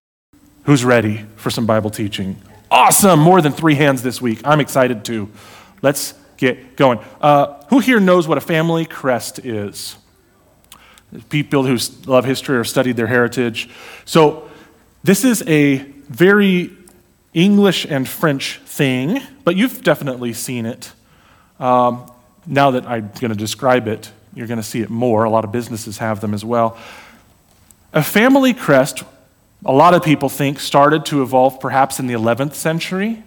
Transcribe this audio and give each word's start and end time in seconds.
Who's 0.65 0.85
ready 0.85 1.25
for 1.37 1.49
some 1.49 1.65
Bible 1.65 1.89
teaching? 1.89 2.39
Awesome! 2.69 3.19
More 3.19 3.41
than 3.41 3.51
three 3.51 3.73
hands 3.73 4.03
this 4.03 4.21
week. 4.21 4.41
I'm 4.43 4.59
excited 4.59 5.05
too. 5.05 5.31
Let's 5.81 6.13
get 6.37 6.75
going. 6.75 6.99
Uh, 7.19 7.63
who 7.69 7.79
here 7.79 7.99
knows 7.99 8.27
what 8.27 8.37
a 8.37 8.41
family 8.41 8.85
crest 8.85 9.43
is? 9.43 9.97
People 11.29 11.63
who 11.63 11.79
love 12.05 12.25
history 12.25 12.57
or 12.57 12.63
studied 12.63 12.95
their 12.95 13.07
heritage. 13.07 13.69
So, 14.05 14.51
this 15.03 15.25
is 15.25 15.41
a 15.47 15.77
very 15.77 16.77
English 17.33 17.85
and 17.85 18.07
French 18.07 18.59
thing, 18.65 19.21
but 19.43 19.55
you've 19.55 19.83
definitely 19.83 20.33
seen 20.33 20.65
it. 20.65 20.91
Um, 21.59 22.11
now 22.45 22.71
that 22.71 22.85
I'm 22.85 23.11
going 23.19 23.31
to 23.31 23.37
describe 23.37 23.87
it, 23.87 24.11
you're 24.33 24.47
going 24.47 24.57
to 24.57 24.63
see 24.63 24.81
it 24.81 24.89
more. 24.89 25.23
A 25.23 25.29
lot 25.29 25.45
of 25.45 25.51
businesses 25.51 25.99
have 25.99 26.21
them 26.21 26.33
as 26.33 26.43
well. 26.43 26.77
A 27.93 28.03
family 28.03 28.53
crest, 28.53 29.03
a 29.65 29.71
lot 29.71 29.93
of 29.93 30.03
people 30.03 30.29
think, 30.29 30.59
started 30.59 31.05
to 31.05 31.21
evolve 31.21 31.59
perhaps 31.59 31.99
in 31.99 32.07
the 32.07 32.13
11th 32.13 32.53
century 32.53 33.23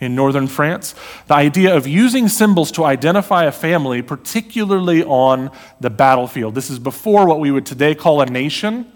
in 0.00 0.14
northern 0.14 0.46
France. 0.46 0.94
The 1.26 1.34
idea 1.34 1.74
of 1.74 1.86
using 1.86 2.28
symbols 2.28 2.70
to 2.72 2.84
identify 2.84 3.44
a 3.44 3.52
family, 3.52 4.02
particularly 4.02 5.02
on 5.02 5.50
the 5.80 5.90
battlefield. 5.90 6.54
This 6.54 6.70
is 6.70 6.78
before 6.78 7.26
what 7.26 7.40
we 7.40 7.50
would 7.50 7.66
today 7.66 7.94
call 7.94 8.20
a 8.20 8.26
nation 8.26 8.90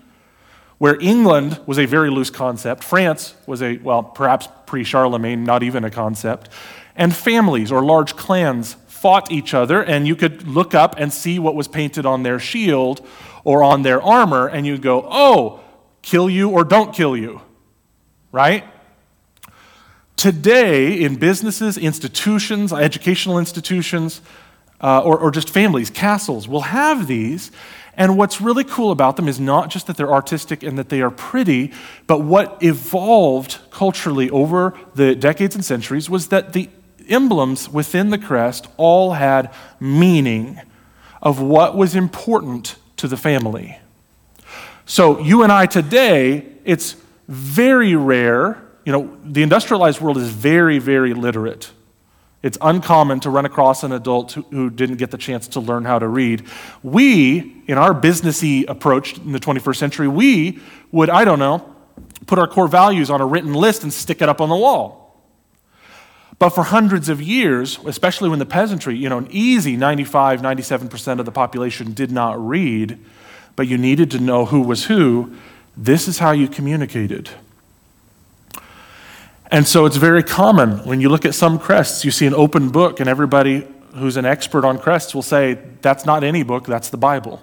where 0.81 0.99
England 0.99 1.61
was 1.67 1.79
a 1.79 1.85
very 1.85 2.09
loose 2.09 2.31
concept, 2.31 2.83
France 2.83 3.35
was 3.47 3.61
a, 3.61 3.77
well, 3.83 4.03
perhaps 4.03 4.49
pre 4.65 4.83
Charlemagne, 4.83 5.45
not 5.45 5.63
even 5.63 5.85
a 5.85 5.91
concept, 5.91 6.49
and 6.97 7.15
families 7.15 7.71
or 7.71 7.85
large 7.85 8.17
clans 8.17 8.77
fought 8.89 9.31
each 9.31 9.53
other, 9.53 9.85
and 9.85 10.09
you 10.09 10.17
could 10.17 10.49
look 10.49 10.75
up 10.75 10.95
and 10.97 11.13
see 11.13 11.39
what 11.39 11.55
was 11.55 11.69
painted 11.69 12.07
on 12.07 12.23
their 12.23 12.39
shield 12.39 13.07
or 13.45 13.63
on 13.63 13.83
their 13.83 14.01
armor, 14.01 14.47
and 14.49 14.67
you'd 14.67 14.81
go, 14.81 15.07
oh, 15.11 15.61
kill 16.01 16.31
you 16.31 16.49
or 16.49 16.65
don't 16.65 16.95
kill 16.95 17.15
you, 17.15 17.43
right? 18.33 18.65
Today, 20.17 21.03
in 21.03 21.17
businesses, 21.17 21.77
institutions, 21.77 22.73
educational 22.73 23.39
institutions, 23.39 24.23
uh, 24.81 25.03
or, 25.03 25.19
or 25.19 25.31
just 25.31 25.51
families, 25.51 25.91
castles, 25.91 26.49
will 26.49 26.63
have 26.63 27.07
these, 27.07 27.51
and 27.97 28.17
what's 28.17 28.41
really 28.41 28.65
cool 28.65 28.93
about 28.93 29.17
them 29.17 29.29
is 29.29 29.41
not 29.41 29.71
just 29.71 29.87
that 29.87 29.97
they're 29.97 30.13
artistic 30.13 30.63
and 30.63 30.79
that 30.79 30.89
they 30.89 31.03
are 31.03 31.11
pretty, 31.11 31.73
but 32.07 32.21
what 32.21 32.63
evolved 32.63 33.59
culturally 33.71 34.31
over 34.31 34.75
the 34.95 35.15
decades 35.15 35.55
and 35.55 35.65
centuries 35.65 36.09
was 36.09 36.29
that 36.29 36.53
the 36.53 36.69
emblems 37.09 37.69
within 37.69 38.11
the 38.11 38.19
crest 38.19 38.69
all 38.77 39.15
had 39.15 39.53
meaning 39.81 40.61
of 41.21 41.41
what 41.41 41.77
was 41.77 41.95
important 41.95 42.77
to 42.97 43.09
the 43.09 43.17
family. 43.17 43.79
So, 44.87 45.21
you 45.21 45.43
and 45.43 45.53
I 45.53 45.67
today, 45.67 46.47
it's 46.65 46.97
very 47.29 47.95
rare. 47.95 48.61
You 48.85 48.93
know, 48.93 49.17
the 49.25 49.43
industrialized 49.43 50.01
world 50.01 50.19
is 50.19 50.31
very, 50.31 50.79
very 50.79 51.15
literate. 51.15 51.71
It's 52.43 52.57
uncommon 52.63 53.21
to 53.21 53.31
run 53.31 53.45
across 53.45 53.83
an 53.83 53.93
adult 53.93 54.33
who, 54.33 54.71
didn't 54.71 54.97
get 54.97 55.11
the 55.11 55.19
chance 55.19 55.47
to 55.49 55.61
learn 55.61 55.85
how 55.85 55.99
to 55.99 56.09
read. 56.09 56.45
We, 56.83 57.63
in 57.67 57.77
our 57.77 57.95
businessy 57.95 58.69
approach 58.69 59.19
in 59.19 59.33
the 59.33 59.41
21st 59.41 59.77
century, 59.77 60.09
we 60.09 60.59
would, 60.91 61.11
I 61.11 61.25
don't 61.25 61.39
know, 61.39 61.75
put 62.27 62.39
our 62.39 62.47
core 62.47 62.69
values 62.69 63.11
on 63.11 63.21
a 63.21 63.27
written 63.27 63.53
list 63.53 63.83
and 63.83 63.93
stick 63.93 64.23
it 64.23 64.29
up 64.29 64.41
on 64.41 64.49
the 64.49 64.57
wall. 64.57 65.01
But 66.39 66.51
for 66.51 66.65
hundreds 66.65 67.11
of 67.11 67.21
years, 67.21 67.79
especially 67.85 68.31
when 68.31 68.39
the 68.39 68.47
peasantry, 68.47 68.97
you 68.97 69.11
know, 69.11 69.19
an 69.19 69.29
easy 69.31 69.77
95, 69.77 70.41
97% 70.41 71.19
of 71.19 71.27
the 71.27 71.33
population 71.33 71.93
did 71.93 72.11
not 72.11 72.41
read, 72.41 72.99
but 73.55 73.69
you 73.69 73.77
needed 73.77 74.11
to 74.13 74.19
know 74.19 74.47
who 74.47 74.63
was 74.63 74.87
who, 74.87 75.37
this 75.77 76.09
is 76.09 76.19
how 76.19 76.31
you 76.31 76.49
communicated. 76.49 77.29
And 79.51 79.67
so 79.67 79.85
it's 79.85 79.97
very 79.97 80.23
common 80.23 80.79
when 80.85 81.01
you 81.01 81.09
look 81.09 81.25
at 81.25 81.35
some 81.35 81.59
crests, 81.59 82.05
you 82.05 82.13
see 82.13 82.27
an 82.27 82.35
open 82.35 82.69
book, 82.71 83.01
and 83.01 83.09
everybody 83.09 83.67
who's 83.97 84.17
an 84.17 84.25
expert 84.25 84.65
on 84.65 84.79
crests 84.79 85.15
will 85.15 85.23
say, 85.23 85.59
that's 85.83 86.07
not 86.07 86.23
any 86.23 86.45
book, 86.45 86.67
that's 86.67 86.91
the 86.91 86.97
Bible. 86.97 87.43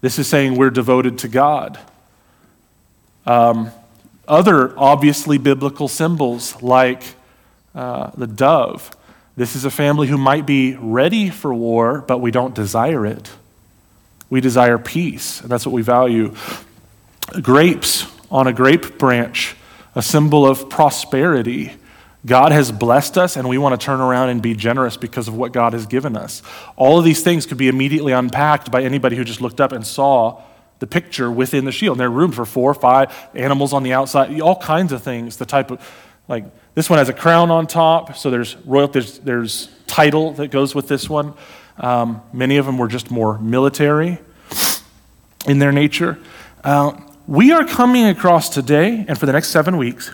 This 0.00 0.18
is 0.18 0.26
saying 0.26 0.56
we're 0.56 0.70
devoted 0.70 1.18
to 1.18 1.28
God. 1.28 1.78
Um, 3.26 3.70
other 4.26 4.78
obviously 4.78 5.36
biblical 5.36 5.88
symbols, 5.88 6.62
like 6.62 7.02
uh, 7.74 8.10
the 8.16 8.26
dove, 8.26 8.90
this 9.36 9.56
is 9.56 9.64
a 9.64 9.70
family 9.70 10.06
who 10.06 10.16
might 10.16 10.46
be 10.46 10.76
ready 10.76 11.28
for 11.28 11.52
war, 11.52 12.02
but 12.06 12.18
we 12.18 12.30
don't 12.30 12.54
desire 12.54 13.04
it. 13.04 13.30
We 14.30 14.40
desire 14.40 14.78
peace, 14.78 15.40
and 15.40 15.50
that's 15.50 15.66
what 15.66 15.72
we 15.72 15.82
value. 15.82 16.34
Grapes 17.42 18.06
on 18.30 18.46
a 18.46 18.52
grape 18.52 18.96
branch 18.96 19.56
a 19.94 20.02
symbol 20.02 20.46
of 20.46 20.68
prosperity. 20.68 21.72
God 22.26 22.52
has 22.52 22.72
blessed 22.72 23.18
us, 23.18 23.36
and 23.36 23.48
we 23.48 23.58
want 23.58 23.78
to 23.78 23.84
turn 23.84 24.00
around 24.00 24.30
and 24.30 24.40
be 24.40 24.54
generous 24.54 24.96
because 24.96 25.28
of 25.28 25.36
what 25.36 25.52
God 25.52 25.74
has 25.74 25.86
given 25.86 26.16
us. 26.16 26.42
All 26.76 26.98
of 26.98 27.04
these 27.04 27.22
things 27.22 27.44
could 27.44 27.58
be 27.58 27.68
immediately 27.68 28.12
unpacked 28.12 28.70
by 28.70 28.82
anybody 28.82 29.16
who 29.16 29.24
just 29.24 29.40
looked 29.40 29.60
up 29.60 29.72
and 29.72 29.86
saw 29.86 30.42
the 30.78 30.86
picture 30.86 31.30
within 31.30 31.64
the 31.64 31.72
shield. 31.72 31.96
And 31.96 32.00
there 32.00 32.08
are 32.08 32.10
room 32.10 32.32
for 32.32 32.44
four 32.44 32.70
or 32.70 32.74
five 32.74 33.14
animals 33.34 33.72
on 33.72 33.82
the 33.82 33.92
outside, 33.92 34.40
all 34.40 34.56
kinds 34.56 34.90
of 34.92 35.02
things. 35.02 35.36
The 35.36 35.46
type 35.46 35.70
of, 35.70 35.80
like, 36.26 36.44
this 36.74 36.88
one 36.88 36.98
has 36.98 37.08
a 37.08 37.12
crown 37.12 37.50
on 37.50 37.66
top, 37.66 38.16
so 38.16 38.30
there's 38.30 38.56
royal, 38.64 38.88
there's, 38.88 39.18
there's 39.20 39.68
title 39.86 40.32
that 40.32 40.48
goes 40.48 40.74
with 40.74 40.88
this 40.88 41.08
one. 41.08 41.34
Um, 41.76 42.22
many 42.32 42.56
of 42.56 42.66
them 42.66 42.78
were 42.78 42.88
just 42.88 43.10
more 43.10 43.38
military 43.38 44.18
in 45.46 45.58
their 45.58 45.72
nature. 45.72 46.18
Uh, 46.64 46.98
we 47.26 47.52
are 47.52 47.64
coming 47.64 48.06
across 48.06 48.48
today 48.48 49.04
and 49.08 49.18
for 49.18 49.26
the 49.26 49.32
next 49.32 49.48
seven 49.48 49.76
weeks 49.76 50.10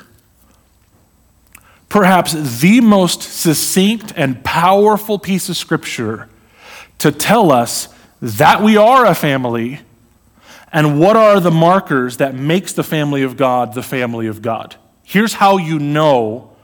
perhaps 1.90 2.60
the 2.60 2.80
most 2.80 3.20
succinct 3.20 4.12
and 4.16 4.42
powerful 4.42 5.18
piece 5.18 5.50
of 5.50 5.56
scripture 5.56 6.28
to 6.98 7.12
tell 7.12 7.52
us 7.52 7.88
that 8.22 8.62
we 8.62 8.76
are 8.76 9.04
a 9.04 9.14
family 9.14 9.80
and 10.72 11.00
what 11.00 11.16
are 11.16 11.40
the 11.40 11.50
markers 11.50 12.18
that 12.18 12.34
makes 12.34 12.72
the 12.72 12.84
family 12.84 13.22
of 13.22 13.36
God 13.36 13.74
the 13.74 13.82
family 13.82 14.28
of 14.28 14.40
God. 14.40 14.76
Here's 15.02 15.34
how 15.34 15.56
you 15.56 15.78
know 15.78 16.56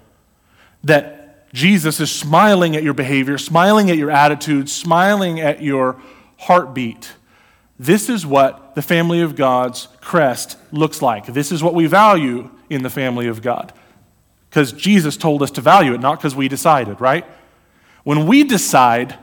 that 0.85 1.53
Jesus 1.53 1.99
is 1.99 2.13
smiling 2.13 2.77
at 2.77 2.85
your 2.85 2.95
behavior, 2.95 3.37
smiling 3.39 3.91
at 3.91 3.97
your 3.97 4.11
attitude, 4.11 4.71
smiling 4.71 5.41
at 5.41 5.61
your 5.61 6.01
heartbeat. 6.39 7.13
This 7.79 8.09
is 8.09 8.25
what 8.25 8.75
the 8.75 8.83
family 8.83 9.21
of 9.21 9.37
God's 9.37 9.89
crest 10.01 10.57
looks 10.73 11.03
like. 11.03 11.27
This 11.27 11.53
is 11.53 11.63
what 11.63 11.75
we 11.75 11.87
value 11.87 12.51
in 12.71 12.83
the 12.83 12.91
family 12.91 13.27
of 13.27 13.43
God. 13.43 13.73
Because 14.49 14.73
Jesus 14.73 15.17
told 15.17 15.43
us 15.43 15.51
to 15.53 15.61
value 15.61 15.93
it, 15.93 16.01
not 16.01 16.19
because 16.19 16.35
we 16.35 16.49
decided, 16.49 17.01
right? 17.01 17.27
When 18.05 18.27
we 18.27 18.45
decide, 18.45 19.19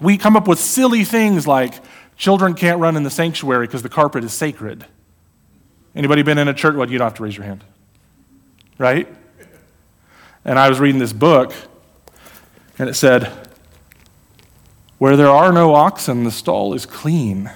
we 0.00 0.18
come 0.18 0.36
up 0.36 0.46
with 0.46 0.58
silly 0.58 1.04
things 1.04 1.46
like 1.46 1.74
children 2.16 2.54
can't 2.54 2.80
run 2.80 2.96
in 2.96 3.02
the 3.02 3.10
sanctuary 3.10 3.66
because 3.66 3.82
the 3.82 3.88
carpet 3.88 4.24
is 4.24 4.34
sacred. 4.34 4.84
Anybody 5.94 6.22
been 6.22 6.36
in 6.36 6.48
a 6.48 6.54
church? 6.54 6.74
Well, 6.74 6.90
you 6.90 6.98
don't 6.98 7.06
have 7.06 7.14
to 7.14 7.22
raise 7.22 7.36
your 7.36 7.46
hand, 7.46 7.64
right? 8.76 9.08
And 10.44 10.58
I 10.58 10.68
was 10.68 10.78
reading 10.78 10.98
this 10.98 11.14
book, 11.14 11.54
and 12.78 12.90
it 12.90 12.94
said, 12.94 13.45
where 14.98 15.16
there 15.16 15.28
are 15.28 15.52
no 15.52 15.74
oxen, 15.74 16.24
the 16.24 16.30
stall 16.30 16.74
is 16.74 16.86
clean. 16.86 17.50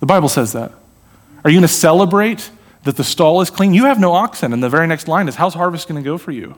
The 0.00 0.06
Bible 0.06 0.28
says 0.28 0.52
that. 0.52 0.72
Are 1.44 1.50
you 1.50 1.56
going 1.56 1.68
to 1.68 1.72
celebrate 1.72 2.50
that 2.84 2.96
the 2.96 3.04
stall 3.04 3.40
is 3.40 3.50
clean? 3.50 3.72
You 3.72 3.84
have 3.84 3.98
no 3.98 4.12
oxen, 4.12 4.52
and 4.52 4.62
the 4.62 4.68
very 4.68 4.86
next 4.86 5.08
line 5.08 5.28
is, 5.28 5.36
How's 5.36 5.54
harvest 5.54 5.88
going 5.88 6.02
to 6.02 6.04
go 6.04 6.18
for 6.18 6.32
you? 6.32 6.56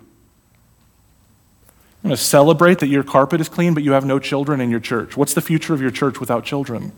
You're 2.02 2.10
going 2.10 2.16
to 2.16 2.22
celebrate 2.22 2.80
that 2.80 2.88
your 2.88 3.02
carpet 3.02 3.40
is 3.40 3.48
clean, 3.48 3.74
but 3.74 3.82
you 3.82 3.92
have 3.92 4.04
no 4.04 4.18
children 4.18 4.60
in 4.60 4.70
your 4.70 4.80
church. 4.80 5.16
What's 5.16 5.34
the 5.34 5.40
future 5.40 5.72
of 5.72 5.80
your 5.80 5.90
church 5.90 6.20
without 6.20 6.44
children? 6.44 6.92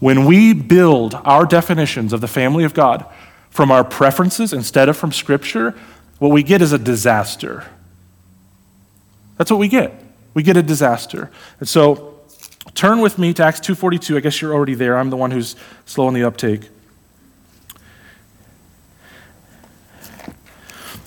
When 0.00 0.26
we 0.26 0.52
build 0.52 1.14
our 1.24 1.46
definitions 1.46 2.12
of 2.12 2.20
the 2.20 2.28
family 2.28 2.64
of 2.64 2.74
God 2.74 3.06
from 3.50 3.70
our 3.70 3.84
preferences 3.84 4.52
instead 4.52 4.88
of 4.88 4.96
from 4.96 5.12
Scripture, 5.12 5.74
what 6.24 6.32
we 6.32 6.42
get 6.42 6.62
is 6.62 6.72
a 6.72 6.78
disaster. 6.78 7.66
That's 9.36 9.50
what 9.50 9.60
we 9.60 9.68
get. 9.68 9.92
We 10.32 10.42
get 10.42 10.56
a 10.56 10.62
disaster. 10.62 11.30
And 11.60 11.68
so 11.68 12.18
turn 12.72 13.02
with 13.02 13.18
me 13.18 13.34
to 13.34 13.44
Acts 13.44 13.60
2:42. 13.60 14.16
I 14.16 14.20
guess 14.20 14.40
you're 14.40 14.54
already 14.54 14.74
there. 14.74 14.96
I'm 14.96 15.10
the 15.10 15.18
one 15.18 15.32
who's 15.32 15.54
slow 15.84 16.06
on 16.06 16.14
the 16.14 16.24
uptake. 16.24 16.70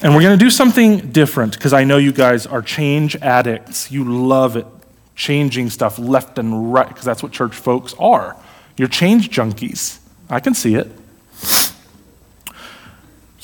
And 0.03 0.13
we're 0.13 0.21
going 0.21 0.37
to 0.37 0.45
do 0.45 0.51
something 0.51 1.11
different 1.11 1.53
because 1.53 1.73
I 1.73 1.83
know 1.83 1.97
you 1.97 2.11
guys 2.11 2.45
are 2.45 2.61
change 2.61 3.15
addicts. 3.15 3.91
You 3.91 4.03
love 4.03 4.55
it. 4.55 4.67
Changing 5.15 5.71
stuff 5.71 5.97
left 5.97 6.37
and 6.37 6.71
right 6.71 6.87
because 6.87 7.05
that's 7.05 7.23
what 7.23 7.31
church 7.31 7.55
folks 7.55 7.95
are. 7.97 8.35
You're 8.77 8.87
change 8.87 9.31
junkies. 9.31 9.97
I 10.29 10.39
can 10.39 10.53
see 10.53 10.75
it. 10.75 10.91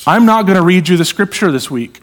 I'm 0.06 0.26
not 0.26 0.44
going 0.44 0.56
to 0.58 0.62
read 0.62 0.86
you 0.86 0.98
the 0.98 1.04
scripture 1.04 1.50
this 1.50 1.70
week. 1.70 2.02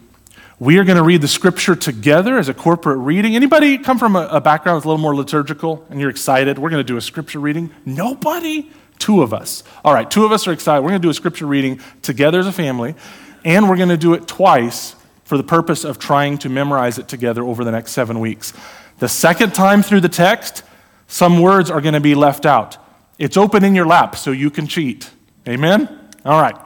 We 0.58 0.78
are 0.78 0.84
going 0.84 0.96
to 0.96 1.04
read 1.04 1.20
the 1.20 1.28
scripture 1.28 1.76
together 1.76 2.36
as 2.36 2.48
a 2.48 2.54
corporate 2.54 2.98
reading. 2.98 3.36
Anybody 3.36 3.78
come 3.78 3.96
from 3.96 4.16
a, 4.16 4.26
a 4.26 4.40
background 4.40 4.76
that's 4.76 4.84
a 4.84 4.88
little 4.88 5.00
more 5.00 5.14
liturgical 5.14 5.86
and 5.88 6.00
you're 6.00 6.10
excited? 6.10 6.58
We're 6.58 6.70
going 6.70 6.80
to 6.80 6.86
do 6.86 6.96
a 6.96 7.00
scripture 7.00 7.38
reading. 7.38 7.70
Nobody? 7.86 8.68
Two 8.98 9.22
of 9.22 9.32
us. 9.32 9.62
All 9.84 9.94
right, 9.94 10.10
two 10.10 10.24
of 10.24 10.32
us 10.32 10.48
are 10.48 10.52
excited. 10.52 10.82
We're 10.82 10.90
going 10.90 11.00
to 11.00 11.06
do 11.06 11.10
a 11.10 11.14
scripture 11.14 11.46
reading 11.46 11.80
together 12.02 12.40
as 12.40 12.48
a 12.48 12.52
family, 12.52 12.96
and 13.44 13.68
we're 13.68 13.76
going 13.76 13.88
to 13.88 13.96
do 13.96 14.14
it 14.14 14.26
twice 14.26 14.96
for 15.22 15.36
the 15.36 15.44
purpose 15.44 15.84
of 15.84 16.00
trying 16.00 16.38
to 16.38 16.48
memorize 16.48 16.98
it 16.98 17.06
together 17.06 17.44
over 17.44 17.62
the 17.62 17.70
next 17.70 17.92
seven 17.92 18.18
weeks. 18.18 18.52
The 18.98 19.08
second 19.08 19.54
time 19.54 19.80
through 19.80 20.00
the 20.00 20.08
text, 20.08 20.64
some 21.06 21.40
words 21.40 21.70
are 21.70 21.80
going 21.80 21.94
to 21.94 22.00
be 22.00 22.16
left 22.16 22.46
out. 22.46 22.78
It's 23.16 23.36
open 23.36 23.64
in 23.64 23.76
your 23.76 23.86
lap 23.86 24.16
so 24.16 24.32
you 24.32 24.50
can 24.50 24.66
cheat. 24.66 25.08
Amen? 25.46 25.88
All 26.24 26.40
right. 26.40 26.56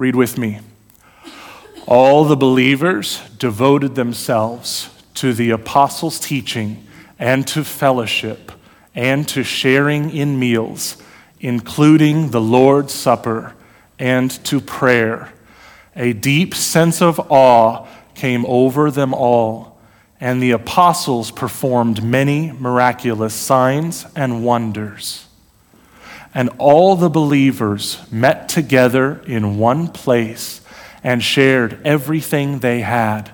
Read 0.00 0.16
with 0.16 0.38
me. 0.38 0.60
All 1.86 2.24
the 2.24 2.34
believers 2.34 3.20
devoted 3.36 3.96
themselves 3.96 4.88
to 5.16 5.34
the 5.34 5.50
apostles' 5.50 6.18
teaching 6.18 6.86
and 7.18 7.46
to 7.48 7.62
fellowship 7.62 8.50
and 8.94 9.28
to 9.28 9.42
sharing 9.42 10.08
in 10.08 10.38
meals, 10.38 10.96
including 11.38 12.30
the 12.30 12.40
Lord's 12.40 12.94
Supper 12.94 13.54
and 13.98 14.30
to 14.46 14.58
prayer. 14.58 15.34
A 15.94 16.14
deep 16.14 16.54
sense 16.54 17.02
of 17.02 17.20
awe 17.30 17.86
came 18.14 18.46
over 18.46 18.90
them 18.90 19.12
all, 19.12 19.78
and 20.18 20.42
the 20.42 20.52
apostles 20.52 21.30
performed 21.30 22.02
many 22.02 22.52
miraculous 22.52 23.34
signs 23.34 24.06
and 24.16 24.46
wonders. 24.46 25.26
And 26.32 26.50
all 26.58 26.94
the 26.96 27.10
believers 27.10 28.00
met 28.10 28.48
together 28.48 29.20
in 29.26 29.58
one 29.58 29.88
place 29.88 30.60
and 31.02 31.22
shared 31.22 31.80
everything 31.84 32.58
they 32.58 32.80
had. 32.80 33.30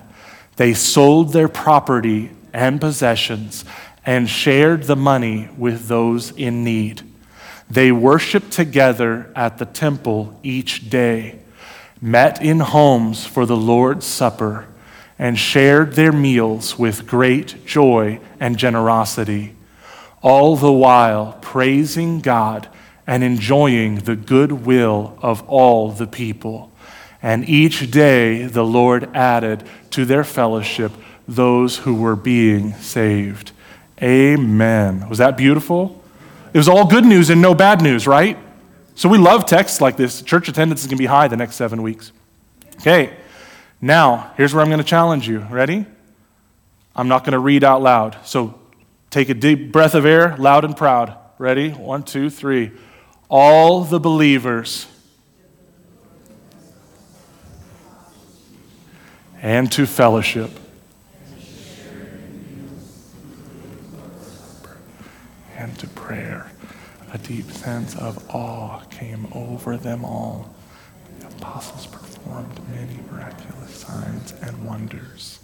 They 0.55 0.73
sold 0.73 1.33
their 1.33 1.47
property 1.47 2.31
and 2.53 2.81
possessions 2.81 3.63
and 4.05 4.29
shared 4.29 4.83
the 4.83 4.95
money 4.95 5.49
with 5.57 5.87
those 5.87 6.31
in 6.31 6.63
need. 6.63 7.03
They 7.69 7.91
worshiped 7.91 8.51
together 8.51 9.31
at 9.35 9.57
the 9.57 9.65
temple 9.65 10.39
each 10.41 10.89
day, 10.89 11.39
met 12.01 12.41
in 12.41 12.61
homes 12.61 13.25
for 13.25 13.45
the 13.45 13.57
Lord's 13.57 14.05
Supper, 14.05 14.67
and 15.19 15.37
shared 15.37 15.93
their 15.93 16.13
meals 16.13 16.79
with 16.79 17.05
great 17.05 17.65
joy 17.65 18.19
and 18.39 18.57
generosity, 18.57 19.55
all 20.21 20.55
the 20.55 20.71
while 20.71 21.37
praising 21.41 22.21
God 22.21 22.69
and 23.07 23.23
enjoying 23.23 23.95
the 23.95 24.17
goodwill 24.17 25.17
of 25.21 25.41
all 25.49 25.91
the 25.91 26.05
people. 26.05 26.71
And 27.23 27.47
each 27.49 27.89
day 27.89 28.45
the 28.45 28.65
Lord 28.65 29.09
added 29.15 29.63
to 29.91 30.03
their 30.05 30.25
fellowship 30.25 30.91
those 31.27 31.77
who 31.77 31.95
were 31.95 32.17
being 32.17 32.73
saved. 32.73 33.53
Amen. 34.03 35.07
Was 35.09 35.17
that 35.17 35.37
beautiful? 35.37 36.03
It 36.53 36.57
was 36.57 36.67
all 36.67 36.85
good 36.85 37.05
news 37.05 37.29
and 37.29 37.41
no 37.41 37.55
bad 37.55 37.81
news, 37.81 38.05
right? 38.05 38.37
So 38.95 39.09
we 39.09 39.17
love 39.17 39.45
texts 39.45 39.81
like 39.81 39.95
this. 39.97 40.21
Church 40.21 40.49
attendance 40.49 40.81
is 40.81 40.87
going 40.87 40.97
to 40.97 41.01
be 41.01 41.07
high 41.07 41.27
the 41.27 41.37
next 41.37 41.55
seven 41.55 41.81
weeks. 41.81 42.11
Okay, 42.81 43.15
now 43.81 44.33
here's 44.37 44.53
where 44.53 44.61
I'm 44.61 44.69
going 44.69 44.79
to 44.79 44.83
challenge 44.83 45.27
you. 45.27 45.39
Ready? 45.39 45.85
I'm 46.95 47.07
not 47.07 47.23
going 47.23 47.33
to 47.33 47.39
read 47.39 47.63
out 47.63 47.81
loud. 47.81 48.17
So 48.23 48.59
take 49.09 49.29
a 49.29 49.33
deep 49.33 49.71
breath 49.71 49.95
of 49.95 50.05
air, 50.05 50.35
loud 50.37 50.65
and 50.65 50.75
proud. 50.75 51.15
Ready? 51.37 51.69
One, 51.71 52.03
two, 52.03 52.29
three 52.29 52.71
all 53.29 53.83
the 53.83 53.99
believers 53.99 54.87
and 59.41 59.71
to 59.71 59.85
fellowship. 59.85 60.51
And 65.57 65.77
to 65.79 65.87
prayer. 65.87 66.51
A 67.13 67.17
deep 67.17 67.49
sense 67.51 67.95
of 67.95 68.23
awe 68.33 68.81
came 68.91 69.27
over 69.33 69.77
them 69.77 70.05
all. 70.05 70.53
The 71.19 71.27
apostles 71.27 71.87
performed 71.87 72.59
many 72.69 72.99
miraculous 73.11 73.71
signs 73.73 74.33
and 74.41 74.65
wonders. 74.65 75.39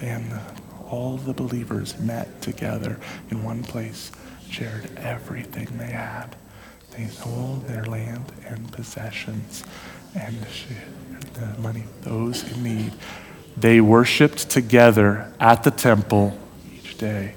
And 0.00 0.40
all 0.88 1.16
the 1.16 1.32
believers 1.32 1.98
met 1.98 2.40
together 2.42 2.98
in 3.30 3.44
one 3.44 3.62
place, 3.62 4.10
shared 4.48 4.90
everything 4.96 5.66
they 5.76 5.92
had 5.92 6.36
they 6.96 7.06
sold 7.06 7.66
their 7.66 7.84
land 7.84 8.32
and 8.46 8.70
possessions 8.72 9.64
and 10.14 10.36
the 11.34 11.60
money 11.60 11.84
those 12.02 12.50
in 12.52 12.62
need. 12.62 12.92
They 13.56 13.80
worshiped 13.80 14.50
together 14.50 15.32
at 15.40 15.62
the 15.64 15.70
temple 15.70 16.38
each 16.72 16.98
day 16.98 17.34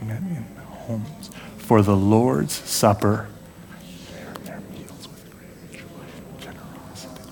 and 0.00 0.10
in 0.10 0.44
homes 0.86 1.30
for 1.58 1.82
the 1.82 1.96
Lord's 1.96 2.52
Supper. 2.52 3.28
Their 4.44 4.60
meals 4.72 5.08
with 5.08 5.30
great 5.30 5.72
joy 5.72 5.88
generosity. 6.38 7.30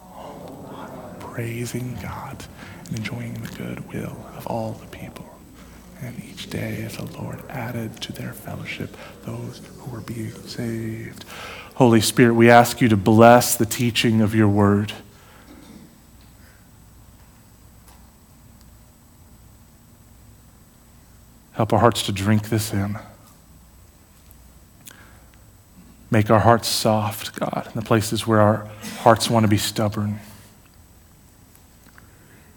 Oh, 0.00 1.16
praising 1.20 1.98
God 2.02 2.44
and 2.88 2.98
enjoying 2.98 3.34
the 3.34 3.52
goodwill 3.56 4.16
of 4.36 4.46
all 4.46 4.72
the 4.72 4.86
people. 4.86 5.33
And 6.02 6.22
each 6.24 6.50
day 6.50 6.82
as 6.84 6.96
the 6.96 7.04
Lord 7.18 7.42
added 7.48 8.00
to 8.02 8.12
their 8.12 8.32
fellowship 8.32 8.96
those 9.24 9.62
who 9.78 9.90
were 9.90 10.00
being 10.00 10.32
saved. 10.32 11.24
Holy 11.74 12.00
Spirit, 12.00 12.34
we 12.34 12.50
ask 12.50 12.80
you 12.80 12.88
to 12.88 12.96
bless 12.96 13.56
the 13.56 13.66
teaching 13.66 14.20
of 14.20 14.34
your 14.34 14.48
word. 14.48 14.92
Help 21.52 21.72
our 21.72 21.78
hearts 21.78 22.02
to 22.02 22.12
drink 22.12 22.48
this 22.48 22.72
in. 22.72 22.98
Make 26.10 26.30
our 26.30 26.40
hearts 26.40 26.68
soft, 26.68 27.38
God, 27.38 27.66
in 27.66 27.72
the 27.80 27.84
places 27.84 28.26
where 28.26 28.40
our 28.40 28.68
hearts 28.98 29.28
want 29.28 29.44
to 29.44 29.48
be 29.48 29.56
stubborn. 29.56 30.20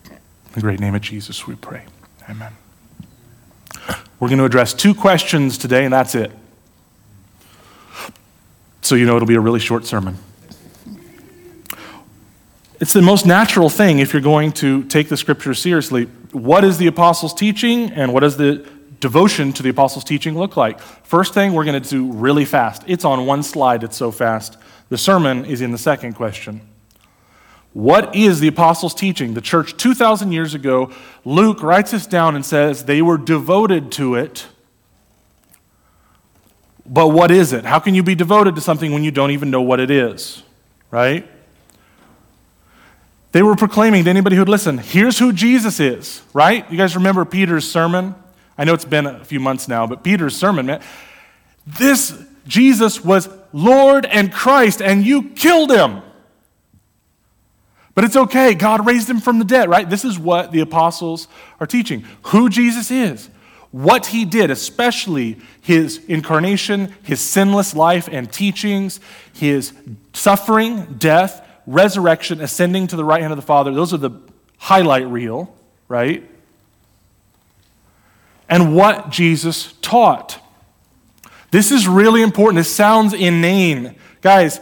In 0.05 0.53
the 0.53 0.61
great 0.61 0.79
name 0.79 0.93
of 0.93 1.01
Jesus, 1.01 1.47
we 1.47 1.55
pray. 1.55 1.85
Amen. 2.29 2.53
We're 4.19 4.29
going 4.29 4.39
to 4.39 4.45
address 4.45 4.73
two 4.73 4.95
questions 4.95 5.57
today, 5.57 5.85
and 5.85 5.93
that's 5.93 6.15
it. 6.15 6.31
So 8.81 8.95
you 8.95 9.05
know 9.05 9.15
it'll 9.15 9.27
be 9.27 9.35
a 9.35 9.39
really 9.39 9.59
short 9.59 9.85
sermon. 9.85 10.17
It's 12.79 12.93
the 12.93 13.01
most 13.01 13.25
natural 13.25 13.69
thing 13.69 13.99
if 13.99 14.13
you're 14.13 14.21
going 14.21 14.51
to 14.53 14.83
take 14.85 15.09
the 15.09 15.17
scripture 15.17 15.53
seriously. 15.53 16.05
What 16.31 16.63
is 16.63 16.77
the 16.77 16.87
apostles' 16.87 17.33
teaching, 17.33 17.91
and 17.91 18.13
what 18.13 18.21
does 18.21 18.37
the 18.37 18.67
devotion 18.99 19.53
to 19.53 19.63
the 19.63 19.69
apostles' 19.69 20.03
teaching 20.03 20.37
look 20.37 20.57
like? 20.57 20.79
First 20.79 21.33
thing 21.33 21.53
we're 21.53 21.65
going 21.65 21.81
to 21.81 21.89
do 21.89 22.11
really 22.11 22.45
fast. 22.45 22.83
It's 22.87 23.05
on 23.05 23.25
one 23.25 23.43
slide, 23.43 23.83
it's 23.83 23.97
so 23.97 24.11
fast. 24.11 24.57
The 24.89 24.97
sermon 24.97 25.45
is 25.45 25.61
in 25.61 25.71
the 25.71 25.77
second 25.77 26.13
question. 26.13 26.61
What 27.73 28.15
is 28.15 28.39
the 28.39 28.47
apostles' 28.47 28.95
teaching? 28.95 29.33
The 29.33 29.41
church 29.41 29.77
2,000 29.77 30.31
years 30.31 30.53
ago, 30.53 30.91
Luke 31.25 31.61
writes 31.61 31.91
this 31.91 32.07
down 32.07 32.35
and 32.35 32.45
says 32.45 32.85
they 32.85 33.01
were 33.01 33.17
devoted 33.17 33.91
to 33.93 34.15
it. 34.15 34.47
But 36.85 37.09
what 37.09 37.31
is 37.31 37.53
it? 37.53 37.65
How 37.65 37.79
can 37.79 37.93
you 37.93 38.01
be 38.01 38.15
devoted 38.15 38.55
to 38.55 38.61
something 38.61 38.91
when 38.93 39.03
you 39.03 39.11
don't 39.11 39.31
even 39.31 39.51
know 39.51 39.61
what 39.61 39.79
it 39.79 39.91
is? 39.91 40.41
Right? 40.89 41.29
They 43.33 43.43
were 43.43 43.55
proclaiming 43.55 44.05
to 44.05 44.09
anybody 44.09 44.35
who'd 44.35 44.49
listen, 44.49 44.77
here's 44.77 45.19
who 45.19 45.33
Jesus 45.33 45.79
is, 45.79 46.21
right? 46.33 46.69
You 46.71 46.77
guys 46.77 46.95
remember 46.95 47.25
Peter's 47.25 47.69
sermon? 47.69 48.15
I 48.57 48.63
know 48.63 48.73
it's 48.73 48.85
been 48.85 49.05
a 49.05 49.23
few 49.23 49.39
months 49.39 49.67
now, 49.67 49.85
but 49.85 50.01
Peter's 50.03 50.35
sermon, 50.35 50.65
man, 50.65 50.81
this 51.67 52.19
Jesus 52.47 53.03
was 53.03 53.29
Lord 53.51 54.05
and 54.05 54.31
Christ, 54.31 54.81
and 54.81 55.05
you 55.05 55.29
killed 55.31 55.71
him. 55.71 56.01
But 57.97 58.03
it's 58.03 58.15
okay. 58.15 58.53
God 58.53 58.85
raised 58.85 59.09
him 59.09 59.19
from 59.19 59.39
the 59.39 59.43
dead, 59.43 59.69
right? 59.69 59.89
This 59.89 60.05
is 60.05 60.19
what 60.19 60.51
the 60.51 60.59
apostles 60.59 61.27
are 61.59 61.65
teaching 61.65 62.05
who 62.25 62.47
Jesus 62.47 62.91
is, 62.91 63.27
what 63.71 64.05
he 64.05 64.23
did, 64.23 64.51
especially 64.51 65.37
his 65.61 66.05
incarnation, 66.07 66.93
his 67.01 67.19
sinless 67.19 67.73
life 67.73 68.07
and 68.11 68.31
teachings, 68.31 68.99
his 69.33 69.73
suffering, 70.13 70.97
death, 70.99 71.43
resurrection, 71.65 72.39
ascending 72.39 72.85
to 72.85 72.95
the 72.95 73.03
right 73.03 73.21
hand 73.21 73.33
of 73.33 73.37
the 73.37 73.41
Father. 73.41 73.73
Those 73.73 73.95
are 73.95 73.97
the 73.97 74.11
highlight 74.59 75.07
reel, 75.07 75.51
right? 75.87 76.23
And 78.47 78.75
what 78.75 79.09
Jesus 79.09 79.73
taught. 79.81 80.39
This 81.49 81.71
is 81.71 81.87
really 81.87 82.21
important. 82.21 82.57
This 82.57 82.75
sounds 82.75 83.15
inane. 83.15 83.95
Guys, 84.21 84.59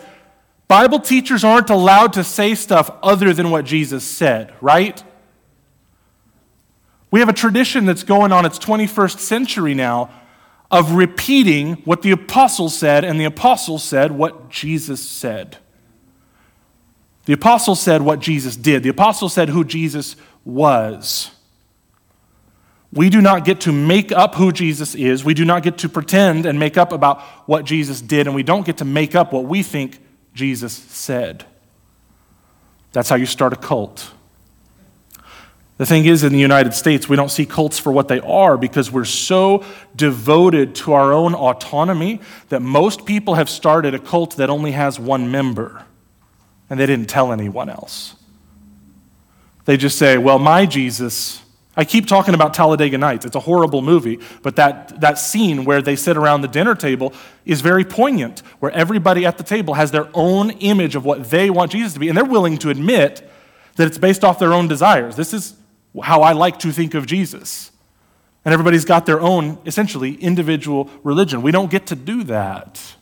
Bible 0.68 1.00
teachers 1.00 1.44
aren't 1.44 1.70
allowed 1.70 2.14
to 2.14 2.24
say 2.24 2.56
stuff 2.56 2.90
other 3.04 3.34
than 3.34 3.52
what 3.52 3.66
Jesus 3.66 4.04
said, 4.04 4.54
right? 4.62 5.04
We 7.12 7.20
have 7.20 7.30
a 7.30 7.34
tradition 7.34 7.86
that's 7.86 8.04
going 8.04 8.32
on 8.32 8.46
its 8.46 8.58
21st 8.58 9.20
century 9.20 9.74
now 9.74 10.10
of 10.72 10.94
repeating 10.94 11.76
what 11.86 12.02
the 12.02 12.12
apostles 12.12 12.78
said, 12.78 13.06
and 13.06 13.20
the 13.20 13.26
apostles 13.26 13.84
said 13.84 14.12
what 14.12 14.50
Jesus 14.50 15.08
said. 15.08 15.58
The 17.26 17.34
apostles 17.34 17.80
said 17.80 18.02
what 18.02 18.20
Jesus 18.20 18.56
did, 18.56 18.84
the 18.84 18.90
apostles 18.90 19.34
said 19.34 19.50
who 19.50 19.64
Jesus 19.64 20.16
was. 20.44 21.32
We 22.92 23.10
do 23.10 23.22
not 23.22 23.46
get 23.46 23.62
to 23.62 23.72
make 23.72 24.12
up 24.12 24.36
who 24.36 24.52
Jesus 24.52 24.96
is. 24.96 25.26
We 25.26 25.34
do 25.34 25.44
not 25.44 25.64
get 25.64 25.78
to 25.80 25.90
pretend 25.90 26.46
and 26.46 26.58
make 26.58 26.78
up 26.78 26.92
about 26.92 27.22
what 27.48 27.66
Jesus 27.66 28.02
did, 28.02 28.26
and 28.26 28.36
we 28.36 28.44
don't 28.44 28.66
get 28.66 28.78
to 28.78 28.86
make 28.86 29.16
up 29.16 29.34
what 29.34 29.46
we 29.46 29.64
think 29.64 30.00
Jesus 30.36 30.74
said. 30.74 31.46
That's 32.92 33.10
how 33.10 33.16
you 33.16 33.26
start 33.26 33.54
a 33.54 33.56
cult. 33.56 34.12
The 35.78 35.86
thing 35.86 36.06
is, 36.06 36.24
in 36.24 36.32
the 36.32 36.40
United 36.40 36.74
States, 36.74 37.10
we 37.10 37.18
don't 37.18 37.32
see 37.32 37.46
cults 37.46 37.80
for 37.80 37.92
what 37.92 38.08
they 38.08 38.22
are 38.22 38.58
because 38.58 38.92
we're 38.92 39.04
so 39.04 39.66
devoted 39.96 40.76
to 40.76 40.94
our 40.94 41.12
own 41.12 41.34
autonomy 41.34 42.22
that 42.48 42.62
most 42.62 43.06
people 43.06 43.36
have 43.36 43.50
started 43.50 43.94
a 43.94 44.00
cult 44.00 44.38
that 44.38 44.50
only 44.50 44.72
has 44.72 44.98
one 44.98 45.32
member, 45.32 45.84
and 46.70 46.80
they 46.80 46.86
didn't 46.86 47.10
tell 47.10 47.34
anyone 47.34 47.70
else. 47.70 48.16
They 49.66 49.76
just 49.76 49.98
say, 49.98 50.18
Well, 50.18 50.40
my 50.40 50.66
Jesus 50.66 51.42
I 51.78 51.84
keep 51.84 52.08
talking 52.08 52.34
about 52.34 52.54
Talladega 52.54 52.98
Nights. 52.98 53.26
It's 53.26 53.36
a 53.36 53.42
horrible 53.42 53.82
movie, 53.82 54.20
but 54.42 54.56
that, 54.56 55.00
that 55.02 55.18
scene 55.20 55.66
where 55.66 55.82
they 55.82 55.96
sit 55.96 56.16
around 56.16 56.42
the 56.42 56.48
dinner 56.48 56.74
table 56.74 57.14
is 57.46 57.62
very 57.62 57.84
poignant, 57.84 58.40
where 58.60 58.72
everybody 58.72 59.26
at 59.26 59.38
the 59.38 59.44
table 59.44 59.74
has 59.74 59.92
their 59.92 60.08
own 60.14 60.52
image 60.52 60.96
of 60.96 61.04
what 61.04 61.26
they 61.26 61.50
want 61.50 61.72
Jesus 61.72 61.94
to 61.94 62.00
be, 62.00 62.08
and 62.08 62.18
they're 62.18 62.24
willing 62.24 62.58
to 62.60 62.70
admit 62.70 63.30
that 63.76 63.88
it's 63.88 63.98
based 63.98 64.24
off 64.24 64.40
their 64.40 64.54
own 64.54 64.68
desires. 64.68 65.16
This 65.16 65.34
is 65.34 65.56
how 66.02 66.22
I 66.22 66.32
like 66.32 66.60
to 66.60 66.72
think 66.72 66.94
of 66.94 67.06
Jesus. 67.06 67.72
And 68.46 68.54
everybody's 68.54 68.86
got 68.86 69.06
their 69.06 69.20
own, 69.20 69.58
essentially, 69.66 70.16
individual 70.16 70.90
religion. 71.04 71.42
We 71.42 71.52
don't 71.52 71.72
get 71.72 71.88
to 71.88 71.96
do 71.96 72.24
that. 72.24 72.96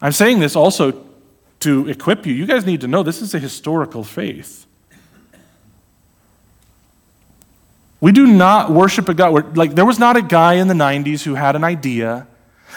I'm 0.00 0.12
saying 0.12 0.40
this 0.40 0.56
also 0.56 1.06
to 1.60 1.88
equip 1.88 2.26
you. 2.26 2.32
You 2.32 2.46
guys 2.46 2.66
need 2.66 2.80
to 2.80 2.88
know 2.88 3.02
this 3.04 3.22
is 3.22 3.34
a 3.34 3.38
historical 3.38 4.02
faith. 4.02 4.66
We 8.02 8.10
do 8.10 8.26
not 8.26 8.72
worship 8.72 9.08
a 9.08 9.14
God. 9.14 9.32
We're, 9.32 9.48
like, 9.52 9.76
there 9.76 9.86
was 9.86 10.00
not 10.00 10.16
a 10.16 10.22
guy 10.22 10.54
in 10.54 10.66
the 10.66 10.74
90s 10.74 11.22
who 11.22 11.36
had 11.36 11.54
an 11.54 11.62
idea, 11.62 12.26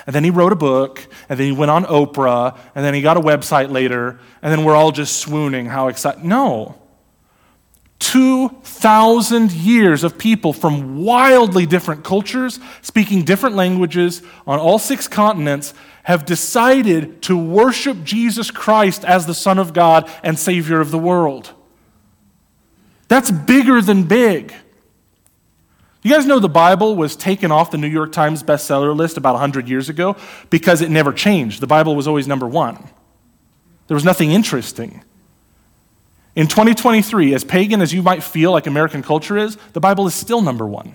and 0.06 0.16
then 0.16 0.24
he 0.24 0.30
wrote 0.30 0.52
a 0.52 0.56
book, 0.56 1.06
and 1.28 1.40
then 1.40 1.48
he 1.48 1.52
went 1.52 1.72
on 1.72 1.84
Oprah, 1.86 2.56
and 2.76 2.86
then 2.86 2.94
he 2.94 3.02
got 3.02 3.18
a 3.18 3.20
website 3.20 3.72
later, 3.72 4.20
and 4.44 4.52
then 4.52 4.64
we're 4.64 4.76
all 4.76 4.92
just 4.92 5.18
swooning 5.18 5.66
how 5.66 5.88
excited. 5.88 6.24
No. 6.24 6.76
2,000 7.98 9.52
years 9.52 10.04
of 10.04 10.16
people 10.20 10.54
from 10.54 11.04
wildly 11.04 11.66
different 11.66 12.04
cultures, 12.04 12.60
speaking 12.84 13.24
different 13.24 13.56
languages 13.56 14.22
on 14.46 14.60
all 14.60 14.78
six 14.78 15.08
continents, 15.08 15.74
have 16.04 16.24
decided 16.26 17.24
to 17.24 17.36
worship 17.36 18.04
Jesus 18.04 18.52
Christ 18.52 19.04
as 19.04 19.26
the 19.26 19.34
Son 19.34 19.58
of 19.58 19.74
God 19.74 20.08
and 20.22 20.38
Savior 20.38 20.80
of 20.82 20.92
the 20.92 21.00
world. 21.00 21.52
That's 23.08 23.32
bigger 23.32 23.82
than 23.82 24.04
big. 24.04 24.54
You 26.06 26.12
guys 26.12 26.28
know 26.28 26.38
the 26.38 26.48
Bible 26.48 26.96
was 26.96 27.16
taken 27.16 27.52
off 27.52 27.72
the 27.72 27.80
New 27.80 27.88
York 27.88 28.12
Times 28.12 28.44
bestseller 28.44 28.96
list 28.96 29.18
about 29.18 29.32
100 29.32 29.68
years 29.68 29.90
ago 29.90 30.16
because 30.52 30.82
it 30.82 30.92
never 30.92 31.12
changed. 31.12 31.62
The 31.62 31.66
Bible 31.66 31.96
was 31.96 32.08
always 32.08 32.28
number 32.28 32.48
one. 32.48 32.78
There 33.88 33.96
was 33.96 34.06
nothing 34.06 34.30
interesting. 34.32 35.04
In 36.36 36.46
2023, 36.46 37.34
as 37.34 37.44
pagan 37.44 37.82
as 37.82 37.92
you 37.92 38.04
might 38.04 38.22
feel 38.22 38.52
like 38.52 38.68
American 38.68 39.02
culture 39.02 39.36
is, 39.36 39.58
the 39.74 39.80
Bible 39.80 40.06
is 40.06 40.14
still 40.14 40.44
number 40.44 40.68
one. 40.68 40.94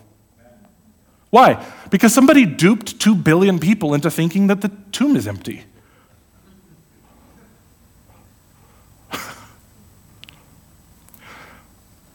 Why? 1.30 1.66
Because 1.90 2.14
somebody 2.14 2.46
duped 2.46 3.00
2 3.00 3.16
billion 3.16 3.58
people 3.58 3.94
into 3.94 4.12
thinking 4.12 4.46
that 4.46 4.60
the 4.60 4.70
tomb 4.92 5.16
is 5.16 5.26
empty. 5.26 5.64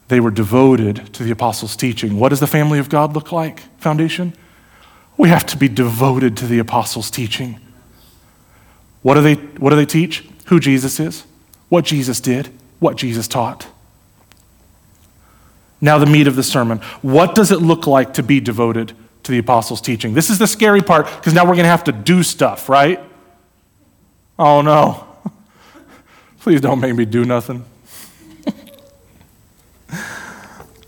They 0.08 0.20
were 0.20 0.32
devoted 0.32 1.14
to 1.14 1.24
the 1.24 1.32
apostles' 1.32 1.76
teaching. 1.76 2.20
What 2.20 2.30
does 2.30 2.40
the 2.40 2.48
family 2.48 2.80
of 2.80 2.90
God 2.90 3.14
look 3.14 3.32
like, 3.32 3.62
foundation? 3.80 4.34
We 5.18 5.30
have 5.30 5.46
to 5.48 5.58
be 5.58 5.68
devoted 5.68 6.38
to 6.38 6.48
the 6.48 6.60
apostles' 6.60 7.10
teaching. 7.10 7.60
What 9.02 9.16
do 9.16 9.22
they, 9.22 9.36
what 9.36 9.72
do 9.72 9.76
they 9.76 9.86
teach? 9.86 10.28
Who 10.48 10.60
Jesus 10.60 11.00
is, 11.00 11.26
what 11.70 11.86
Jesus 11.86 12.20
did, 12.20 12.50
what 12.80 12.98
Jesus 12.98 13.28
taught. 13.28 13.68
Now, 15.82 15.98
the 15.98 16.06
meat 16.06 16.28
of 16.28 16.36
the 16.36 16.44
sermon. 16.44 16.80
What 17.02 17.36
does 17.36 17.52
it 17.52 17.62
look 17.62 17.86
like 17.86 18.14
to 18.16 18.24
be 18.24 18.40
devoted 18.40 18.94
to 19.24 19.32
the 19.32 19.38
apostles' 19.40 19.82
teaching? 19.82 20.14
This 20.14 20.30
is 20.30 20.40
the 20.40 20.48
scary 20.48 20.82
part 20.82 21.06
because 21.06 21.34
now 21.34 21.44
we're 21.44 21.56
going 21.56 21.64
to 21.64 21.70
have 21.70 21.84
to 21.86 21.92
do 21.92 22.24
stuff, 22.24 22.70
right? 22.70 23.00
Oh 24.38 24.62
no. 24.62 25.08
Please 26.40 26.62
don't 26.62 26.80
make 26.80 26.96
me 26.96 27.06
do 27.06 27.26
nothing. 27.26 27.66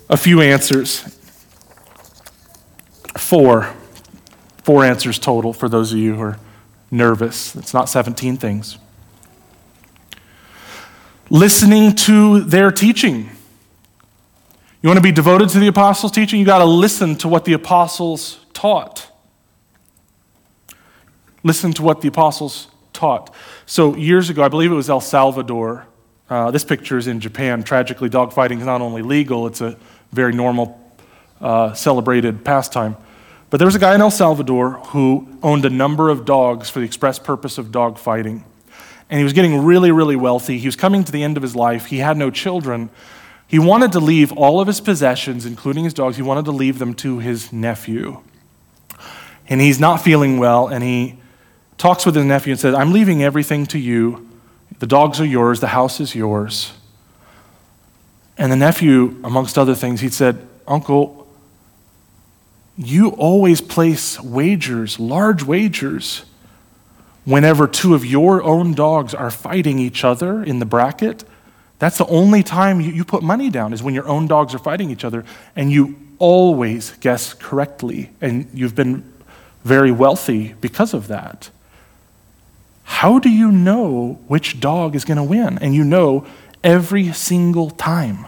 A 0.10 0.18
few 0.18 0.42
answers. 0.42 1.02
Four. 3.18 3.74
Four 4.64 4.84
answers 4.84 5.20
total 5.20 5.54
for 5.54 5.70
those 5.70 5.92
of 5.92 6.00
you 6.00 6.16
who 6.16 6.22
are 6.22 6.40
nervous. 6.92 7.56
It's 7.56 7.74
not 7.74 7.90
17 7.90 8.38
things. 8.38 8.78
Listening 11.30 11.94
to 11.96 12.42
their 12.42 12.72
teaching. 12.72 13.30
You 14.82 14.90
want 14.90 14.98
to 14.98 15.04
be 15.04 15.12
devoted 15.12 15.50
to 15.50 15.60
the 15.60 15.68
apostles' 15.68 16.12
teaching? 16.12 16.40
You 16.40 16.46
got 16.46 16.60
to 16.60 16.66
listen 16.66 17.16
to 17.18 17.28
what 17.28 17.46
the 17.46 17.54
apostles 17.54 18.46
taught. 18.54 19.12
Listen 21.44 21.74
to 21.74 21.84
what 21.84 22.02
the 22.02 22.08
apostles 22.08 22.68
taught. 22.94 23.34
So, 23.66 23.96
years 23.96 24.30
ago, 24.30 24.44
I 24.44 24.48
believe 24.48 24.72
it 24.72 24.76
was 24.76 24.90
El 24.90 25.02
Salvador. 25.02 25.88
Uh, 26.30 26.52
this 26.52 26.64
picture 26.64 26.98
is 26.98 27.08
in 27.08 27.20
Japan. 27.20 27.64
Tragically, 27.64 28.10
dogfighting 28.10 28.60
is 28.60 28.66
not 28.66 28.82
only 28.82 29.02
legal, 29.02 29.48
it's 29.48 29.62
a 29.62 29.78
very 30.12 30.34
normal, 30.34 30.80
uh, 31.42 31.74
celebrated 31.74 32.44
pastime. 32.44 32.96
But 33.50 33.58
there 33.58 33.68
was 33.68 33.76
a 33.76 33.80
guy 33.80 33.96
in 33.96 34.02
El 34.02 34.12
Salvador 34.12 34.72
who 34.88 35.28
owned 35.42 35.64
a 35.66 35.70
number 35.70 36.10
of 36.10 36.26
dogs 36.26 36.70
for 36.70 36.80
the 36.80 36.86
express 36.86 37.18
purpose 37.18 37.58
of 37.58 37.72
dog 37.72 37.98
fighting. 37.98 38.44
And 39.10 39.20
he 39.20 39.24
was 39.24 39.34
getting 39.34 39.64
really, 39.64 39.92
really 39.92 40.18
wealthy. 40.18 40.58
He 40.58 40.68
was 40.68 40.76
coming 40.76 41.04
to 41.06 41.12
the 41.12 41.24
end 41.24 41.38
of 41.38 41.44
his 41.44 41.56
life. 41.56 41.86
He 41.86 42.00
had 42.00 42.18
no 42.18 42.30
children. 42.30 42.90
He 43.48 43.58
wanted 43.58 43.94
to 43.94 44.02
leave 44.02 44.34
all 44.34 44.60
of 44.60 44.68
his 44.68 44.82
possessions, 44.82 45.46
including 45.46 45.86
his 45.86 45.94
dogs, 45.94 46.18
he 46.18 46.22
wanted 46.22 46.46
to 46.46 46.52
leave 46.52 46.80
them 46.80 46.94
to 46.96 47.20
his 47.20 47.54
nephew. 47.54 48.22
And 49.48 49.62
he's 49.62 49.80
not 49.80 50.02
feeling 50.02 50.38
well, 50.38 50.68
and 50.68 50.84
he 50.84 51.18
talks 51.78 52.06
with 52.06 52.16
his 52.16 52.26
nephew 52.26 52.52
and 52.52 52.60
says, 52.60 52.76
I'm 52.76 52.92
leaving 52.92 53.24
everything 53.24 53.66
to 53.68 53.80
you. 53.80 54.28
The 54.80 54.88
dogs 54.88 55.22
are 55.22 55.26
yours, 55.26 55.62
the 55.62 55.68
house 55.68 56.02
is 56.02 56.14
yours. 56.14 56.74
And 58.38 58.52
the 58.52 58.56
nephew, 58.56 59.20
amongst 59.24 59.58
other 59.58 59.76
things, 59.76 60.02
he 60.02 60.10
said, 60.10 60.48
Uncle, 60.68 61.28
you 62.78 63.10
always 63.10 63.62
place 63.62 64.22
wagers, 64.22 65.00
large 65.00 65.44
wagers, 65.44 66.24
whenever 67.26 67.68
two 67.68 67.96
of 67.96 68.06
your 68.06 68.44
own 68.44 68.74
dogs 68.74 69.14
are 69.14 69.32
fighting 69.32 69.80
each 69.80 70.04
other 70.04 70.44
in 70.44 70.60
the 70.60 70.66
bracket. 70.66 71.24
That's 71.80 71.98
the 71.98 72.06
only 72.06 72.44
time 72.44 72.80
you, 72.80 72.92
you 72.92 73.04
put 73.04 73.24
money 73.24 73.50
down, 73.50 73.74
is 73.74 73.82
when 73.82 73.94
your 73.94 74.08
own 74.08 74.28
dogs 74.28 74.54
are 74.54 74.60
fighting 74.60 74.92
each 74.92 75.04
other. 75.04 75.26
And 75.56 75.72
you 75.72 75.98
always 76.20 76.92
guess 76.98 77.34
correctly. 77.34 78.12
And 78.22 78.48
you've 78.54 78.76
been 78.76 79.12
very 79.64 79.92
wealthy 79.92 80.54
because 80.62 80.94
of 80.94 81.08
that. 81.08 81.50
How 82.84 83.20
do 83.20 83.30
you 83.30 83.52
know 83.52 84.20
which 84.28 84.60
dog 84.60 84.96
is 84.96 85.04
going 85.04 85.18
to 85.18 85.24
win? 85.24 85.58
And 85.60 85.76
you 85.76 85.84
know 85.84 86.26
every 86.64 87.12
single 87.14 87.70
time. 87.70 88.26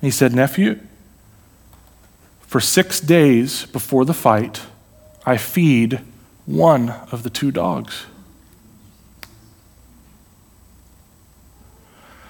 He 0.00 0.10
said, 0.10 0.34
Nephew, 0.34 0.80
for 2.40 2.60
six 2.60 3.00
days 3.00 3.66
before 3.66 4.04
the 4.04 4.14
fight, 4.14 4.62
I 5.26 5.36
feed 5.36 6.00
one 6.46 6.90
of 7.12 7.22
the 7.22 7.30
two 7.30 7.50
dogs. 7.50 8.06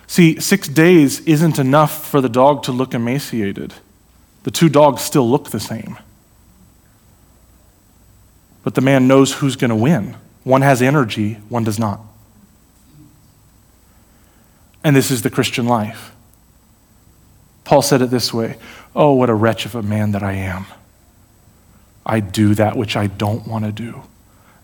See, 0.08 0.40
six 0.40 0.66
days 0.66 1.20
isn't 1.20 1.58
enough 1.58 2.08
for 2.08 2.20
the 2.20 2.28
dog 2.28 2.62
to 2.64 2.72
look 2.72 2.94
emaciated. 2.94 3.74
The 4.42 4.50
two 4.50 4.68
dogs 4.68 5.02
still 5.02 5.28
look 5.28 5.50
the 5.50 5.60
same. 5.60 5.98
But 8.64 8.74
the 8.74 8.80
man 8.80 9.06
knows 9.06 9.34
who's 9.34 9.54
going 9.54 9.68
to 9.68 9.76
win. 9.76 10.16
One 10.44 10.62
has 10.62 10.80
energy, 10.82 11.34
one 11.48 11.64
does 11.64 11.78
not. 11.78 12.00
And 14.88 14.96
this 14.96 15.10
is 15.10 15.20
the 15.20 15.28
Christian 15.28 15.66
life. 15.66 16.12
Paul 17.64 17.82
said 17.82 18.00
it 18.00 18.08
this 18.08 18.32
way 18.32 18.56
Oh, 18.96 19.12
what 19.12 19.28
a 19.28 19.34
wretch 19.34 19.66
of 19.66 19.74
a 19.74 19.82
man 19.82 20.12
that 20.12 20.22
I 20.22 20.32
am. 20.32 20.64
I 22.06 22.20
do 22.20 22.54
that 22.54 22.74
which 22.74 22.96
I 22.96 23.06
don't 23.06 23.46
want 23.46 23.66
to 23.66 23.70
do, 23.70 24.04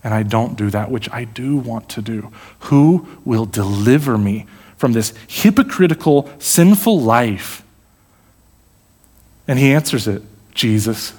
and 0.03 0.15
I 0.15 0.23
don't 0.23 0.57
do 0.57 0.71
that 0.71 0.89
which 0.89 1.07
I 1.11 1.25
do 1.25 1.57
want 1.57 1.89
to 1.89 2.01
do. 2.01 2.31
Who 2.61 3.07
will 3.23 3.45
deliver 3.45 4.17
me 4.17 4.47
from 4.77 4.93
this 4.93 5.13
hypocritical, 5.27 6.27
sinful 6.39 7.01
life? 7.01 7.61
And 9.47 9.59
he 9.59 9.73
answers 9.73 10.07
it 10.07 10.23
Jesus. 10.55 11.13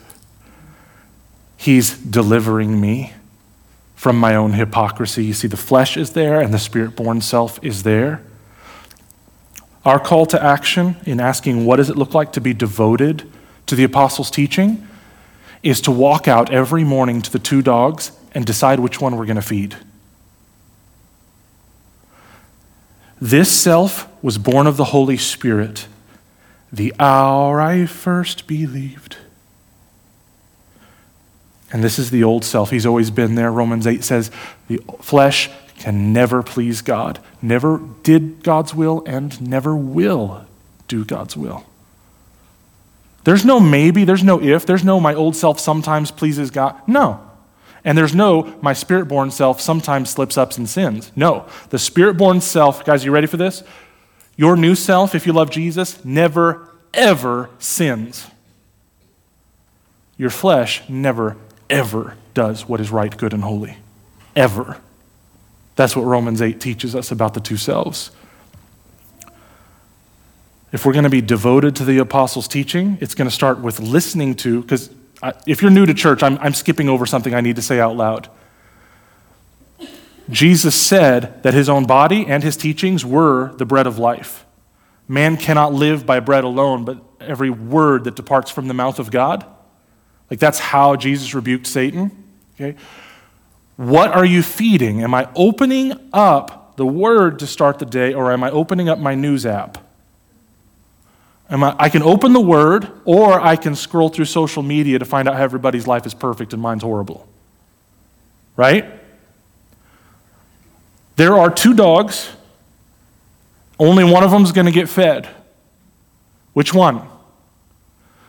He's 1.56 1.96
delivering 1.96 2.80
me 2.80 3.12
from 3.94 4.18
my 4.18 4.34
own 4.34 4.54
hypocrisy. 4.54 5.26
You 5.26 5.32
see, 5.32 5.46
the 5.46 5.56
flesh 5.56 5.96
is 5.96 6.10
there 6.10 6.40
and 6.40 6.52
the 6.52 6.58
spirit 6.58 6.96
born 6.96 7.20
self 7.20 7.62
is 7.62 7.84
there. 7.84 8.20
Our 9.86 10.00
call 10.00 10.26
to 10.26 10.42
action 10.42 10.96
in 11.06 11.20
asking 11.20 11.64
what 11.64 11.76
does 11.76 11.88
it 11.88 11.96
look 11.96 12.12
like 12.12 12.32
to 12.32 12.40
be 12.40 12.52
devoted 12.52 13.30
to 13.66 13.76
the 13.76 13.84
apostles' 13.84 14.32
teaching 14.32 14.84
is 15.62 15.80
to 15.82 15.92
walk 15.92 16.26
out 16.26 16.52
every 16.52 16.82
morning 16.82 17.22
to 17.22 17.30
the 17.30 17.38
two 17.38 17.62
dogs 17.62 18.10
and 18.32 18.44
decide 18.44 18.80
which 18.80 19.00
one 19.00 19.16
we're 19.16 19.26
going 19.26 19.36
to 19.36 19.42
feed. 19.42 19.76
This 23.20 23.50
self 23.50 24.08
was 24.24 24.38
born 24.38 24.66
of 24.66 24.76
the 24.76 24.86
Holy 24.86 25.16
Spirit 25.16 25.86
the 26.72 26.92
hour 26.98 27.60
I 27.60 27.86
first 27.86 28.48
believed. 28.48 29.18
And 31.72 31.84
this 31.84 31.96
is 31.96 32.10
the 32.10 32.24
old 32.24 32.44
self. 32.44 32.70
He's 32.70 32.86
always 32.86 33.12
been 33.12 33.36
there. 33.36 33.52
Romans 33.52 33.86
8 33.86 34.02
says 34.02 34.32
the 34.66 34.80
flesh 35.00 35.48
can 35.86 36.12
never 36.12 36.42
please 36.42 36.82
God, 36.82 37.20
never 37.40 37.80
did 38.02 38.42
God's 38.42 38.74
will, 38.74 39.04
and 39.06 39.40
never 39.40 39.76
will 39.76 40.44
do 40.88 41.04
God's 41.04 41.36
will. 41.36 41.64
There's 43.22 43.44
no 43.44 43.60
maybe, 43.60 44.02
there's 44.02 44.24
no 44.24 44.42
if, 44.42 44.66
there's 44.66 44.82
no 44.82 44.98
my 44.98 45.14
old 45.14 45.36
self 45.36 45.60
sometimes 45.60 46.10
pleases 46.10 46.50
God. 46.50 46.74
No. 46.88 47.20
And 47.84 47.96
there's 47.96 48.16
no 48.16 48.52
my 48.60 48.72
spirit 48.72 49.06
born 49.06 49.30
self 49.30 49.60
sometimes 49.60 50.10
slips 50.10 50.36
up 50.36 50.56
and 50.58 50.68
sins. 50.68 51.12
No. 51.14 51.46
The 51.70 51.78
spirit 51.78 52.16
born 52.16 52.40
self, 52.40 52.84
guys, 52.84 53.04
you 53.04 53.12
ready 53.12 53.28
for 53.28 53.36
this? 53.36 53.62
Your 54.36 54.56
new 54.56 54.74
self, 54.74 55.14
if 55.14 55.24
you 55.24 55.32
love 55.32 55.50
Jesus, 55.50 56.04
never, 56.04 56.68
ever 56.94 57.48
sins. 57.60 58.26
Your 60.18 60.30
flesh 60.30 60.82
never, 60.88 61.36
ever 61.70 62.16
does 62.34 62.68
what 62.68 62.80
is 62.80 62.90
right, 62.90 63.16
good, 63.16 63.32
and 63.32 63.44
holy. 63.44 63.78
Ever. 64.34 64.80
That's 65.76 65.94
what 65.94 66.02
Romans 66.02 66.42
8 66.42 66.60
teaches 66.60 66.94
us 66.96 67.10
about 67.10 67.34
the 67.34 67.40
two 67.40 67.56
selves. 67.56 68.10
If 70.72 70.84
we're 70.84 70.92
going 70.92 71.04
to 71.04 71.10
be 71.10 71.20
devoted 71.20 71.76
to 71.76 71.84
the 71.84 71.98
apostles' 71.98 72.48
teaching, 72.48 72.98
it's 73.00 73.14
going 73.14 73.28
to 73.28 73.34
start 73.34 73.60
with 73.60 73.78
listening 73.78 74.34
to, 74.36 74.62
because 74.62 74.90
if 75.46 75.62
you're 75.62 75.70
new 75.70 75.86
to 75.86 75.94
church, 75.94 76.22
I'm, 76.22 76.38
I'm 76.38 76.54
skipping 76.54 76.88
over 76.88 77.06
something 77.06 77.34
I 77.34 77.40
need 77.40 77.56
to 77.56 77.62
say 77.62 77.78
out 77.78 77.96
loud. 77.96 78.28
Jesus 80.28 80.74
said 80.74 81.42
that 81.44 81.54
his 81.54 81.68
own 81.68 81.84
body 81.84 82.26
and 82.26 82.42
his 82.42 82.56
teachings 82.56 83.04
were 83.04 83.54
the 83.56 83.64
bread 83.64 83.86
of 83.86 83.98
life. 83.98 84.44
Man 85.06 85.36
cannot 85.36 85.72
live 85.72 86.04
by 86.04 86.18
bread 86.20 86.42
alone, 86.42 86.84
but 86.84 86.98
every 87.20 87.50
word 87.50 88.04
that 88.04 88.16
departs 88.16 88.50
from 88.50 88.66
the 88.66 88.74
mouth 88.74 88.98
of 88.98 89.10
God. 89.10 89.46
Like 90.30 90.40
that's 90.40 90.58
how 90.58 90.96
Jesus 90.96 91.32
rebuked 91.32 91.66
Satan. 91.66 92.24
Okay? 92.54 92.76
What 93.76 94.12
are 94.12 94.24
you 94.24 94.42
feeding? 94.42 95.02
Am 95.02 95.14
I 95.14 95.28
opening 95.34 95.92
up 96.12 96.76
the 96.76 96.86
word 96.86 97.38
to 97.40 97.46
start 97.46 97.78
the 97.78 97.86
day, 97.86 98.14
or 98.14 98.32
am 98.32 98.42
I 98.42 98.50
opening 98.50 98.88
up 98.88 98.98
my 98.98 99.14
news 99.14 99.44
app? 99.46 99.78
Am 101.48 101.62
I, 101.62 101.76
I 101.78 101.88
can 101.88 102.02
open 102.02 102.32
the 102.32 102.40
word, 102.40 102.90
or 103.04 103.40
I 103.40 103.56
can 103.56 103.74
scroll 103.74 104.08
through 104.08 104.24
social 104.24 104.62
media 104.62 104.98
to 104.98 105.04
find 105.04 105.28
out 105.28 105.36
how 105.36 105.42
everybody's 105.42 105.86
life 105.86 106.06
is 106.06 106.14
perfect 106.14 106.52
and 106.52 106.60
mine's 106.60 106.82
horrible. 106.82 107.28
Right? 108.56 108.86
There 111.16 111.34
are 111.34 111.50
two 111.50 111.74
dogs, 111.74 112.30
only 113.78 114.04
one 114.04 114.22
of 114.22 114.30
them 114.30 114.42
is 114.42 114.52
going 114.52 114.66
to 114.66 114.72
get 114.72 114.88
fed. 114.88 115.28
Which 116.52 116.72
one? 116.72 117.06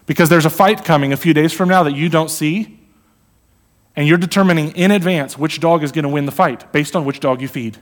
Because 0.06 0.30
there's 0.30 0.46
a 0.46 0.50
fight 0.50 0.84
coming 0.86 1.12
a 1.14 1.18
few 1.18 1.34
days 1.34 1.54
from 1.54 1.70
now 1.70 1.84
that 1.84 1.96
you 1.96 2.10
don't 2.10 2.30
see, 2.30 2.80
and 3.98 4.08
you're 4.08 4.20
determining 4.20 4.70
in 4.74 4.92
advance 4.92 5.38
which 5.38 5.60
dog 5.60 5.84
is 5.84 5.92
going 5.92 6.04
to 6.04 6.10
win 6.10 6.28
the 6.28 6.32
fight 6.32 6.72
based 6.72 6.96
on 6.96 7.04
which 7.04 7.20
dog 7.20 7.42
you 7.42 7.48
feed. 7.48 7.78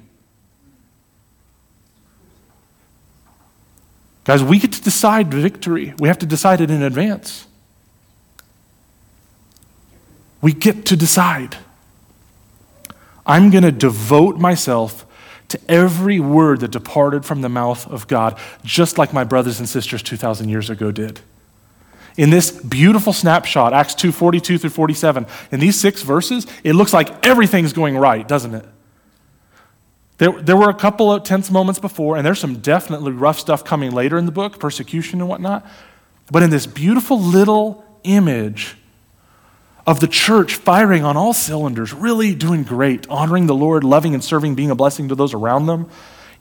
Guys, 4.23 4.41
we 4.41 4.57
get 4.57 4.71
to 4.71 4.81
decide 4.81 5.31
victory. 5.31 5.93
We 5.99 6.07
have 6.07 6.17
to 6.19 6.25
decide 6.25 6.61
it 6.61 6.71
in 6.71 6.81
advance. 6.81 7.45
We 10.41 10.53
get 10.53 10.85
to 10.85 10.95
decide. 10.95 11.57
I'm 13.27 13.51
going 13.51 13.63
to 13.63 13.71
devote 13.71 14.37
myself 14.37 15.05
to 15.49 15.59
every 15.69 16.19
word 16.19 16.61
that 16.61 16.71
departed 16.71 17.23
from 17.25 17.41
the 17.41 17.49
mouth 17.49 17.85
of 17.87 18.07
God, 18.07 18.39
just 18.63 18.97
like 18.97 19.13
my 19.13 19.23
brothers 19.23 19.59
and 19.59 19.69
sisters 19.69 20.01
2,000 20.01 20.49
years 20.49 20.69
ago 20.71 20.91
did. 20.91 21.19
In 22.17 22.29
this 22.29 22.51
beautiful 22.51 23.11
snapshot, 23.11 23.73
Acts 23.73 23.93
2:42 23.95 24.57
through 24.57 24.69
47, 24.69 25.25
in 25.51 25.59
these 25.59 25.79
six 25.79 26.01
verses, 26.01 26.47
it 26.63 26.73
looks 26.73 26.93
like 26.93 27.25
everything's 27.25 27.73
going 27.73 27.97
right, 27.97 28.25
doesn't 28.27 28.53
it? 28.53 28.65
There, 30.17 30.31
there 30.41 30.55
were 30.55 30.69
a 30.69 30.73
couple 30.73 31.11
of 31.11 31.23
tense 31.23 31.51
moments 31.51 31.79
before, 31.79 32.15
and 32.15 32.25
there's 32.25 32.39
some 32.39 32.59
definitely 32.59 33.11
rough 33.11 33.37
stuff 33.37 33.65
coming 33.65 33.91
later 33.91 34.17
in 34.17 34.25
the 34.25 34.31
book, 34.31 34.59
persecution 34.59 35.19
and 35.19 35.27
whatnot. 35.27 35.65
But 36.31 36.41
in 36.41 36.51
this 36.51 36.65
beautiful 36.65 37.19
little 37.19 37.83
image, 38.03 38.77
of 39.85 39.99
the 39.99 40.07
church 40.07 40.55
firing 40.55 41.03
on 41.03 41.15
all 41.15 41.33
cylinders, 41.33 41.93
really 41.93 42.33
doing 42.33 42.63
great, 42.63 43.07
honoring 43.07 43.45
the 43.45 43.53
Lord, 43.53 43.83
loving 43.83 44.13
and 44.13 44.23
serving, 44.23 44.55
being 44.55 44.71
a 44.71 44.75
blessing 44.75 45.09
to 45.09 45.15
those 45.15 45.33
around 45.33 45.67
them. 45.67 45.89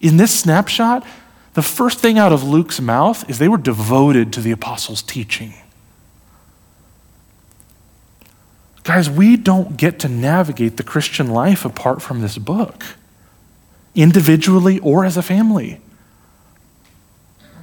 In 0.01 0.17
this 0.17 0.39
snapshot, 0.39 1.05
the 1.53 1.63
first 1.63 1.99
thing 1.99 2.19
out 2.19 2.33
of 2.33 2.43
Luke's 2.43 2.81
mouth 2.81 3.29
is 3.29 3.39
they 3.39 3.49
were 3.49 3.59
devoted 3.59 4.33
to 4.33 4.41
the 4.41 4.51
apostles' 4.51 5.03
teaching. 5.03 5.55
Guys, 8.85 9.09
we 9.09 9.37
don't 9.37 9.79
get 9.79 9.99
to 10.01 10.09
navigate 10.09 10.77
the 10.77 10.83
Christian 10.83 11.29
life 11.29 11.65
apart 11.65 12.03
from 12.03 12.21
this 12.21 12.37
book, 12.37 12.85
individually 13.95 14.79
or 14.81 15.07
as 15.07 15.17
a 15.17 15.23
family. 15.23 15.81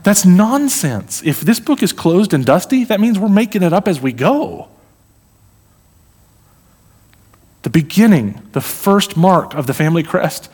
That's 0.03 0.25
nonsense. 0.25 1.21
If 1.23 1.41
this 1.41 1.59
book 1.59 1.83
is 1.83 1.93
closed 1.93 2.33
and 2.33 2.43
dusty, 2.43 2.83
that 2.85 2.99
means 2.99 3.19
we're 3.19 3.29
making 3.29 3.61
it 3.61 3.71
up 3.71 3.87
as 3.87 4.01
we 4.01 4.11
go. 4.11 4.67
The 7.61 7.69
beginning, 7.69 8.41
the 8.53 8.61
first 8.61 9.15
mark 9.15 9.53
of 9.53 9.67
the 9.67 9.75
family 9.75 10.01
crest 10.01 10.49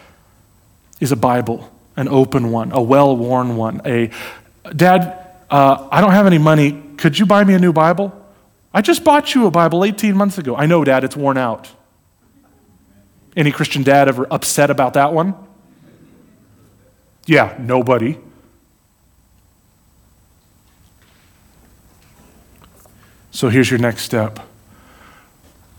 is 0.99 1.13
a 1.13 1.15
Bible, 1.15 1.71
an 1.95 2.09
open 2.09 2.51
one, 2.51 2.73
a 2.73 2.81
well 2.81 3.15
worn 3.15 3.55
one. 3.55 3.81
A 3.85 4.11
Dad, 4.75 5.29
uh, 5.49 5.87
I 5.89 6.01
don't 6.01 6.11
have 6.11 6.27
any 6.27 6.37
money. 6.37 6.83
Could 6.97 7.17
you 7.17 7.25
buy 7.25 7.45
me 7.45 7.53
a 7.53 7.59
new 7.59 7.71
Bible? 7.71 8.11
I 8.77 8.81
just 8.81 9.03
bought 9.03 9.33
you 9.33 9.47
a 9.47 9.49
Bible 9.49 9.83
18 9.83 10.15
months 10.15 10.37
ago. 10.37 10.55
I 10.55 10.67
know, 10.67 10.83
Dad, 10.83 11.03
it's 11.03 11.17
worn 11.17 11.35
out. 11.35 11.67
Any 13.35 13.51
Christian 13.51 13.81
dad 13.81 14.07
ever 14.07 14.27
upset 14.29 14.69
about 14.69 14.93
that 14.93 15.13
one? 15.13 15.33
Yeah, 17.25 17.57
nobody. 17.59 18.19
So 23.31 23.49
here's 23.49 23.71
your 23.71 23.79
next 23.79 24.03
step 24.03 24.39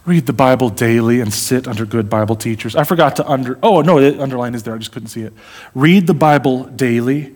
Read 0.04 0.26
the 0.26 0.32
Bible 0.32 0.68
daily 0.68 1.20
and 1.20 1.32
sit 1.32 1.68
under 1.68 1.86
good 1.86 2.10
Bible 2.10 2.34
teachers. 2.34 2.74
I 2.74 2.82
forgot 2.82 3.14
to 3.16 3.28
under, 3.30 3.60
oh, 3.62 3.80
no, 3.80 4.00
the 4.00 4.20
underline 4.20 4.56
is 4.56 4.64
there. 4.64 4.74
I 4.74 4.78
just 4.78 4.90
couldn't 4.90 5.10
see 5.10 5.22
it. 5.22 5.32
Read 5.72 6.08
the 6.08 6.14
Bible 6.14 6.64
daily 6.64 7.32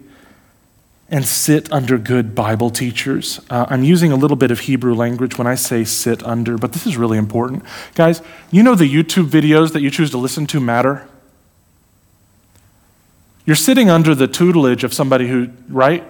and 1.12 1.27
sit 1.27 1.70
under 1.70 1.98
good 1.98 2.35
Bible 2.35 2.70
teachers. 2.70 3.38
Uh, 3.51 3.66
I'm 3.68 3.85
using 3.85 4.12
a 4.12 4.16
little 4.16 4.37
bit 4.37 4.51
of 4.51 4.61
Hebrew 4.61 4.94
language 4.94 5.37
when 5.37 5.46
I 5.46 5.55
say 5.57 5.85
sit 5.85 6.25
under, 6.25 6.57
but 6.57 6.72
this 6.72 6.87
is 6.87 6.96
really 6.96 7.18
important. 7.18 7.64
Guys, 7.94 8.22
you 8.51 8.62
know 8.62 8.75
the 8.75 8.90
YouTube 8.90 9.27
videos 9.27 9.75
that 9.75 9.83
you 9.83 9.90
choose 9.90 10.11
to 10.12 10.16
listen 10.16 10.46
to 10.46 10.59
matter? 10.59 11.07
You're 13.44 13.57
sitting 13.57 13.90
under 13.90 14.14
the 14.14 14.27
tutelage 14.27 14.85
of 14.85 14.94
somebody 14.94 15.29
who, 15.29 15.51
right? 15.68 16.03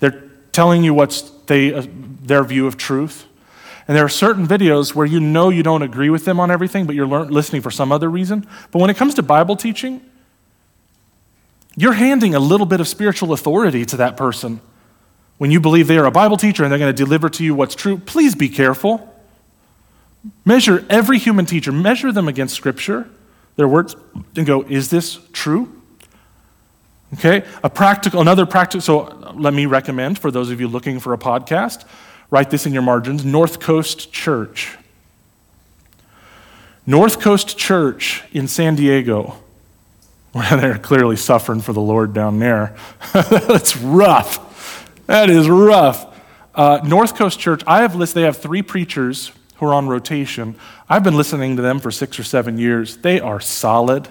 They're 0.00 0.22
telling 0.52 0.82
you 0.82 0.94
what's 0.94 1.22
they, 1.46 1.74
uh, 1.74 1.84
their 2.22 2.42
view 2.42 2.66
of 2.66 2.78
truth. 2.78 3.26
And 3.86 3.94
there 3.94 4.04
are 4.04 4.08
certain 4.08 4.46
videos 4.46 4.94
where 4.94 5.06
you 5.06 5.20
know 5.20 5.50
you 5.50 5.62
don't 5.62 5.82
agree 5.82 6.08
with 6.08 6.24
them 6.24 6.40
on 6.40 6.50
everything, 6.50 6.86
but 6.86 6.94
you're 6.94 7.06
listening 7.06 7.60
for 7.60 7.70
some 7.70 7.92
other 7.92 8.08
reason. 8.08 8.46
But 8.70 8.78
when 8.78 8.88
it 8.88 8.96
comes 8.96 9.14
to 9.14 9.22
Bible 9.22 9.56
teaching, 9.56 10.00
you're 11.78 11.92
handing 11.92 12.34
a 12.34 12.40
little 12.40 12.66
bit 12.66 12.80
of 12.80 12.88
spiritual 12.88 13.32
authority 13.32 13.84
to 13.86 13.96
that 13.98 14.16
person. 14.16 14.60
When 15.38 15.50
you 15.50 15.60
believe 15.60 15.86
they 15.86 15.98
are 15.98 16.06
a 16.06 16.10
Bible 16.10 16.36
teacher 16.36 16.64
and 16.64 16.72
they're 16.72 16.78
going 16.78 16.94
to 16.94 17.04
deliver 17.04 17.28
to 17.30 17.44
you 17.44 17.54
what's 17.54 17.74
true, 17.74 17.98
please 17.98 18.34
be 18.34 18.48
careful. 18.48 19.14
Measure 20.44 20.84
every 20.90 21.18
human 21.18 21.46
teacher, 21.46 21.70
measure 21.70 22.10
them 22.10 22.26
against 22.26 22.54
Scripture, 22.54 23.08
their 23.56 23.68
words, 23.68 23.94
and 24.36 24.46
go, 24.46 24.62
is 24.62 24.90
this 24.90 25.18
true? 25.32 25.80
Okay, 27.14 27.44
a 27.62 27.70
practical, 27.70 28.20
another 28.20 28.44
practical, 28.44 28.82
so 28.82 29.32
let 29.34 29.54
me 29.54 29.64
recommend 29.64 30.18
for 30.18 30.30
those 30.30 30.50
of 30.50 30.60
you 30.60 30.68
looking 30.68 31.00
for 31.00 31.14
a 31.14 31.18
podcast, 31.18 31.84
Write 32.30 32.50
this 32.50 32.66
in 32.66 32.72
your 32.72 32.82
margins 32.82 33.24
North 33.24 33.58
Coast 33.58 34.12
Church. 34.12 34.76
North 36.86 37.20
Coast 37.20 37.56
Church 37.56 38.24
in 38.32 38.48
San 38.48 38.74
Diego. 38.74 39.36
Well, 40.38 40.56
they're 40.60 40.78
clearly 40.78 41.16
suffering 41.16 41.60
for 41.60 41.72
the 41.72 41.80
Lord 41.80 42.14
down 42.14 42.38
there. 42.38 42.76
That's 43.12 43.76
rough. 43.76 44.86
That 45.06 45.30
is 45.30 45.48
rough. 45.48 46.06
Uh, 46.54 46.80
North 46.84 47.16
Coast 47.16 47.40
Church, 47.40 47.62
I 47.66 47.82
have 47.82 47.96
listed, 47.96 48.18
they 48.18 48.22
have 48.22 48.36
three 48.36 48.62
preachers 48.62 49.32
who 49.56 49.66
are 49.66 49.74
on 49.74 49.88
rotation. 49.88 50.54
I've 50.88 51.02
been 51.02 51.16
listening 51.16 51.56
to 51.56 51.62
them 51.62 51.80
for 51.80 51.90
six 51.90 52.20
or 52.20 52.22
seven 52.22 52.56
years. 52.56 52.98
They 52.98 53.18
are 53.18 53.40
solid. 53.40 54.08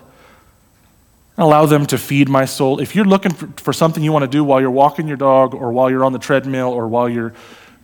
Allow 1.38 1.66
them 1.66 1.86
to 1.88 1.98
feed 1.98 2.28
my 2.28 2.44
soul. 2.44 2.82
If 2.82 2.94
you're 2.94 3.06
looking 3.06 3.34
for, 3.34 3.48
for 3.62 3.72
something 3.72 4.04
you 4.04 4.12
want 4.12 4.24
to 4.24 4.30
do 4.30 4.44
while 4.44 4.60
you're 4.60 4.70
walking 4.70 5.08
your 5.08 5.18
dog 5.18 5.54
or 5.54 5.72
while 5.72 5.90
you're 5.90 6.04
on 6.04 6.12
the 6.12 6.20
treadmill 6.20 6.74
or 6.74 6.90
while 6.90 7.08
you're 7.08 7.34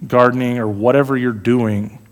gardening 0.05 0.57
or 0.57 0.67
whatever 0.67 1.15
you're 1.15 1.31
doing, 1.31 2.02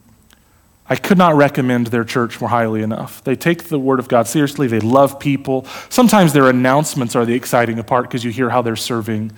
I 0.91 0.97
could 0.97 1.17
not 1.17 1.35
recommend 1.35 1.87
their 1.87 2.03
church 2.03 2.41
more 2.41 2.49
highly 2.49 2.81
enough. 2.81 3.23
They 3.23 3.37
take 3.37 3.69
the 3.69 3.79
Word 3.79 3.99
of 3.99 4.09
God 4.09 4.27
seriously, 4.27 4.67
they 4.67 4.81
love 4.81 5.21
people. 5.21 5.65
Sometimes 5.87 6.33
their 6.33 6.49
announcements 6.49 7.15
are 7.15 7.23
the 7.23 7.33
exciting 7.33 7.81
part 7.83 8.09
because 8.09 8.25
you 8.25 8.31
hear 8.31 8.49
how 8.49 8.61
they're 8.61 8.75
serving 8.75 9.31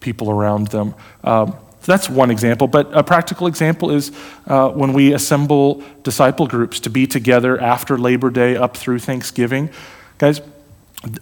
people 0.00 0.32
around 0.32 0.66
them. 0.66 0.96
Um, 1.22 1.52
so 1.82 1.92
that's 1.92 2.10
one 2.10 2.32
example. 2.32 2.66
But 2.66 2.92
a 2.92 3.04
practical 3.04 3.46
example 3.46 3.92
is 3.92 4.10
uh, 4.48 4.70
when 4.70 4.94
we 4.94 5.12
assemble 5.12 5.80
disciple 6.02 6.48
groups 6.48 6.80
to 6.80 6.90
be 6.90 7.06
together 7.06 7.56
after 7.60 7.96
Labor 7.96 8.28
Day 8.28 8.56
up 8.56 8.76
through 8.76 8.98
Thanksgiving. 8.98 9.70
Guys, 10.18 10.40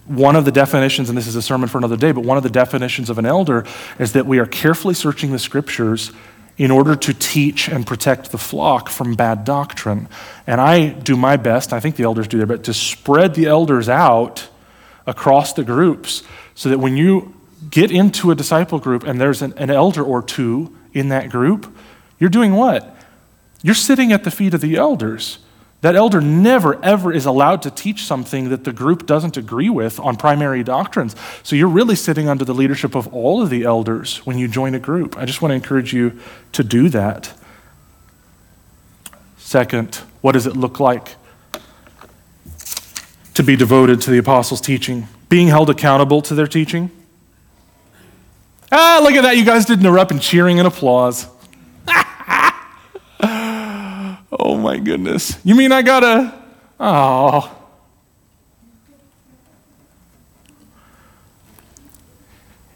one 0.07 0.35
of 0.35 0.45
the 0.45 0.51
definitions, 0.51 1.09
and 1.09 1.17
this 1.17 1.27
is 1.27 1.35
a 1.35 1.43
sermon 1.43 1.69
for 1.69 1.77
another 1.77 1.97
day, 1.97 2.11
but 2.11 2.23
one 2.23 2.37
of 2.37 2.43
the 2.43 2.49
definitions 2.49 3.11
of 3.11 3.19
an 3.19 3.27
elder 3.27 3.63
is 3.99 4.13
that 4.13 4.25
we 4.25 4.39
are 4.39 4.47
carefully 4.47 4.95
searching 4.95 5.31
the 5.31 5.37
scriptures 5.37 6.11
in 6.57 6.71
order 6.71 6.95
to 6.95 7.13
teach 7.13 7.67
and 7.67 7.85
protect 7.85 8.31
the 8.31 8.37
flock 8.37 8.89
from 8.89 9.13
bad 9.13 9.43
doctrine. 9.43 10.07
And 10.47 10.61
I 10.61 10.89
do 10.89 11.17
my 11.17 11.35
best, 11.35 11.73
I 11.73 11.79
think 11.79 11.97
the 11.97 12.03
elders 12.03 12.27
do 12.27 12.37
their 12.37 12.47
best, 12.47 12.63
to 12.63 12.73
spread 12.73 13.35
the 13.35 13.45
elders 13.47 13.89
out 13.89 14.47
across 15.05 15.53
the 15.53 15.63
groups 15.63 16.23
so 16.53 16.69
that 16.69 16.79
when 16.79 16.95
you 16.95 17.33
get 17.69 17.91
into 17.91 18.31
a 18.31 18.35
disciple 18.35 18.79
group 18.79 19.03
and 19.03 19.19
there's 19.19 19.41
an, 19.41 19.53
an 19.57 19.69
elder 19.69 20.03
or 20.03 20.21
two 20.21 20.75
in 20.93 21.09
that 21.09 21.29
group, 21.29 21.75
you're 22.19 22.29
doing 22.29 22.53
what? 22.53 22.95
You're 23.61 23.75
sitting 23.75 24.13
at 24.13 24.23
the 24.23 24.31
feet 24.31 24.53
of 24.53 24.61
the 24.61 24.75
elders. 24.75 25.39
That 25.85 25.95
elder 25.95 26.19
never, 26.19 26.83
ever 26.83 27.13
is 27.13 27.27
allowed 27.27 27.61
to 27.61 27.69
teach 27.69 28.05
something 28.05 28.49
that 28.49 28.63
the 28.63 28.73
group 28.73 29.05
doesn't 29.05 29.37
agree 29.37 29.69
with 29.69 29.99
on 29.99 30.15
primary 30.15 30.63
doctrines. 30.63 31.15
So 31.43 31.55
you're 31.55 31.67
really 31.67 31.95
sitting 31.95 32.27
under 32.27 32.43
the 32.43 32.55
leadership 32.55 32.95
of 32.95 33.13
all 33.13 33.43
of 33.43 33.51
the 33.51 33.65
elders 33.65 34.25
when 34.25 34.39
you 34.39 34.47
join 34.47 34.73
a 34.73 34.79
group. 34.79 35.15
I 35.15 35.25
just 35.25 35.43
want 35.43 35.51
to 35.51 35.53
encourage 35.53 35.93
you 35.93 36.19
to 36.53 36.63
do 36.63 36.89
that. 36.89 37.31
Second, 39.37 39.97
what 40.21 40.31
does 40.31 40.47
it 40.47 40.57
look 40.57 40.79
like 40.79 41.17
to 43.35 43.43
be 43.43 43.55
devoted 43.55 44.01
to 44.01 44.09
the 44.09 44.17
apostles' 44.17 44.61
teaching? 44.61 45.07
Being 45.29 45.49
held 45.49 45.69
accountable 45.69 46.23
to 46.23 46.33
their 46.33 46.47
teaching? 46.47 46.89
Ah, 48.71 49.01
look 49.03 49.13
at 49.13 49.21
that. 49.21 49.37
You 49.37 49.45
guys 49.45 49.65
didn't 49.65 49.85
erupt 49.85 50.09
in 50.09 50.19
cheering 50.19 50.57
and 50.57 50.67
applause. 50.67 51.27
Oh 54.39 54.57
my 54.57 54.77
goodness. 54.77 55.37
You 55.43 55.55
mean 55.55 55.71
I 55.71 55.81
gotta. 55.81 56.33
Oh. 56.79 57.61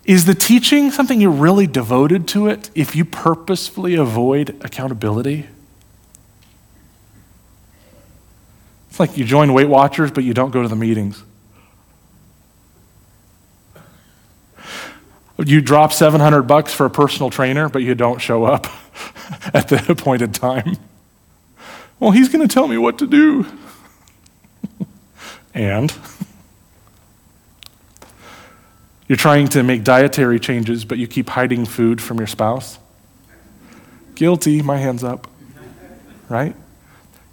Is 0.06 0.26
the 0.26 0.34
teaching 0.34 0.90
something 0.90 1.22
you're 1.22 1.30
really 1.30 1.68
devoted 1.68 2.28
to 2.30 2.48
it 2.48 2.72
if 2.74 2.96
you 2.96 3.06
purposefully 3.06 3.94
avoid 3.94 4.60
accountability? 4.62 5.46
It's 8.90 9.00
like 9.00 9.18
you 9.18 9.24
join 9.24 9.54
Weight 9.54 9.70
Watchers, 9.70 10.10
but 10.10 10.24
you 10.24 10.34
don't 10.34 10.50
go 10.50 10.64
to 10.64 10.68
the 10.68 10.76
meetings. 10.76 11.24
You 15.38 15.62
drop 15.62 15.94
700 15.94 16.42
bucks 16.44 16.74
for 16.74 16.86
a 16.86 16.90
personal 16.90 17.30
trainer, 17.30 17.70
but 17.70 17.82
you 17.84 17.96
don't 17.96 18.20
show 18.20 18.46
up 18.46 18.66
at 19.54 19.68
the 19.70 19.86
appointed 19.90 20.34
time. 20.34 20.76
Well, 22.00 22.12
he's 22.12 22.30
going 22.30 22.48
to 22.48 22.54
tell 22.54 22.68
me 22.68 22.78
what 22.78 22.98
to 23.00 23.08
do. 23.08 23.46
and 25.54 25.94
you're 29.08 29.18
trying 29.18 29.48
to 29.50 29.64
make 29.64 29.84
dietary 29.84 30.40
changes, 30.40 30.86
but 30.86 30.98
you 30.98 31.08
keep 31.08 31.30
hiding 31.30 31.66
food 31.66 32.02
from 32.02 32.18
your 32.18 32.28
spouse. 32.28 32.80
Guilty, 34.16 34.62
my 34.62 34.78
hand's 34.78 35.04
up. 35.04 35.28
Right? 36.30 36.56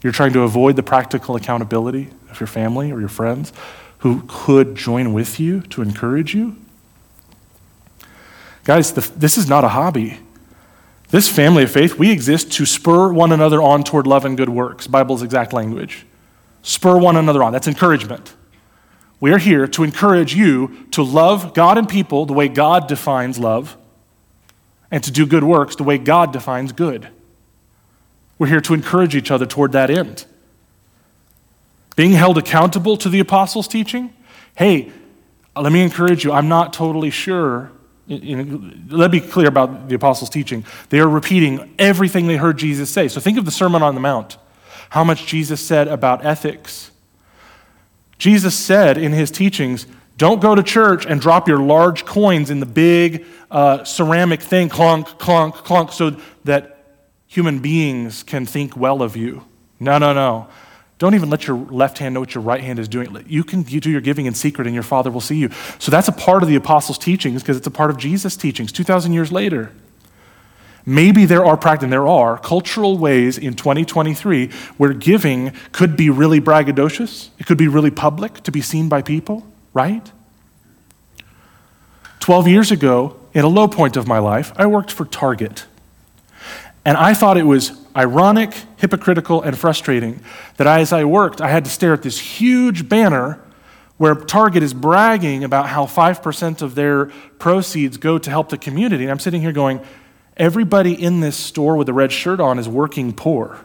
You're 0.03 0.13
trying 0.13 0.33
to 0.33 0.43
avoid 0.43 0.77
the 0.77 0.83
practical 0.83 1.37
accountability 1.37 2.09
of 2.31 2.41
your 2.41 2.47
family 2.47 2.91
or 2.91 3.01
your 3.01 3.09
friends 3.09 3.53
who 3.99 4.25
could 4.27 4.75
join 4.75 5.13
with 5.13 5.39
you 5.39 5.61
to 5.63 5.83
encourage 5.83 6.35
you. 6.35 6.57
Guys, 8.65 8.93
the, 8.93 9.01
this 9.17 9.39
is 9.39 9.49
not 9.49 9.65
a 9.65 9.69
hobby. 9.69 10.19
This 11.11 11.29
family 11.29 11.63
of 11.63 11.71
faith, 11.71 11.95
we 11.95 12.11
exist 12.11 12.53
to 12.53 12.67
spur 12.67 13.13
one 13.13 13.33
another 13.33 13.63
on 13.63 13.85
toward 13.85 14.07
love 14.07 14.25
and 14.25 14.37
good 14.37 14.49
works, 14.49 14.87
Bible's 14.87 15.23
exact 15.23 15.53
language. 15.53 16.05
Spur 16.63 16.99
one 16.99 17.17
another 17.17 17.43
on. 17.45 17.53
That's 17.53 17.69
encouragement. 17.69 18.35
We 19.21 19.33
are 19.33 19.39
here 19.39 19.67
to 19.69 19.85
encourage 19.85 20.35
you 20.35 20.87
to 20.91 21.03
love 21.03 21.55
God 21.55 21.79
and 21.79 21.89
people 21.89 22.27
the 22.27 22.33
way 22.33 22.49
God 22.49 22.89
defines 22.89 23.39
love, 23.39 23.77
and 24.91 25.03
to 25.05 25.11
do 25.11 25.27
good 25.27 25.45
works 25.45 25.77
the 25.77 25.85
way 25.85 25.97
God 25.99 26.33
defines 26.33 26.73
good. 26.73 27.09
We're 28.39 28.49
here 28.49 28.61
to 28.63 28.75
encourage 28.75 29.15
each 29.15 29.31
other 29.31 29.47
toward 29.47 29.73
that 29.73 29.91
end. 29.91 30.27
Being 31.95 32.13
held 32.13 32.37
accountable 32.37 32.97
to 32.99 33.09
the 33.09 33.21
apostles' 33.21 33.69
teaching, 33.69 34.13
hey, 34.57 34.93
let 35.57 35.73
me 35.73 35.83
encourage 35.83 36.25
you, 36.25 36.33
I'm 36.33 36.49
not 36.49 36.73
totally 36.73 37.11
sure 37.11 37.71
let 38.09 39.11
me 39.11 39.21
be 39.21 39.27
clear 39.27 39.49
about 39.49 39.89
the 39.89 39.97
apostles' 39.97 40.31
teaching. 40.31 40.65
They 40.91 41.01
are 41.01 41.09
repeating 41.09 41.75
everything 41.79 42.27
they 42.27 42.37
heard 42.37 42.57
Jesus 42.59 42.91
say. 42.91 43.09
So 43.09 43.21
think 43.21 43.39
of 43.39 43.45
the 43.45 43.51
Sermon 43.51 43.83
on 43.83 43.95
the 43.95 44.01
Mount, 44.01 44.37
how 44.91 45.03
much 45.03 45.27
Jesus 45.27 45.61
said 45.61 45.89
about 45.89 46.25
ethics. 46.25 46.91
Jesus 48.19 48.55
said 48.55 48.97
in 48.97 49.13
his 49.13 49.31
teachings, 49.31 49.87
don't 50.17 50.41
go 50.41 50.55
to 50.55 50.63
church 50.63 51.05
and 51.05 51.21
drop 51.21 51.47
your 51.49 51.59
large 51.59 52.07
coins 52.07 52.49
in 52.49 52.61
the 52.61 52.67
big 52.67 53.27
uh, 53.51 53.85
ceramic 53.85 54.41
thing, 54.41 54.69
clunk, 54.69 55.07
clunk, 55.19 55.55
clunk, 55.55 55.93
so 55.93 56.17
that 56.45 56.85
human 57.27 57.59
beings 57.59 58.23
can 58.23 58.47
think 58.47 58.77
well 58.77 59.03
of 59.03 59.17
you. 59.17 59.45
No, 59.79 59.99
no, 59.99 60.15
no. 60.15 60.49
Don't 60.99 61.15
even 61.15 61.29
let 61.29 61.47
your 61.47 61.59
left 61.59 61.99
hand 61.99 62.15
know 62.15 62.21
what 62.21 62.35
your 62.35 62.43
right 62.43 62.63
hand 62.63 62.79
is 62.79 62.89
doing. 62.89 63.25
You 63.27 63.45
can 63.45 63.63
do 63.63 63.91
your 63.91 64.01
giving 64.01 64.25
in 64.27 64.35
secret, 64.35 64.67
and 64.67 64.75
your 64.75 64.83
Father 64.83 65.11
will 65.11 65.21
see 65.21 65.37
you. 65.37 65.51
So 65.79 65.91
that's 65.91 66.09
a 66.09 66.13
part 66.13 66.43
of 66.43 66.49
the 66.49 66.57
apostles' 66.57 66.99
teachings 66.99 67.43
because 67.43 67.59
it's 67.59 67.67
a 67.67 67.71
part 67.71 67.91
of 67.91 67.99
Jesus' 67.99 68.37
teachings 68.37 68.73
2,000 68.73 69.13
years 69.13 69.31
later. 69.31 69.73
Maybe 70.87 71.25
there 71.25 71.45
are 71.45 71.57
practical, 71.57 71.91
there 71.91 72.07
are 72.07 72.39
cultural 72.39 72.97
ways 72.97 73.37
in 73.37 73.55
2023 73.55 74.51
where 74.77 74.93
giving 74.93 75.53
could 75.73 75.97
be 75.97 76.09
really 76.11 76.41
braggadocious. 76.41 77.31
It 77.39 77.47
could 77.47 77.59
be 77.59 77.67
really 77.67 77.91
public 77.91 78.43
to 78.45 78.53
be 78.53 78.61
seen 78.61 78.89
by 78.89 79.03
people, 79.03 79.45
right? 79.75 80.13
12 82.21 82.49
years 82.49 82.71
ago, 82.71 83.17
in 83.35 83.45
a 83.45 83.49
low 83.49 83.69
point 83.69 83.97
of 83.97 84.07
my 84.07 84.19
life, 84.19 84.53
I 84.57 84.67
worked 84.67 84.93
for 84.93 85.05
Target. 85.05 85.67
And 86.87 86.97
I 86.97 87.15
thought 87.15 87.37
it 87.37 87.43
was 87.43 87.73
ironic, 87.97 88.55
hypocritical, 88.77 89.43
and 89.43 89.59
frustrating 89.59 90.21
that 90.57 90.69
as 90.69 90.93
I 90.93 91.03
worked, 91.03 91.41
I 91.41 91.49
had 91.49 91.65
to 91.65 91.71
stare 91.71 91.93
at 91.93 92.03
this 92.03 92.21
huge 92.21 92.89
banner 92.89 93.41
where 93.97 94.15
Target 94.15 94.63
is 94.63 94.73
bragging 94.73 95.43
about 95.43 95.69
how 95.69 95.87
5% 95.87 96.63
of 96.63 96.77
their 96.77 97.07
proceeds 97.41 97.97
go 97.97 98.19
to 98.19 98.31
help 98.31 98.51
the 98.51 98.57
community. 98.57 99.03
And 99.03 99.11
I'm 99.11 99.19
sitting 99.19 99.41
here 99.41 99.51
going, 99.51 99.81
everybody 100.37 100.93
in 100.93 101.19
this 101.19 101.37
store 101.37 101.77
with 101.77 101.89
a 101.89 101.93
red 101.93 102.13
shirt 102.13 102.39
on 102.39 102.57
is 102.57 102.69
working 102.69 103.13
poor. 103.13 103.59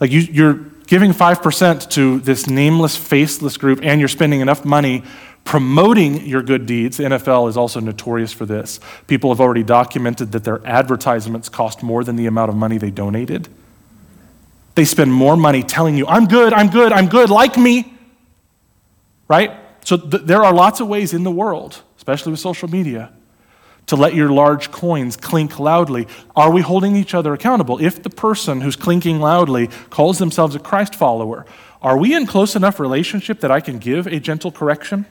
Like 0.00 0.10
you, 0.10 0.48
are 0.48 0.54
giving 0.88 1.12
5% 1.12 1.90
to 1.90 2.18
this 2.18 2.48
nameless, 2.48 2.96
faceless 2.96 3.56
group, 3.56 3.78
and 3.84 4.00
you're 4.00 4.08
spending 4.08 4.40
enough 4.40 4.64
money 4.64 5.04
promoting 5.46 6.26
your 6.26 6.42
good 6.42 6.66
deeds. 6.66 6.96
The 6.98 7.04
NFL 7.04 7.48
is 7.48 7.56
also 7.56 7.78
notorious 7.80 8.32
for 8.32 8.44
this. 8.44 8.80
People 9.06 9.30
have 9.30 9.40
already 9.40 9.62
documented 9.62 10.32
that 10.32 10.44
their 10.44 10.60
advertisements 10.66 11.48
cost 11.48 11.82
more 11.84 12.02
than 12.04 12.16
the 12.16 12.26
amount 12.26 12.50
of 12.50 12.56
money 12.56 12.76
they 12.78 12.90
donated. 12.90 13.48
They 14.74 14.84
spend 14.84 15.12
more 15.12 15.36
money 15.36 15.62
telling 15.62 15.96
you, 15.96 16.06
I'm 16.06 16.26
good, 16.26 16.52
I'm 16.52 16.68
good, 16.68 16.92
I'm 16.92 17.08
good, 17.08 17.30
like 17.30 17.56
me. 17.56 17.94
Right? 19.28 19.52
So 19.84 19.96
th- 19.96 20.24
there 20.24 20.44
are 20.44 20.52
lots 20.52 20.80
of 20.80 20.88
ways 20.88 21.14
in 21.14 21.22
the 21.22 21.30
world, 21.30 21.80
especially 21.96 22.32
with 22.32 22.40
social 22.40 22.68
media, 22.68 23.12
to 23.86 23.94
let 23.94 24.14
your 24.14 24.30
large 24.30 24.72
coins 24.72 25.16
clink 25.16 25.60
loudly. 25.60 26.08
Are 26.34 26.50
we 26.50 26.60
holding 26.60 26.96
each 26.96 27.14
other 27.14 27.32
accountable? 27.32 27.80
If 27.80 28.02
the 28.02 28.10
person 28.10 28.62
who's 28.62 28.74
clinking 28.74 29.20
loudly 29.20 29.68
calls 29.90 30.18
themselves 30.18 30.56
a 30.56 30.58
Christ 30.58 30.96
follower, 30.96 31.46
are 31.80 31.96
we 31.96 32.14
in 32.14 32.26
close 32.26 32.56
enough 32.56 32.80
relationship 32.80 33.40
that 33.40 33.52
I 33.52 33.60
can 33.60 33.78
give 33.78 34.08
a 34.08 34.18
gentle 34.18 34.50
correction? 34.50 35.06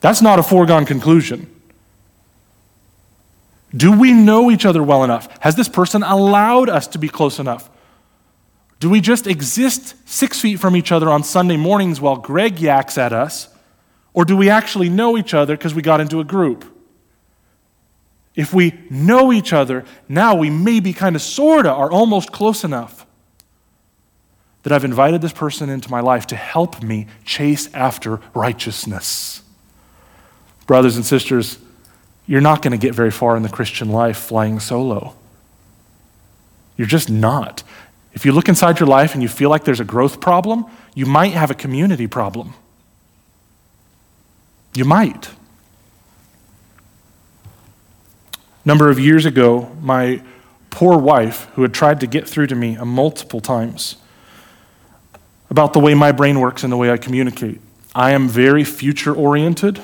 That's 0.00 0.22
not 0.22 0.38
a 0.38 0.42
foregone 0.42 0.86
conclusion. 0.86 1.52
Do 3.76 3.98
we 3.98 4.12
know 4.12 4.50
each 4.50 4.64
other 4.64 4.82
well 4.82 5.04
enough? 5.04 5.28
Has 5.40 5.54
this 5.54 5.68
person 5.68 6.02
allowed 6.02 6.68
us 6.68 6.86
to 6.88 6.98
be 6.98 7.08
close 7.08 7.38
enough? 7.38 7.68
Do 8.80 8.88
we 8.88 9.00
just 9.00 9.26
exist 9.26 9.94
six 10.08 10.40
feet 10.40 10.60
from 10.60 10.76
each 10.76 10.92
other 10.92 11.10
on 11.10 11.22
Sunday 11.22 11.56
mornings 11.56 12.00
while 12.00 12.16
Greg 12.16 12.60
yaks 12.60 12.96
at 12.96 13.12
us? 13.12 13.48
Or 14.14 14.24
do 14.24 14.36
we 14.36 14.48
actually 14.48 14.88
know 14.88 15.18
each 15.18 15.34
other 15.34 15.56
because 15.56 15.74
we 15.74 15.82
got 15.82 16.00
into 16.00 16.20
a 16.20 16.24
group? 16.24 16.64
if 18.38 18.54
we 18.54 18.72
know 18.88 19.32
each 19.32 19.52
other, 19.52 19.84
now 20.08 20.36
we 20.36 20.48
maybe 20.48 20.92
kind 20.92 21.16
of 21.16 21.22
sorta 21.22 21.72
are 21.72 21.90
almost 21.90 22.30
close 22.30 22.62
enough 22.62 23.04
that 24.62 24.72
I've 24.72 24.84
invited 24.84 25.20
this 25.20 25.32
person 25.32 25.68
into 25.68 25.90
my 25.90 25.98
life 25.98 26.28
to 26.28 26.36
help 26.36 26.80
me 26.80 27.08
chase 27.24 27.68
after 27.74 28.20
righteousness. 28.34 29.42
Brothers 30.68 30.96
and 30.96 31.04
sisters, 31.04 31.58
you're 32.26 32.42
not 32.42 32.60
going 32.60 32.72
to 32.72 32.78
get 32.78 32.94
very 32.94 33.10
far 33.10 33.38
in 33.38 33.42
the 33.42 33.48
Christian 33.48 33.88
life 33.88 34.18
flying 34.18 34.60
solo. 34.60 35.16
You're 36.76 36.86
just 36.86 37.10
not. 37.10 37.62
If 38.12 38.26
you 38.26 38.32
look 38.32 38.50
inside 38.50 38.78
your 38.78 38.86
life 38.86 39.14
and 39.14 39.22
you 39.22 39.28
feel 39.28 39.48
like 39.48 39.64
there's 39.64 39.80
a 39.80 39.84
growth 39.84 40.20
problem, 40.20 40.66
you 40.94 41.06
might 41.06 41.32
have 41.32 41.50
a 41.50 41.54
community 41.54 42.06
problem. 42.06 42.52
You 44.74 44.84
might. 44.84 45.30
Number 48.62 48.90
of 48.90 49.00
years 49.00 49.24
ago, 49.24 49.74
my 49.80 50.20
poor 50.68 50.98
wife, 50.98 51.46
who 51.54 51.62
had 51.62 51.72
tried 51.72 52.00
to 52.00 52.06
get 52.06 52.28
through 52.28 52.48
to 52.48 52.54
me 52.54 52.76
a 52.76 52.84
multiple 52.84 53.40
times 53.40 53.96
about 55.48 55.72
the 55.72 55.80
way 55.80 55.94
my 55.94 56.12
brain 56.12 56.40
works 56.40 56.62
and 56.62 56.70
the 56.70 56.76
way 56.76 56.90
I 56.90 56.98
communicate, 56.98 57.62
I 57.94 58.10
am 58.10 58.28
very 58.28 58.64
future 58.64 59.14
oriented. 59.14 59.80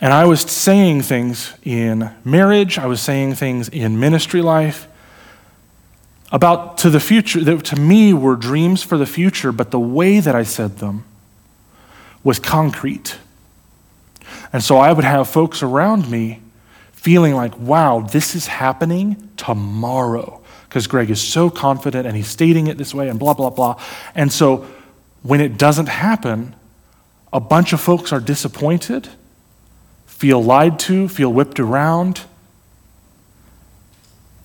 And 0.00 0.12
I 0.14 0.24
was 0.24 0.40
saying 0.40 1.02
things 1.02 1.52
in 1.62 2.10
marriage, 2.24 2.78
I 2.78 2.86
was 2.86 3.02
saying 3.02 3.34
things 3.34 3.68
in 3.68 4.00
ministry 4.00 4.40
life 4.40 4.88
about 6.32 6.78
to 6.78 6.90
the 6.90 7.00
future 7.00 7.42
that 7.42 7.64
to 7.66 7.76
me 7.76 8.14
were 8.14 8.36
dreams 8.36 8.82
for 8.82 8.96
the 8.96 9.06
future, 9.06 9.52
but 9.52 9.70
the 9.70 9.80
way 9.80 10.20
that 10.20 10.34
I 10.34 10.44
said 10.44 10.78
them 10.78 11.04
was 12.22 12.38
concrete. 12.38 13.18
And 14.52 14.62
so 14.62 14.78
I 14.78 14.92
would 14.92 15.04
have 15.04 15.28
folks 15.28 15.62
around 15.62 16.10
me 16.10 16.40
feeling 16.92 17.34
like, 17.34 17.58
wow, 17.58 18.00
this 18.00 18.34
is 18.34 18.46
happening 18.46 19.30
tomorrow. 19.36 20.40
Because 20.68 20.86
Greg 20.86 21.10
is 21.10 21.20
so 21.20 21.50
confident 21.50 22.06
and 22.06 22.16
he's 22.16 22.28
stating 22.28 22.68
it 22.68 22.78
this 22.78 22.94
way 22.94 23.08
and 23.08 23.18
blah, 23.18 23.34
blah, 23.34 23.50
blah. 23.50 23.80
And 24.14 24.32
so 24.32 24.66
when 25.22 25.40
it 25.40 25.58
doesn't 25.58 25.88
happen, 25.88 26.54
a 27.32 27.40
bunch 27.40 27.72
of 27.72 27.80
folks 27.80 28.12
are 28.12 28.20
disappointed 28.20 29.08
feel 30.20 30.44
lied 30.44 30.78
to, 30.78 31.08
feel 31.08 31.32
whipped 31.32 31.58
around. 31.58 32.20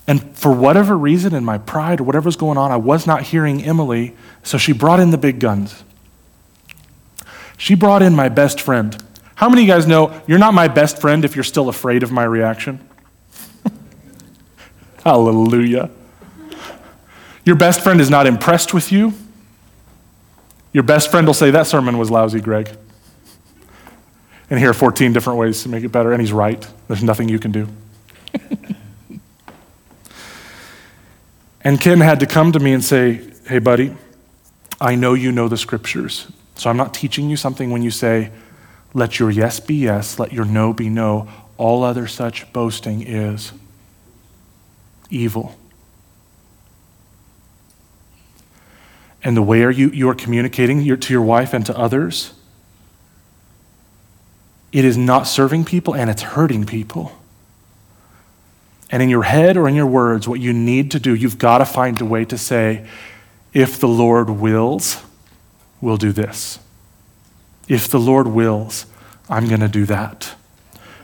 And 0.07 0.33
for 0.37 0.53
whatever 0.53 0.97
reason, 0.97 1.35
in 1.35 1.43
my 1.43 1.57
pride 1.57 1.99
or 1.99 2.05
whatever 2.05 2.27
was 2.27 2.37
going 2.37 2.57
on, 2.57 2.71
I 2.71 2.77
was 2.77 3.05
not 3.05 3.23
hearing 3.23 3.61
Emily, 3.61 4.15
so 4.41 4.57
she 4.57 4.71
brought 4.71 5.01
in 5.01 5.11
the 5.11 5.17
big 5.17 5.41
guns. 5.41 5.83
She 7.57 7.75
brought 7.75 8.01
in 8.01 8.15
my 8.15 8.29
best 8.29 8.61
friend. 8.61 8.95
How 9.35 9.49
many 9.49 9.63
of 9.63 9.67
you 9.67 9.73
guys 9.73 9.85
know 9.85 10.21
you're 10.27 10.39
not 10.39 10.53
my 10.53 10.69
best 10.69 11.01
friend 11.01 11.25
if 11.25 11.35
you're 11.35 11.43
still 11.43 11.67
afraid 11.67 12.03
of 12.03 12.11
my 12.11 12.23
reaction? 12.23 12.79
Hallelujah. 15.03 15.89
Your 17.43 17.57
best 17.57 17.81
friend 17.81 17.99
is 17.99 18.09
not 18.09 18.27
impressed 18.27 18.73
with 18.73 18.93
you. 18.93 19.13
Your 20.71 20.83
best 20.83 21.11
friend 21.11 21.27
will 21.27 21.33
say, 21.33 21.51
That 21.51 21.67
sermon 21.67 21.97
was 21.97 22.09
lousy, 22.09 22.39
Greg 22.39 22.77
and 24.49 24.59
here 24.59 24.69
are 24.69 24.73
14 24.73 25.13
different 25.13 25.39
ways 25.39 25.63
to 25.63 25.69
make 25.69 25.83
it 25.83 25.89
better. 25.89 26.11
And 26.11 26.21
he's 26.21 26.33
right. 26.33 26.67
There's 26.87 27.03
nothing 27.03 27.29
you 27.29 27.39
can 27.39 27.51
do. 27.51 27.67
and 31.61 31.81
Ken 31.81 31.99
had 31.99 32.19
to 32.19 32.27
come 32.27 32.51
to 32.51 32.59
me 32.59 32.73
and 32.73 32.83
say, 32.83 33.21
Hey, 33.47 33.59
buddy, 33.59 33.95
I 34.79 34.95
know 34.95 35.13
you 35.13 35.31
know 35.31 35.47
the 35.47 35.57
scriptures. 35.57 36.27
So 36.55 36.69
I'm 36.69 36.77
not 36.77 36.93
teaching 36.93 37.29
you 37.29 37.37
something 37.37 37.71
when 37.71 37.81
you 37.81 37.91
say, 37.91 38.31
Let 38.93 39.19
your 39.19 39.31
yes 39.31 39.59
be 39.59 39.75
yes, 39.75 40.19
let 40.19 40.31
your 40.31 40.45
no 40.45 40.73
be 40.73 40.89
no. 40.89 41.27
All 41.57 41.83
other 41.83 42.05
such 42.05 42.51
boasting 42.53 43.01
is 43.01 43.51
evil. 45.09 45.55
And 49.23 49.35
the 49.35 49.41
way 49.41 49.63
are 49.63 49.71
you, 49.71 49.89
you 49.89 50.07
are 50.09 50.15
communicating 50.15 50.81
your, 50.81 50.97
to 50.97 51.11
your 51.11 51.23
wife 51.23 51.53
and 51.53 51.65
to 51.65 51.75
others 51.75 52.33
it 54.75 54.83
is 54.83 54.97
not 54.97 55.25
serving 55.25 55.63
people 55.63 55.95
and 55.95 56.09
it's 56.09 56.21
hurting 56.21 56.65
people. 56.65 57.13
And 58.91 59.01
in 59.01 59.07
your 59.07 59.23
head 59.23 59.55
or 59.55 59.69
in 59.69 59.73
your 59.73 59.85
words, 59.85 60.27
what 60.27 60.41
you 60.41 60.51
need 60.51 60.91
to 60.91 60.99
do, 60.99 61.15
you've 61.15 61.37
got 61.37 61.59
to 61.59 61.65
find 61.65 62.01
a 62.01 62.03
way 62.03 62.25
to 62.25 62.37
say, 62.37 62.85
if 63.53 63.79
the 63.79 63.87
Lord 63.87 64.29
wills, 64.29 65.01
we'll 65.79 65.95
do 65.95 66.11
this. 66.11 66.59
If 67.69 67.87
the 67.87 68.01
Lord 68.01 68.27
wills, 68.27 68.85
I'm 69.29 69.47
going 69.47 69.61
to 69.61 69.69
do 69.69 69.85
that. 69.85 70.35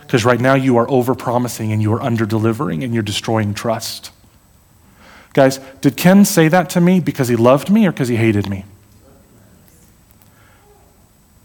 Because 0.02 0.26
right 0.26 0.42
now 0.42 0.56
you 0.56 0.76
are 0.76 0.88
overpromising 0.88 1.72
and 1.72 1.82
you 1.82 1.94
are 1.94 2.02
under 2.02 2.26
delivering 2.26 2.84
and 2.84 2.94
you're 2.94 3.02
destroying 3.02 3.54
trust. 3.54 4.12
Guys, 5.32 5.60
did 5.80 5.96
Ken 5.96 6.26
say 6.26 6.50
that 6.50 6.70
to 6.72 6.82
me 6.82 7.00
because 7.00 7.30
he 7.30 7.38
loved 7.38 7.70
me 7.70 7.88
or 7.88 7.94
because 7.94 8.10
he 8.10 8.18
hated 8.18 8.50
me? 8.50 8.66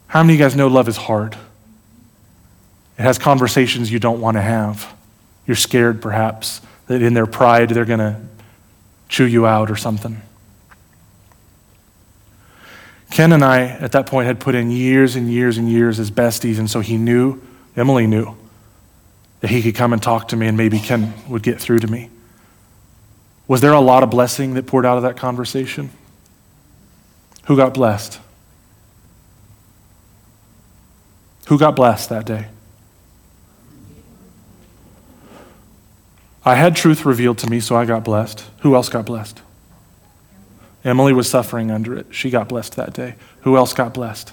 How 0.08 0.24
many 0.24 0.34
of 0.34 0.40
you 0.40 0.44
guys 0.44 0.56
know 0.56 0.66
love 0.66 0.88
is 0.88 0.96
hard? 0.96 1.36
It 2.98 3.02
has 3.02 3.18
conversations 3.18 3.92
you 3.92 3.98
don't 3.98 4.20
want 4.20 4.36
to 4.36 4.40
have. 4.40 4.94
You're 5.46 5.56
scared, 5.56 6.00
perhaps, 6.00 6.60
that 6.86 7.02
in 7.02 7.14
their 7.14 7.26
pride 7.26 7.70
they're 7.70 7.84
going 7.84 8.00
to 8.00 8.20
chew 9.08 9.26
you 9.26 9.46
out 9.46 9.70
or 9.70 9.76
something. 9.76 10.20
Ken 13.10 13.32
and 13.32 13.44
I, 13.44 13.62
at 13.62 13.92
that 13.92 14.06
point, 14.06 14.26
had 14.26 14.40
put 14.40 14.54
in 14.54 14.70
years 14.70 15.16
and 15.16 15.30
years 15.30 15.58
and 15.58 15.70
years 15.70 16.00
as 16.00 16.10
besties, 16.10 16.58
and 16.58 16.70
so 16.70 16.80
he 16.80 16.96
knew, 16.96 17.40
Emily 17.76 18.06
knew, 18.06 18.36
that 19.40 19.50
he 19.50 19.62
could 19.62 19.74
come 19.74 19.92
and 19.92 20.02
talk 20.02 20.28
to 20.28 20.36
me 20.36 20.46
and 20.46 20.56
maybe 20.56 20.78
Ken 20.78 21.12
would 21.28 21.42
get 21.42 21.60
through 21.60 21.78
to 21.80 21.86
me. 21.86 22.10
Was 23.48 23.60
there 23.60 23.72
a 23.72 23.80
lot 23.80 24.02
of 24.02 24.10
blessing 24.10 24.54
that 24.54 24.66
poured 24.66 24.84
out 24.84 24.96
of 24.96 25.04
that 25.04 25.16
conversation? 25.16 25.90
Who 27.44 27.56
got 27.56 27.74
blessed? 27.74 28.18
Who 31.46 31.58
got 31.58 31.76
blessed 31.76 32.08
that 32.08 32.26
day? 32.26 32.48
I 36.46 36.54
had 36.54 36.76
truth 36.76 37.04
revealed 37.04 37.38
to 37.38 37.50
me, 37.50 37.58
so 37.58 37.74
I 37.74 37.84
got 37.86 38.04
blessed. 38.04 38.44
Who 38.60 38.76
else 38.76 38.88
got 38.88 39.04
blessed? 39.04 39.42
Emily 40.84 41.12
was 41.12 41.28
suffering 41.28 41.72
under 41.72 41.98
it. 41.98 42.06
She 42.12 42.30
got 42.30 42.48
blessed 42.48 42.76
that 42.76 42.92
day. 42.92 43.16
Who 43.40 43.56
else 43.56 43.72
got 43.72 43.92
blessed? 43.92 44.32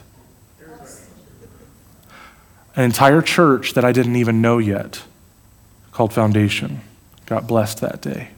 An 2.76 2.84
entire 2.84 3.24
church 3.24 3.74
that 3.74 3.84
I 3.84 3.92
didn't 3.92 4.16
even 4.16 4.42
know 4.42 4.60
yet, 4.60 5.02
called 5.92 6.14
Foundation, 6.14 6.82
got 7.26 7.48
blessed 7.48 7.82
that 7.82 8.02
day. 8.02 8.30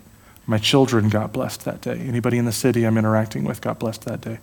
My 0.48 0.58
children 0.58 1.10
got 1.10 1.34
blessed 1.34 1.66
that 1.66 1.82
day. 1.82 2.00
Anybody 2.00 2.38
in 2.38 2.46
the 2.46 2.54
city 2.54 2.86
I'm 2.86 2.98
interacting 2.98 3.44
with 3.44 3.60
got 3.60 3.80
blessed 3.80 4.06
that 4.06 4.22
day. 4.22 4.40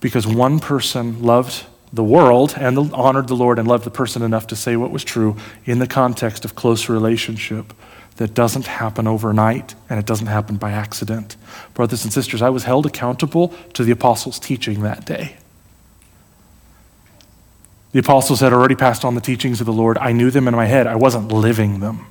Because 0.00 0.26
one 0.26 0.58
person 0.58 1.22
loved 1.22 1.66
the 1.92 2.02
world 2.02 2.54
and 2.56 2.92
honored 2.92 3.28
the 3.28 3.36
Lord 3.36 3.60
and 3.60 3.68
loved 3.68 3.84
the 3.84 3.90
person 3.92 4.22
enough 4.22 4.48
to 4.48 4.56
say 4.56 4.74
what 4.74 4.90
was 4.90 5.04
true 5.04 5.36
in 5.64 5.78
the 5.78 5.86
context 5.86 6.44
of 6.44 6.56
close 6.56 6.88
relationship 6.88 7.72
that 8.16 8.34
doesn't 8.34 8.66
happen 8.66 9.06
overnight 9.06 9.74
and 9.88 9.98
it 9.98 10.06
doesn't 10.06 10.28
happen 10.28 10.56
by 10.56 10.70
accident. 10.70 11.36
Brothers 11.74 12.04
and 12.04 12.12
sisters, 12.12 12.42
I 12.42 12.50
was 12.50 12.64
held 12.64 12.86
accountable 12.86 13.48
to 13.74 13.84
the 13.84 13.92
apostles' 13.92 14.38
teaching 14.38 14.82
that 14.82 15.04
day. 15.04 15.36
The 17.92 18.00
apostles 18.00 18.40
had 18.40 18.52
already 18.52 18.74
passed 18.74 19.04
on 19.04 19.14
the 19.14 19.20
teachings 19.20 19.60
of 19.60 19.66
the 19.66 19.72
Lord. 19.72 19.98
I 19.98 20.12
knew 20.12 20.30
them 20.30 20.48
in 20.48 20.54
my 20.54 20.66
head, 20.66 20.86
I 20.86 20.96
wasn't 20.96 21.30
living 21.30 21.80
them. 21.80 22.06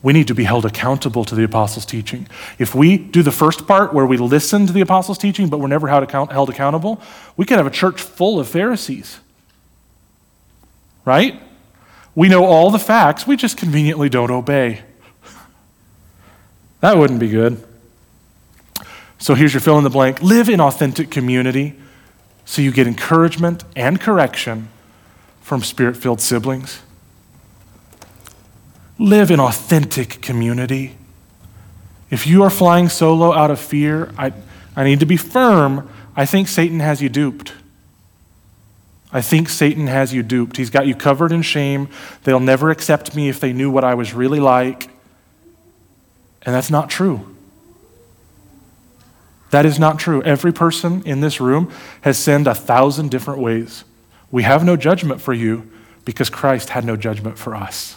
We 0.00 0.12
need 0.12 0.28
to 0.28 0.34
be 0.34 0.44
held 0.44 0.64
accountable 0.64 1.24
to 1.24 1.34
the 1.34 1.42
apostles' 1.42 1.84
teaching. 1.84 2.28
If 2.58 2.74
we 2.74 2.96
do 2.96 3.24
the 3.24 3.32
first 3.32 3.66
part 3.66 3.92
where 3.92 4.06
we 4.06 4.16
listen 4.16 4.66
to 4.66 4.72
the 4.72 4.80
apostles' 4.80 5.18
teaching, 5.18 5.48
but 5.48 5.58
we're 5.58 5.66
never 5.66 5.88
held, 5.88 6.04
accountable, 6.48 7.00
we 7.36 7.44
could 7.44 7.56
have 7.56 7.66
a 7.66 7.70
church 7.70 8.00
full 8.00 8.38
of 8.38 8.48
Pharisees. 8.48 9.18
Right? 11.04 11.42
We 12.18 12.28
know 12.28 12.44
all 12.44 12.72
the 12.72 12.80
facts, 12.80 13.28
we 13.28 13.36
just 13.36 13.56
conveniently 13.56 14.08
don't 14.08 14.32
obey. 14.32 14.82
That 16.80 16.98
wouldn't 16.98 17.20
be 17.20 17.28
good. 17.28 17.64
So 19.18 19.34
here's 19.34 19.54
your 19.54 19.60
fill 19.60 19.78
in 19.78 19.84
the 19.84 19.90
blank 19.90 20.20
live 20.20 20.48
in 20.48 20.60
authentic 20.60 21.12
community 21.12 21.76
so 22.44 22.60
you 22.60 22.72
get 22.72 22.88
encouragement 22.88 23.62
and 23.76 24.00
correction 24.00 24.68
from 25.42 25.62
spirit 25.62 25.96
filled 25.96 26.20
siblings. 26.20 26.82
Live 28.98 29.30
in 29.30 29.38
authentic 29.38 30.20
community. 30.20 30.96
If 32.10 32.26
you 32.26 32.42
are 32.42 32.50
flying 32.50 32.88
solo 32.88 33.32
out 33.32 33.52
of 33.52 33.60
fear, 33.60 34.12
I, 34.18 34.32
I 34.74 34.82
need 34.82 34.98
to 34.98 35.06
be 35.06 35.16
firm. 35.16 35.88
I 36.16 36.26
think 36.26 36.48
Satan 36.48 36.80
has 36.80 37.00
you 37.00 37.08
duped. 37.08 37.52
I 39.10 39.22
think 39.22 39.48
Satan 39.48 39.86
has 39.86 40.12
you 40.12 40.22
duped. 40.22 40.56
He's 40.56 40.70
got 40.70 40.86
you 40.86 40.94
covered 40.94 41.32
in 41.32 41.42
shame. 41.42 41.88
They'll 42.24 42.40
never 42.40 42.70
accept 42.70 43.16
me 43.16 43.28
if 43.28 43.40
they 43.40 43.52
knew 43.52 43.70
what 43.70 43.84
I 43.84 43.94
was 43.94 44.12
really 44.12 44.40
like. 44.40 44.90
And 46.42 46.54
that's 46.54 46.70
not 46.70 46.90
true. 46.90 47.34
That 49.50 49.64
is 49.64 49.78
not 49.78 49.98
true. 49.98 50.22
Every 50.22 50.52
person 50.52 51.02
in 51.04 51.20
this 51.20 51.40
room 51.40 51.72
has 52.02 52.18
sinned 52.18 52.46
a 52.46 52.54
thousand 52.54 53.10
different 53.10 53.40
ways. 53.40 53.84
We 54.30 54.42
have 54.42 54.62
no 54.62 54.76
judgment 54.76 55.22
for 55.22 55.32
you 55.32 55.70
because 56.04 56.28
Christ 56.28 56.70
had 56.70 56.84
no 56.84 56.96
judgment 56.96 57.38
for 57.38 57.54
us. 57.54 57.96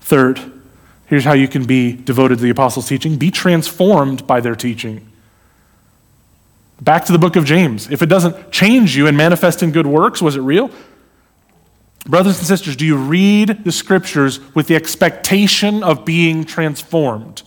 Third, 0.00 0.40
here's 1.06 1.24
how 1.24 1.34
you 1.34 1.46
can 1.46 1.66
be 1.66 1.92
devoted 1.92 2.38
to 2.38 2.42
the 2.42 2.50
apostles' 2.50 2.88
teaching 2.88 3.16
be 3.16 3.30
transformed 3.30 4.26
by 4.26 4.40
their 4.40 4.56
teaching. 4.56 5.06
Back 6.80 7.04
to 7.06 7.12
the 7.12 7.18
book 7.18 7.36
of 7.36 7.44
James. 7.44 7.90
If 7.90 8.02
it 8.02 8.06
doesn't 8.06 8.52
change 8.52 8.96
you 8.96 9.06
and 9.06 9.16
manifest 9.16 9.62
in 9.62 9.72
good 9.72 9.86
works, 9.86 10.22
was 10.22 10.36
it 10.36 10.40
real? 10.40 10.70
Brothers 12.06 12.38
and 12.38 12.46
sisters, 12.46 12.76
do 12.76 12.86
you 12.86 12.96
read 12.96 13.64
the 13.64 13.72
scriptures 13.72 14.40
with 14.54 14.68
the 14.68 14.76
expectation 14.76 15.82
of 15.82 16.04
being 16.04 16.44
transformed? 16.44 17.42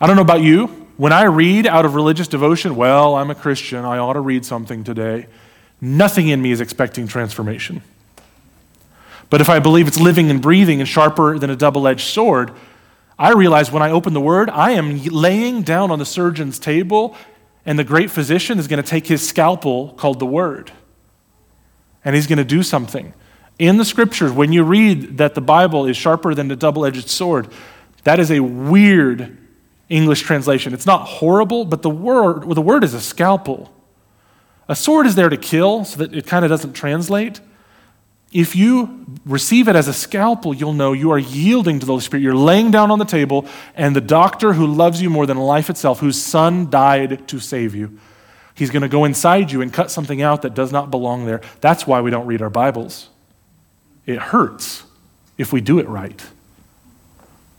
I 0.00 0.06
don't 0.06 0.16
know 0.16 0.22
about 0.22 0.42
you. 0.42 0.66
When 0.96 1.12
I 1.12 1.24
read 1.24 1.66
out 1.66 1.84
of 1.84 1.94
religious 1.94 2.26
devotion, 2.26 2.74
well, 2.74 3.14
I'm 3.14 3.30
a 3.30 3.34
Christian, 3.34 3.84
I 3.84 3.98
ought 3.98 4.14
to 4.14 4.20
read 4.20 4.46
something 4.46 4.82
today, 4.82 5.26
nothing 5.80 6.28
in 6.28 6.40
me 6.40 6.52
is 6.52 6.60
expecting 6.60 7.06
transformation. 7.06 7.82
But 9.28 9.40
if 9.40 9.50
I 9.50 9.58
believe 9.58 9.86
it's 9.86 10.00
living 10.00 10.30
and 10.30 10.40
breathing 10.40 10.80
and 10.80 10.88
sharper 10.88 11.38
than 11.38 11.50
a 11.50 11.56
double 11.56 11.86
edged 11.86 12.06
sword, 12.06 12.52
I 13.18 13.32
realize 13.32 13.72
when 13.72 13.82
I 13.82 13.90
open 13.90 14.12
the 14.12 14.20
word, 14.20 14.50
I 14.50 14.72
am 14.72 15.02
laying 15.04 15.62
down 15.62 15.90
on 15.90 15.98
the 15.98 16.04
surgeon's 16.04 16.58
table, 16.58 17.16
and 17.64 17.78
the 17.78 17.84
great 17.84 18.10
physician 18.10 18.58
is 18.58 18.68
going 18.68 18.82
to 18.82 18.88
take 18.88 19.06
his 19.06 19.26
scalpel 19.26 19.94
called 19.94 20.18
the 20.18 20.26
word, 20.26 20.70
and 22.04 22.14
he's 22.14 22.26
going 22.26 22.38
to 22.38 22.44
do 22.44 22.62
something. 22.62 23.14
In 23.58 23.78
the 23.78 23.84
scriptures, 23.86 24.32
when 24.32 24.52
you 24.52 24.64
read 24.64 25.16
that 25.16 25.34
the 25.34 25.40
Bible 25.40 25.86
is 25.86 25.96
sharper 25.96 26.34
than 26.34 26.50
a 26.50 26.56
double 26.56 26.84
edged 26.84 27.08
sword, 27.08 27.48
that 28.04 28.20
is 28.20 28.30
a 28.30 28.40
weird 28.40 29.38
English 29.88 30.22
translation. 30.22 30.74
It's 30.74 30.86
not 30.86 31.06
horrible, 31.06 31.64
but 31.64 31.82
the 31.82 31.90
word, 31.90 32.44
well, 32.44 32.54
the 32.54 32.60
word 32.60 32.84
is 32.84 32.92
a 32.92 33.00
scalpel. 33.00 33.72
A 34.68 34.76
sword 34.76 35.06
is 35.06 35.14
there 35.14 35.28
to 35.28 35.36
kill 35.36 35.84
so 35.84 35.98
that 35.98 36.14
it 36.14 36.26
kind 36.26 36.44
of 36.44 36.50
doesn't 36.50 36.74
translate 36.74 37.40
if 38.32 38.56
you 38.56 39.06
receive 39.24 39.68
it 39.68 39.76
as 39.76 39.88
a 39.88 39.92
scalpel, 39.92 40.52
you'll 40.52 40.72
know 40.72 40.92
you 40.92 41.12
are 41.12 41.18
yielding 41.18 41.78
to 41.78 41.86
the 41.86 41.92
Holy 41.92 42.02
Spirit. 42.02 42.22
You're 42.22 42.34
laying 42.34 42.70
down 42.70 42.90
on 42.90 42.98
the 42.98 43.04
table, 43.04 43.46
and 43.74 43.94
the 43.94 44.00
doctor 44.00 44.52
who 44.52 44.66
loves 44.66 45.00
you 45.00 45.10
more 45.10 45.26
than 45.26 45.36
life 45.36 45.70
itself, 45.70 46.00
whose 46.00 46.20
son 46.20 46.68
died 46.68 47.28
to 47.28 47.38
save 47.38 47.74
you, 47.74 47.98
he's 48.54 48.70
going 48.70 48.82
to 48.82 48.88
go 48.88 49.04
inside 49.04 49.52
you 49.52 49.62
and 49.62 49.72
cut 49.72 49.90
something 49.90 50.22
out 50.22 50.42
that 50.42 50.54
does 50.54 50.72
not 50.72 50.90
belong 50.90 51.24
there. 51.24 51.40
That's 51.60 51.86
why 51.86 52.00
we 52.00 52.10
don't 52.10 52.26
read 52.26 52.42
our 52.42 52.50
Bibles. 52.50 53.10
It 54.06 54.18
hurts 54.18 54.84
if 55.38 55.52
we 55.52 55.60
do 55.60 55.78
it 55.78 55.88
right. 55.88 56.24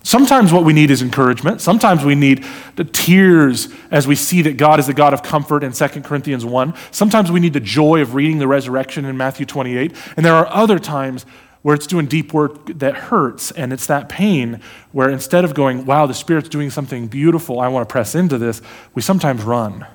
Sometimes 0.08 0.54
what 0.54 0.63
we 0.63 0.72
need 0.72 0.89
is 0.89 1.02
encouragement. 1.02 1.60
Sometimes 1.60 2.06
we 2.06 2.15
need 2.15 2.46
the 2.78 2.86
tears 2.86 3.67
as 3.91 4.08
we 4.08 4.15
see 4.15 4.41
that 4.43 4.56
God 4.56 4.80
is 4.80 4.88
the 4.88 4.93
God 4.93 5.13
of 5.13 5.22
comfort 5.22 5.65
in 5.65 5.74
2 5.74 5.88
Corinthians 6.02 6.46
1. 6.46 6.74
Sometimes 6.91 7.30
we 7.30 7.41
need 7.41 7.52
the 7.52 7.60
joy 7.60 8.00
of 8.00 8.15
reading 8.15 8.38
the 8.39 8.48
resurrection 8.48 9.04
in 9.04 9.17
Matthew 9.17 9.46
28. 9.46 9.93
And 10.15 10.26
there 10.26 10.34
are 10.34 10.48
other 10.48 10.80
times 10.80 11.26
where 11.62 11.76
it's 11.76 11.86
doing 11.86 12.06
deep 12.06 12.34
work 12.34 12.67
that 12.80 12.96
hurts 12.96 13.52
and 13.52 13.74
it's 13.74 13.86
that 13.88 14.08
pain 14.08 14.62
where 14.93 15.10
instead 15.10 15.43
of 15.43 15.54
going, 15.54 15.86
wow, 15.86 16.06
the 16.06 16.13
Spirit's 16.13 16.48
doing 16.48 16.70
something 16.70 17.08
beautiful, 17.08 17.60
I 17.60 17.67
want 17.67 17.89
to 17.89 17.91
press 17.91 18.15
into 18.15 18.38
this, 18.38 18.62
we 18.96 19.02
sometimes 19.02 19.43
run. 19.43 19.86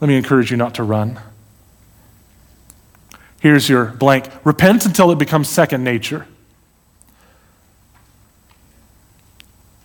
Let 0.00 0.08
me 0.08 0.16
encourage 0.16 0.50
you 0.50 0.56
not 0.56 0.74
to 0.76 0.84
run. 0.84 1.20
Here's 3.42 3.68
your 3.68 3.84
blank 3.84 4.30
repent 4.42 4.86
until 4.86 5.10
it 5.10 5.18
becomes 5.18 5.50
second 5.50 5.84
nature. 5.84 6.26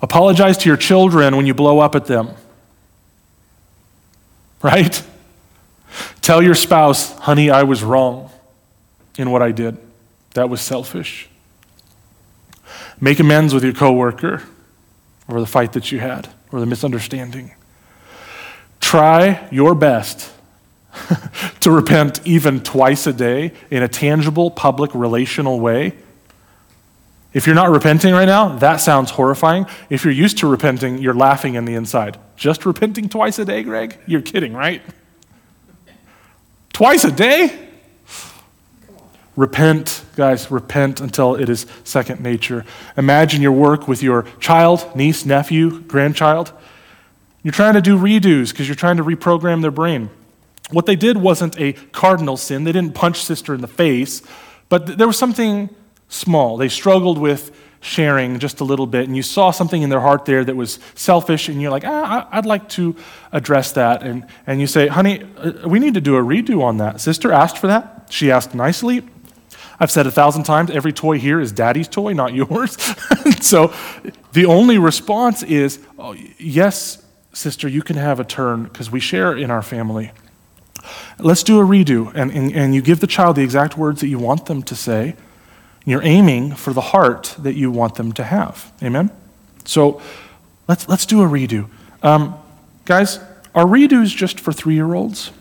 Apologize 0.01 0.57
to 0.59 0.69
your 0.69 0.77
children 0.77 1.35
when 1.35 1.45
you 1.45 1.53
blow 1.53 1.79
up 1.79 1.95
at 1.95 2.05
them. 2.05 2.29
Right? 4.61 5.03
Tell 6.21 6.41
your 6.41 6.55
spouse, 6.55 7.17
honey, 7.19 7.49
I 7.49 7.63
was 7.63 7.83
wrong 7.83 8.29
in 9.17 9.31
what 9.31 9.41
I 9.41 9.51
did. 9.51 9.77
That 10.35 10.49
was 10.49 10.61
selfish. 10.61 11.29
Make 13.01 13.19
amends 13.19 13.53
with 13.53 13.63
your 13.63 13.73
coworker 13.73 14.43
over 15.27 15.39
the 15.39 15.47
fight 15.47 15.73
that 15.73 15.91
you 15.91 15.99
had 15.99 16.29
or 16.51 16.59
the 16.59 16.65
misunderstanding. 16.65 17.53
Try 18.79 19.47
your 19.51 19.75
best 19.75 20.31
to 21.61 21.71
repent 21.71 22.21
even 22.25 22.61
twice 22.61 23.05
a 23.07 23.13
day 23.13 23.53
in 23.69 23.83
a 23.83 23.87
tangible, 23.87 24.51
public, 24.51 24.93
relational 24.93 25.59
way 25.59 25.95
if 27.31 27.45
you're 27.45 27.55
not 27.55 27.69
repenting 27.69 28.13
right 28.13 28.25
now, 28.25 28.57
that 28.57 28.77
sounds 28.77 29.11
horrifying. 29.11 29.67
If 29.89 30.03
you're 30.03 30.13
used 30.13 30.39
to 30.39 30.47
repenting, 30.47 30.97
you're 30.97 31.13
laughing 31.13 31.55
in 31.55 31.65
the 31.65 31.75
inside. 31.75 32.17
Just 32.35 32.65
repenting 32.65 33.07
twice 33.07 33.37
a 33.37 33.45
day, 33.45 33.61
Greg? 33.61 33.97
You're 34.07 34.21
kidding, 34.21 34.53
right? 34.53 34.81
Twice 36.73 37.03
a 37.03 37.11
day? 37.11 37.67
Repent, 39.35 40.03
guys, 40.15 40.49
repent 40.49 40.99
until 40.99 41.35
it 41.35 41.49
is 41.49 41.65
second 41.83 42.19
nature. 42.19 42.65
Imagine 42.97 43.41
your 43.41 43.51
work 43.51 43.87
with 43.87 44.01
your 44.01 44.23
child, 44.39 44.95
niece, 44.95 45.23
nephew, 45.23 45.81
grandchild. 45.81 46.51
You're 47.43 47.53
trying 47.53 47.75
to 47.75 47.81
do 47.81 47.97
redos 47.97 48.49
because 48.49 48.67
you're 48.67 48.75
trying 48.75 48.97
to 48.97 49.03
reprogram 49.03 49.61
their 49.61 49.71
brain. 49.71 50.09
What 50.71 50.87
they 50.87 50.95
did 50.95 51.17
wasn't 51.17 51.59
a 51.59 51.73
cardinal 51.73 52.37
sin. 52.37 52.63
They 52.63 52.71
didn't 52.71 52.95
punch 52.95 53.23
sister 53.23 53.53
in 53.53 53.61
the 53.61 53.67
face, 53.67 54.21
but 54.67 54.97
there 54.97 55.07
was 55.07 55.17
something 55.17 55.69
small. 56.09 56.57
They 56.57 56.67
struggled 56.67 57.17
with 57.17 57.55
sharing 57.81 58.39
just 58.39 58.59
a 58.59 58.63
little 58.63 58.87
bit, 58.87 59.07
and 59.07 59.15
you 59.15 59.23
saw 59.23 59.51
something 59.51 59.81
in 59.81 59.89
their 59.89 60.01
heart 60.01 60.25
there 60.25 60.43
that 60.43 60.55
was 60.55 60.79
selfish, 60.95 61.47
and 61.47 61.61
you're 61.61 61.71
like, 61.71 61.85
ah, 61.85 62.27
I'd 62.31 62.45
like 62.45 62.67
to 62.69 62.95
address 63.31 63.71
that. 63.73 64.03
And, 64.03 64.25
and 64.45 64.59
you 64.59 64.67
say, 64.67 64.87
honey, 64.87 65.23
uh, 65.37 65.67
we 65.67 65.79
need 65.79 65.93
to 65.93 66.01
do 66.01 66.17
a 66.17 66.21
redo 66.21 66.61
on 66.61 66.77
that. 66.77 66.99
Sister 66.99 67.31
asked 67.31 67.57
for 67.57 67.67
that. 67.67 68.07
She 68.09 68.31
asked 68.31 68.53
nicely. 68.53 69.07
I've 69.79 69.91
said 69.91 70.05
a 70.07 70.11
thousand 70.11 70.43
times 70.43 70.71
every 70.71 70.91
toy 70.91 71.19
here 71.19 71.39
is 71.39 71.53
daddy's 71.53 71.87
toy, 71.87 72.11
not 72.11 72.33
yours. 72.33 72.77
so 73.41 73.73
the 74.33 74.45
only 74.45 74.77
response 74.77 75.41
is, 75.41 75.79
oh, 75.97 76.15
yes, 76.37 77.01
sister, 77.31 77.69
you 77.69 77.81
can 77.81 77.95
have 77.95 78.19
a 78.19 78.25
turn 78.25 78.63
because 78.63 78.91
we 78.91 78.99
share 78.99 79.37
in 79.37 79.49
our 79.49 79.61
family. 79.61 80.11
Let's 81.17 81.43
do 81.43 81.61
a 81.61 81.63
redo. 81.63 82.13
And, 82.13 82.29
and, 82.31 82.53
and 82.53 82.75
you 82.75 82.81
give 82.81 82.99
the 82.99 83.07
child 83.07 83.37
the 83.37 83.43
exact 83.43 83.77
words 83.77 84.01
that 84.01 84.07
you 84.07 84.19
want 84.19 84.47
them 84.47 84.63
to 84.63 84.75
say 84.75 85.15
you're 85.89 86.03
aiming 86.03 86.53
for 86.53 86.73
the 86.73 86.81
heart 86.81 87.35
that 87.39 87.55
you 87.55 87.71
want 87.71 87.95
them 87.95 88.11
to 88.13 88.23
have. 88.23 88.71
Amen? 88.83 89.09
So 89.65 90.01
let's, 90.67 90.87
let's 90.87 91.05
do 91.05 91.21
a 91.21 91.25
redo. 91.25 91.69
Um, 92.03 92.37
guys, 92.85 93.19
are 93.55 93.65
redos 93.65 94.15
just 94.15 94.39
for 94.39 94.53
three 94.53 94.75
year 94.75 94.93
olds? 94.93 95.31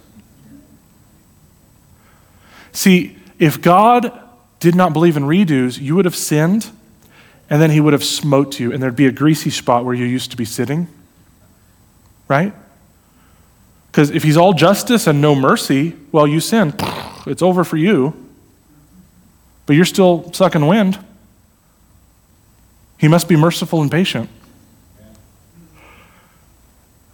See, 2.72 3.16
if 3.38 3.60
God 3.60 4.18
did 4.60 4.74
not 4.74 4.92
believe 4.92 5.16
in 5.16 5.24
redos, 5.24 5.80
you 5.80 5.96
would 5.96 6.04
have 6.04 6.16
sinned, 6.16 6.70
and 7.50 7.60
then 7.60 7.70
he 7.70 7.80
would 7.80 7.92
have 7.92 8.04
smote 8.04 8.60
you, 8.60 8.72
and 8.72 8.82
there'd 8.82 8.96
be 8.96 9.06
a 9.06 9.12
greasy 9.12 9.50
spot 9.50 9.84
where 9.84 9.94
you 9.94 10.04
used 10.04 10.30
to 10.30 10.36
be 10.36 10.44
sitting. 10.44 10.88
Right? 12.26 12.54
Because 13.90 14.10
if 14.10 14.22
he's 14.22 14.36
all 14.36 14.52
justice 14.52 15.06
and 15.06 15.20
no 15.20 15.34
mercy, 15.34 15.94
well, 16.12 16.26
you 16.26 16.40
sin. 16.40 16.74
It's 17.26 17.42
over 17.42 17.64
for 17.64 17.76
you 17.76 18.27
but 19.68 19.76
you're 19.76 19.84
still 19.84 20.32
sucking 20.32 20.66
wind. 20.66 20.98
He 22.96 23.06
must 23.06 23.28
be 23.28 23.36
merciful 23.36 23.82
and 23.82 23.90
patient. 23.90 24.30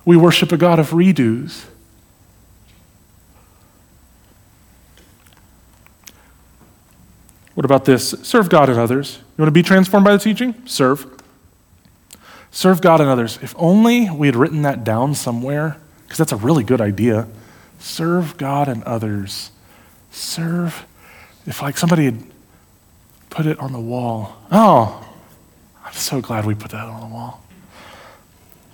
We 0.04 0.16
worship 0.16 0.52
a 0.52 0.56
God 0.56 0.78
of 0.78 0.90
redos. 0.90 1.64
What 7.54 7.64
about 7.64 7.86
this? 7.86 8.10
Serve 8.22 8.48
God 8.48 8.68
and 8.68 8.78
others. 8.78 9.18
You 9.36 9.42
want 9.42 9.48
to 9.48 9.52
be 9.52 9.64
transformed 9.64 10.04
by 10.04 10.12
the 10.12 10.20
teaching? 10.20 10.54
Serve. 10.64 11.04
Serve 12.52 12.80
God 12.80 13.00
and 13.00 13.10
others. 13.10 13.36
If 13.42 13.52
only 13.58 14.08
we 14.10 14.28
had 14.28 14.36
written 14.36 14.62
that 14.62 14.84
down 14.84 15.16
somewhere, 15.16 15.78
because 16.04 16.18
that's 16.18 16.30
a 16.30 16.36
really 16.36 16.62
good 16.62 16.80
idea. 16.80 17.26
Serve 17.80 18.36
God 18.36 18.68
and 18.68 18.84
others. 18.84 19.50
Serve. 20.12 20.86
If 21.46 21.60
like 21.60 21.76
somebody 21.76 22.04
had 22.04 22.33
put 23.34 23.46
it 23.46 23.58
on 23.58 23.72
the 23.72 23.80
wall. 23.80 24.36
Oh, 24.52 25.04
I'm 25.84 25.92
so 25.92 26.20
glad 26.20 26.46
we 26.46 26.54
put 26.54 26.70
that 26.70 26.84
on 26.84 27.00
the 27.00 27.12
wall. 27.12 27.42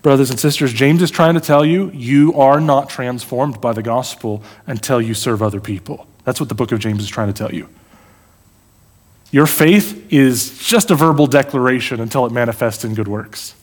Brothers 0.03 0.29
and 0.29 0.39
sisters, 0.39 0.73
James 0.73 1.01
is 1.01 1.11
trying 1.11 1.33
to 1.33 1.41
tell 1.41 1.65
you 1.65 1.91
you 1.93 2.35
are 2.35 2.61
not 2.61 2.91
transformed 2.91 3.61
by 3.61 3.73
the 3.73 3.83
gospel 3.83 4.43
until 4.67 5.01
you 5.01 5.15
serve 5.15 5.43
other 5.43 5.61
people. 5.61 6.07
That's 6.25 6.41
what 6.41 6.51
the 6.51 6.55
book 6.55 6.73
of 6.73 6.79
James 6.79 7.03
is 7.03 7.09
trying 7.09 7.29
to 7.29 7.33
tell 7.33 7.55
you. 7.55 7.71
Your 9.31 9.47
faith 9.47 10.13
is 10.13 10.59
just 10.59 10.91
a 10.91 10.95
verbal 10.95 11.27
declaration 11.27 11.99
until 11.99 12.27
it 12.27 12.33
manifests 12.33 12.85
in 12.85 12.95
good 12.95 13.09
works. 13.09 13.55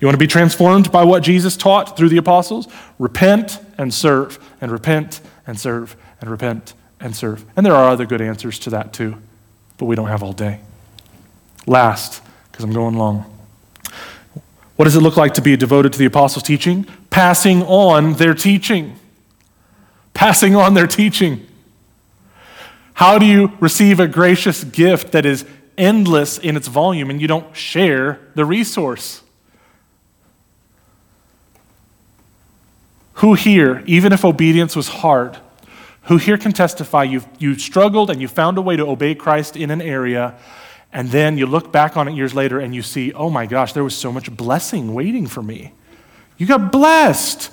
You 0.00 0.06
want 0.06 0.16
to 0.16 0.22
be 0.22 0.26
transformed 0.26 0.92
by 0.92 1.04
what 1.04 1.22
Jesus 1.22 1.56
taught 1.56 1.96
through 1.96 2.10
the 2.10 2.18
apostles? 2.18 2.68
Repent 2.98 3.58
and 3.78 3.92
serve, 3.92 4.38
and 4.60 4.70
repent 4.70 5.22
and 5.46 5.58
serve, 5.58 5.96
and 6.20 6.28
repent 6.28 6.74
and 7.00 7.16
serve. 7.16 7.46
And 7.56 7.64
there 7.64 7.74
are 7.74 7.88
other 7.88 8.04
good 8.04 8.20
answers 8.20 8.58
to 8.60 8.70
that 8.70 8.92
too 8.92 9.16
but 9.78 9.86
we 9.86 9.96
don't 9.96 10.08
have 10.08 10.22
all 10.22 10.32
day. 10.32 10.60
Last, 11.66 12.22
because 12.50 12.64
I'm 12.64 12.72
going 12.72 12.96
long. 12.96 13.24
What 14.76 14.84
does 14.84 14.94
it 14.94 15.00
look 15.00 15.16
like 15.16 15.34
to 15.34 15.42
be 15.42 15.56
devoted 15.56 15.92
to 15.94 15.98
the 15.98 16.04
apostles' 16.04 16.42
teaching? 16.42 16.86
Passing 17.10 17.62
on 17.62 18.14
their 18.14 18.34
teaching. 18.34 18.98
Passing 20.12 20.54
on 20.54 20.74
their 20.74 20.86
teaching. 20.86 21.46
How 22.94 23.18
do 23.18 23.26
you 23.26 23.52
receive 23.60 24.00
a 24.00 24.06
gracious 24.06 24.64
gift 24.64 25.12
that 25.12 25.26
is 25.26 25.44
endless 25.76 26.38
in 26.38 26.56
its 26.56 26.68
volume 26.68 27.10
and 27.10 27.20
you 27.20 27.28
don't 27.28 27.54
share 27.54 28.20
the 28.34 28.44
resource? 28.44 29.22
Who 33.14 33.34
here, 33.34 33.82
even 33.86 34.12
if 34.12 34.24
obedience 34.24 34.76
was 34.76 34.88
hard, 34.88 35.38
who 36.06 36.16
here 36.16 36.38
can 36.38 36.52
testify 36.52 37.04
you 37.04 37.22
you 37.38 37.58
struggled 37.58 38.10
and 38.10 38.20
you 38.20 38.28
found 38.28 38.58
a 38.58 38.62
way 38.62 38.76
to 38.76 38.86
obey 38.86 39.14
Christ 39.14 39.56
in 39.56 39.70
an 39.70 39.80
area, 39.80 40.34
and 40.92 41.10
then 41.10 41.36
you 41.36 41.46
look 41.46 41.72
back 41.72 41.96
on 41.96 42.08
it 42.08 42.14
years 42.14 42.34
later 42.34 42.58
and 42.60 42.74
you 42.74 42.82
see, 42.82 43.12
oh 43.12 43.30
my 43.30 43.46
gosh, 43.46 43.72
there 43.72 43.84
was 43.84 43.96
so 43.96 44.12
much 44.12 44.34
blessing 44.34 44.94
waiting 44.94 45.26
for 45.26 45.42
me. 45.42 45.72
You 46.38 46.46
got 46.46 46.70
blessed 46.70 47.50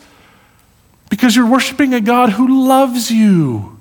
because 1.10 1.36
you're 1.36 1.49
worshiping 1.49 1.93
a 1.93 2.01
God 2.01 2.30
who 2.30 2.68
loves 2.68 3.12
you. 3.12 3.80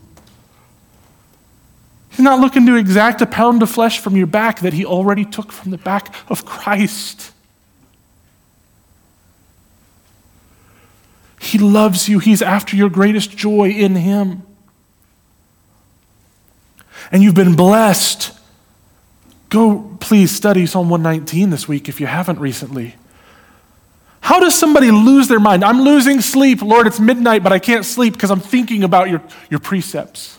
He's 2.11 2.21
not 2.21 2.41
looking 2.41 2.67
to 2.67 2.77
exact 2.77 3.23
a 3.23 3.27
pound 3.27 3.63
of 3.63 3.71
flesh 3.71 3.99
from 3.99 4.17
your 4.17 4.27
back 4.27 4.61
that 4.61 4.75
he 4.75 4.85
already 4.85 5.25
took 5.25 5.51
from 5.51 5.71
the 5.71 5.79
back 5.79 6.15
of 6.31 6.45
Christ. 6.45 7.33
He 11.41 11.59
loves 11.59 12.09
you. 12.09 12.19
He's 12.19 12.43
after 12.43 12.77
your 12.77 12.91
greatest 12.91 13.37
joy 13.37 13.71
in 13.71 13.97
him. 13.97 14.43
And 17.11 17.23
you've 17.23 17.35
been 17.35 17.57
blessed. 17.57 18.39
Go, 19.49 19.97
please, 20.01 20.31
study 20.31 20.67
Psalm 20.67 20.89
119 20.89 21.51
this 21.51 21.69
week 21.69 21.89
if 21.89 22.01
you 22.01 22.07
haven't 22.07 22.39
recently. 22.39 22.95
How 24.21 24.39
does 24.39 24.55
somebody 24.55 24.91
lose 24.91 25.29
their 25.29 25.41
mind? 25.41 25.65
I'm 25.65 25.83
losing 25.83 26.21
sleep. 26.21 26.63
Lord, 26.63 26.87
it's 26.87 27.01
midnight, 27.01 27.43
but 27.43 27.53
I 27.53 27.59
can't 27.59 27.85
sleep 27.85 28.15
because 28.15 28.31
I'm 28.31 28.41
thinking 28.41 28.85
about 28.85 29.11
your, 29.11 29.23
your 29.51 29.61
precepts. 29.61 30.39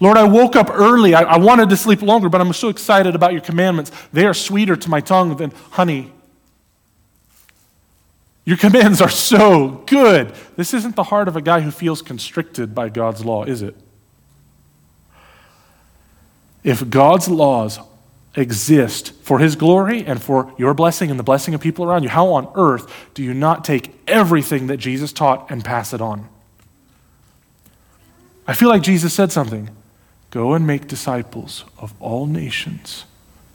Lord, 0.00 0.16
I 0.16 0.24
woke 0.24 0.54
up 0.54 0.70
early. 0.70 1.14
I, 1.14 1.22
I 1.22 1.38
wanted 1.38 1.70
to 1.70 1.76
sleep 1.76 2.02
longer, 2.02 2.28
but 2.28 2.40
I'm 2.40 2.52
so 2.52 2.68
excited 2.68 3.14
about 3.14 3.32
your 3.32 3.40
commandments. 3.40 3.90
They 4.12 4.26
are 4.26 4.34
sweeter 4.34 4.76
to 4.76 4.90
my 4.90 5.00
tongue 5.00 5.36
than 5.36 5.50
honey. 5.70 6.12
Your 8.44 8.56
commands 8.56 9.00
are 9.00 9.10
so 9.10 9.82
good. 9.86 10.34
This 10.56 10.74
isn't 10.74 10.96
the 10.96 11.04
heart 11.04 11.28
of 11.28 11.36
a 11.36 11.42
guy 11.42 11.60
who 11.60 11.70
feels 11.70 12.02
constricted 12.02 12.74
by 12.74 12.88
God's 12.88 13.24
law, 13.24 13.44
is 13.44 13.62
it? 13.62 13.76
If 16.62 16.90
God's 16.90 17.28
laws 17.28 17.78
exist 18.36 19.12
for 19.22 19.38
his 19.38 19.56
glory 19.56 20.04
and 20.04 20.22
for 20.22 20.52
your 20.56 20.74
blessing 20.74 21.10
and 21.10 21.18
the 21.18 21.24
blessing 21.24 21.54
of 21.54 21.60
people 21.60 21.84
around 21.84 22.02
you, 22.02 22.08
how 22.08 22.28
on 22.28 22.50
earth 22.54 22.92
do 23.14 23.22
you 23.22 23.34
not 23.34 23.64
take 23.64 23.92
everything 24.06 24.68
that 24.68 24.76
Jesus 24.76 25.12
taught 25.12 25.50
and 25.50 25.64
pass 25.64 25.92
it 25.92 26.00
on? 26.00 26.28
I 28.46 28.54
feel 28.54 28.68
like 28.68 28.82
Jesus 28.82 29.14
said 29.14 29.32
something 29.32 29.70
Go 30.30 30.54
and 30.54 30.64
make 30.64 30.86
disciples 30.86 31.64
of 31.76 31.92
all 32.00 32.24
nations, 32.26 33.04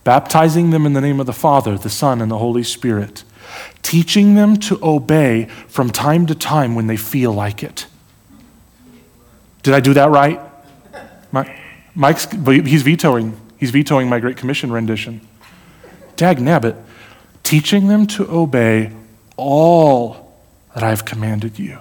baptizing 0.04 0.72
them 0.72 0.86
in 0.86 0.92
the 0.92 1.00
name 1.00 1.22
of 1.22 1.26
the 1.26 1.32
Father, 1.32 1.78
the 1.78 1.90
Son, 1.90 2.22
and 2.22 2.30
the 2.30 2.38
Holy 2.38 2.64
Spirit, 2.64 3.24
teaching 3.82 4.36
them 4.36 4.58
to 4.58 4.78
obey 4.84 5.46
from 5.70 5.90
time 5.90 6.26
to 6.26 6.36
time 6.36 6.76
when 6.76 6.88
they 6.88 6.98
feel 6.98 7.32
like 7.32 7.64
it. 7.64 7.88
Did 9.64 9.74
I 9.74 9.80
do 9.80 9.94
that 9.94 10.10
right? 10.10 10.42
Mike's, 11.96 12.28
he's 12.30 12.82
vetoing. 12.82 13.40
He's 13.58 13.72
vetoing 13.72 14.10
my 14.10 14.20
Great 14.20 14.36
Commission 14.38 14.72
rendition. 14.72 15.26
Dag 16.18 16.38
nabbit, 16.38 16.76
teaching 17.44 17.88
them 17.88 18.06
to 18.08 18.30
obey 18.30 18.92
all 19.38 20.34
that 20.74 20.84
I've 20.84 21.06
commanded 21.06 21.58
you. 21.58 21.80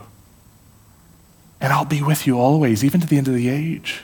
And 1.61 1.73
I'll 1.73 1.85
be 1.85 2.03
with 2.03 2.27
you 2.27 2.39
always, 2.39 2.85
even 2.85 3.01
to 3.01 3.07
the 3.07 3.19
end 3.19 3.27
of 3.27 3.35
the 3.35 3.49
age. 3.49 4.03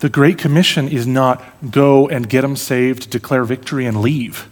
The 0.00 0.08
Great 0.08 0.36
Commission 0.36 0.88
is 0.88 1.06
not 1.06 1.42
go 1.70 2.08
and 2.08 2.28
get 2.28 2.42
them 2.42 2.56
saved, 2.56 3.10
declare 3.10 3.44
victory, 3.44 3.86
and 3.86 4.00
leave. 4.00 4.48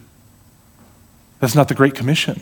That's 1.40 1.54
not 1.54 1.68
the 1.68 1.74
Great 1.74 1.94
Commission. 1.94 2.40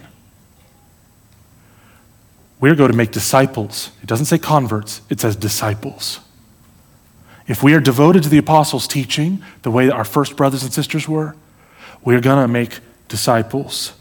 We're 2.61 2.75
going 2.75 2.91
to 2.91 2.97
make 2.97 3.11
disciples. 3.11 3.91
It 4.03 4.07
doesn't 4.07 4.27
say 4.27 4.39
converts, 4.39 5.01
it 5.09 5.21
says 5.21 5.35
disciples. 5.37 6.21
If 7.51 7.64
we 7.64 7.74
are 7.74 7.80
devoted 7.80 8.22
to 8.22 8.28
the 8.28 8.38
apostles' 8.38 8.86
teaching, 8.86 9.42
the 9.62 9.72
way 9.72 9.86
that 9.86 9.92
our 9.92 10.05
first 10.05 10.36
brothers 10.36 10.62
and 10.62 10.72
sisters 10.72 11.09
were, 11.09 11.34
we're 12.05 12.20
going 12.20 12.40
to 12.40 12.46
make 12.46 12.78
disciples. 13.09 13.92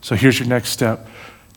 So 0.00 0.16
here's 0.16 0.40
your 0.40 0.48
next 0.48 0.70
step 0.70 1.06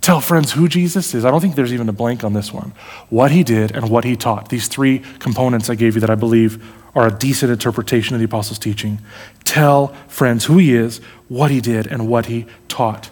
tell 0.01 0.21
friends 0.21 0.51
who 0.51 0.67
Jesus 0.67 1.15
is. 1.15 1.26
I 1.26 1.32
don't 1.32 1.41
think 1.41 1.55
there's 1.55 1.73
even 1.73 1.89
a 1.89 1.93
blank 1.93 2.23
on 2.23 2.34
this 2.34 2.53
one. 2.53 2.73
What 3.09 3.32
he 3.32 3.43
did 3.43 3.71
and 3.71 3.89
what 3.89 4.03
he 4.03 4.15
taught. 4.15 4.49
These 4.49 4.67
three 4.67 4.99
components 5.17 5.67
I 5.67 5.73
gave 5.73 5.95
you 5.95 6.01
that 6.01 6.11
I 6.11 6.15
believe 6.15 6.63
are 6.93 7.07
a 7.07 7.11
decent 7.11 7.51
interpretation 7.51 8.13
of 8.13 8.19
the 8.19 8.26
apostles' 8.26 8.59
teaching. 8.59 8.99
Tell 9.45 9.88
friends 10.07 10.45
who 10.45 10.59
he 10.59 10.76
is, 10.76 10.99
what 11.28 11.49
he 11.49 11.59
did, 11.59 11.88
and 11.88 12.07
what 12.07 12.28
he 12.28 12.45
taught. 12.67 13.09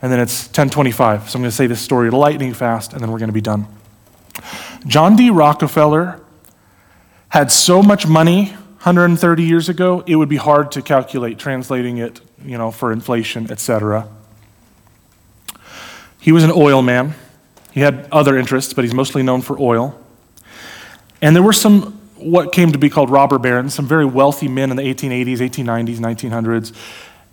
And 0.00 0.12
then 0.12 0.20
it's 0.20 0.44
1025. 0.44 1.28
So 1.28 1.36
I'm 1.36 1.42
going 1.42 1.50
to 1.50 1.56
say 1.56 1.66
this 1.66 1.80
story 1.80 2.10
lightning 2.10 2.54
fast, 2.54 2.92
and 2.92 3.02
then 3.02 3.10
we're 3.10 3.18
going 3.18 3.28
to 3.28 3.32
be 3.32 3.40
done. 3.40 3.66
John 4.86 5.16
D. 5.16 5.30
Rockefeller 5.30 6.19
had 7.30 7.50
so 7.50 7.82
much 7.82 8.06
money 8.06 8.46
130 8.82 9.42
years 9.42 9.68
ago, 9.68 10.02
it 10.06 10.16
would 10.16 10.28
be 10.28 10.36
hard 10.36 10.72
to 10.72 10.82
calculate, 10.82 11.38
translating 11.38 11.98
it, 11.98 12.20
you 12.44 12.58
know, 12.58 12.70
for 12.70 12.92
inflation, 12.92 13.50
etc. 13.50 14.08
He 16.20 16.32
was 16.32 16.44
an 16.44 16.52
oil 16.54 16.82
man. 16.82 17.14
He 17.72 17.80
had 17.80 18.08
other 18.10 18.36
interests, 18.36 18.72
but 18.72 18.84
he's 18.84 18.94
mostly 18.94 19.22
known 19.22 19.42
for 19.42 19.58
oil. 19.58 19.98
And 21.22 21.34
there 21.34 21.42
were 21.42 21.52
some 21.52 21.98
what 22.16 22.52
came 22.52 22.72
to 22.72 22.78
be 22.78 22.90
called 22.90 23.08
robber 23.08 23.38
barons, 23.38 23.74
some 23.74 23.86
very 23.86 24.04
wealthy 24.04 24.48
men 24.48 24.70
in 24.70 24.76
the 24.76 24.82
1880s, 24.82 25.38
1890s, 25.38 25.96
1900s 25.96 26.74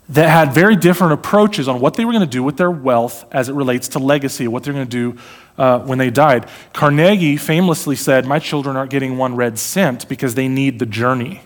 that 0.09 0.29
had 0.29 0.53
very 0.53 0.75
different 0.75 1.13
approaches 1.13 1.67
on 1.67 1.81
what 1.81 1.95
they 1.95 2.05
were 2.05 2.13
going 2.13 2.23
to 2.23 2.29
do 2.29 2.43
with 2.43 2.57
their 2.57 2.71
wealth 2.71 3.25
as 3.31 3.49
it 3.49 3.53
relates 3.53 3.89
to 3.89 3.99
legacy, 3.99 4.47
what 4.47 4.63
they're 4.63 4.73
going 4.73 4.87
to 4.87 5.13
do 5.13 5.19
uh, 5.57 5.79
when 5.79 5.97
they 5.97 6.09
died. 6.09 6.47
Carnegie 6.73 7.35
famously 7.35 7.95
said, 7.95 8.25
My 8.25 8.39
children 8.39 8.77
aren't 8.77 8.91
getting 8.91 9.17
one 9.17 9.35
red 9.35 9.59
cent 9.59 10.07
because 10.07 10.35
they 10.35 10.47
need 10.47 10.79
the 10.79 10.85
journey. 10.85 11.41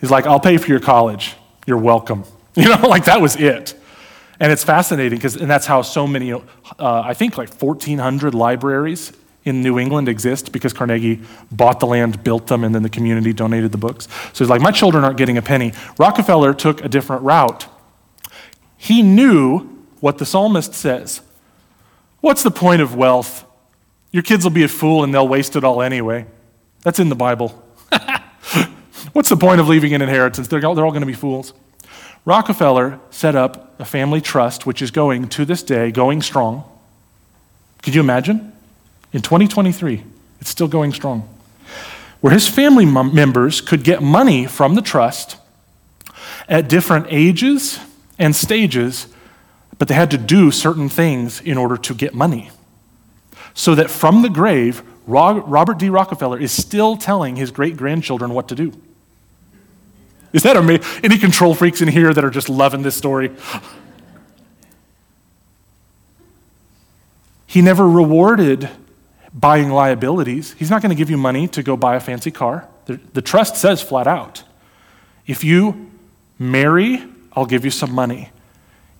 He's 0.00 0.10
like, 0.10 0.26
I'll 0.26 0.40
pay 0.40 0.56
for 0.56 0.68
your 0.68 0.80
college. 0.80 1.34
You're 1.66 1.78
welcome. 1.78 2.24
You 2.56 2.68
know, 2.68 2.86
like 2.86 3.06
that 3.06 3.20
was 3.20 3.34
it. 3.34 3.74
And 4.38 4.52
it's 4.52 4.62
fascinating 4.62 5.18
because, 5.18 5.34
and 5.34 5.50
that's 5.50 5.66
how 5.66 5.82
so 5.82 6.06
many, 6.06 6.32
uh, 6.32 6.40
I 6.78 7.12
think 7.12 7.36
like 7.36 7.52
1,400 7.52 8.32
libraries 8.32 9.12
in 9.44 9.62
New 9.62 9.78
England 9.78 10.08
exist 10.08 10.52
because 10.52 10.72
Carnegie 10.72 11.20
bought 11.52 11.80
the 11.80 11.86
land, 11.86 12.24
built 12.24 12.46
them, 12.46 12.64
and 12.64 12.74
then 12.74 12.82
the 12.82 12.88
community 12.88 13.32
donated 13.32 13.72
the 13.72 13.78
books. 13.78 14.08
So 14.32 14.44
he's 14.44 14.50
like, 14.50 14.60
My 14.60 14.70
children 14.70 15.04
aren't 15.04 15.18
getting 15.18 15.36
a 15.36 15.42
penny. 15.42 15.72
Rockefeller 15.98 16.54
took 16.54 16.84
a 16.84 16.88
different 16.88 17.22
route. 17.22 17.66
He 18.76 19.02
knew 19.02 19.60
what 20.00 20.18
the 20.18 20.26
psalmist 20.26 20.74
says 20.74 21.22
What's 22.20 22.42
the 22.42 22.50
point 22.50 22.80
of 22.80 22.94
wealth? 22.94 23.44
Your 24.10 24.22
kids 24.22 24.44
will 24.44 24.50
be 24.50 24.62
a 24.62 24.68
fool 24.68 25.04
and 25.04 25.12
they'll 25.12 25.28
waste 25.28 25.56
it 25.56 25.64
all 25.64 25.82
anyway. 25.82 26.26
That's 26.82 26.98
in 26.98 27.10
the 27.10 27.14
Bible. 27.14 27.62
What's 29.12 29.28
the 29.28 29.36
point 29.36 29.60
of 29.60 29.68
leaving 29.68 29.92
an 29.92 30.00
inheritance? 30.00 30.48
They're 30.48 30.64
all, 30.64 30.74
they're 30.74 30.86
all 30.86 30.90
going 30.90 31.02
to 31.02 31.06
be 31.06 31.12
fools. 31.12 31.52
Rockefeller 32.24 32.98
set 33.10 33.34
up 33.34 33.78
a 33.78 33.84
family 33.84 34.22
trust, 34.22 34.64
which 34.64 34.80
is 34.80 34.90
going 34.90 35.28
to 35.28 35.44
this 35.44 35.62
day, 35.62 35.90
going 35.90 36.22
strong. 36.22 36.64
Could 37.82 37.94
you 37.94 38.00
imagine? 38.00 38.53
In 39.14 39.22
2023, 39.22 40.04
it's 40.40 40.50
still 40.50 40.66
going 40.66 40.92
strong. 40.92 41.28
Where 42.20 42.32
his 42.32 42.48
family 42.48 42.84
members 42.84 43.60
could 43.60 43.84
get 43.84 44.02
money 44.02 44.44
from 44.44 44.74
the 44.74 44.82
trust 44.82 45.36
at 46.48 46.68
different 46.68 47.06
ages 47.10 47.78
and 48.18 48.34
stages, 48.34 49.06
but 49.78 49.86
they 49.86 49.94
had 49.94 50.10
to 50.10 50.18
do 50.18 50.50
certain 50.50 50.88
things 50.88 51.40
in 51.40 51.56
order 51.56 51.76
to 51.76 51.94
get 51.94 52.12
money. 52.12 52.50
So 53.54 53.76
that 53.76 53.88
from 53.88 54.22
the 54.22 54.28
grave, 54.28 54.82
Robert 55.06 55.78
D. 55.78 55.88
Rockefeller 55.88 56.40
is 56.40 56.50
still 56.50 56.96
telling 56.96 57.36
his 57.36 57.52
great 57.52 57.76
grandchildren 57.76 58.34
what 58.34 58.48
to 58.48 58.56
do. 58.56 58.72
Is 60.32 60.42
that 60.42 60.56
amazing? 60.56 60.84
Any 61.04 61.18
control 61.18 61.54
freaks 61.54 61.80
in 61.80 61.86
here 61.86 62.12
that 62.12 62.24
are 62.24 62.30
just 62.30 62.48
loving 62.48 62.82
this 62.82 62.96
story? 62.96 63.30
He 67.46 67.62
never 67.62 67.88
rewarded 67.88 68.68
buying 69.34 69.70
liabilities. 69.70 70.54
He's 70.58 70.70
not 70.70 70.80
going 70.80 70.90
to 70.90 70.96
give 70.96 71.10
you 71.10 71.18
money 71.18 71.48
to 71.48 71.62
go 71.62 71.76
buy 71.76 71.96
a 71.96 72.00
fancy 72.00 72.30
car. 72.30 72.68
The, 72.86 73.00
the, 73.12 73.22
trust 73.22 73.56
says 73.56 73.82
flat 73.82 74.06
out 74.06 74.44
if 75.26 75.42
you 75.42 75.90
marry, 76.38 77.02
I'll 77.32 77.46
give 77.46 77.64
you 77.64 77.70
some 77.70 77.92
money. 77.92 78.30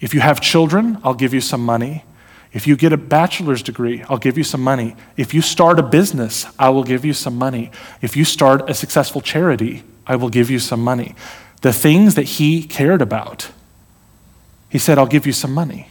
If 0.01 0.14
you 0.14 0.20
have 0.20 0.41
children, 0.41 0.99
I'll 1.05 1.14
give 1.14 1.35
you 1.35 1.41
some 1.41 1.64
money. 1.64 2.05
If 2.53 2.66
you 2.66 2.76
get 2.76 2.93
a 2.93 2.97
bachelor's 2.97 3.62
degree, 3.62 4.03
I'll 4.09 4.18
give 4.18 4.39
you 4.39 4.45
some 4.45 4.62
money. 4.62 4.97
If 5.16 5.35
you 5.35 5.43
start 5.43 5.78
a 5.78 5.82
business, 5.82 6.47
I 6.59 6.70
will 6.70 6.85
give 6.85 7.05
you 7.05 7.12
some 7.12 7.37
money. 7.37 7.70
If 8.01 8.16
you 8.16 8.24
start 8.24 8.68
a 8.70 8.74
successful 8.74 9.20
charity, 9.20 9.82
I 10.07 10.16
will 10.16 10.30
give 10.30 10.51
you 10.51 10.59
some 10.59 10.82
money. 10.82 11.14
The 11.62 11.72
things 11.72 12.14
that 12.14 12.24
he 12.24 12.62
cared 12.62 13.03
about 13.03 13.51
He 14.68 14.78
said, 14.78 14.99
I'll 14.99 15.07
give 15.07 15.24
you 15.24 15.32
some 15.32 15.55
money. 15.55 15.87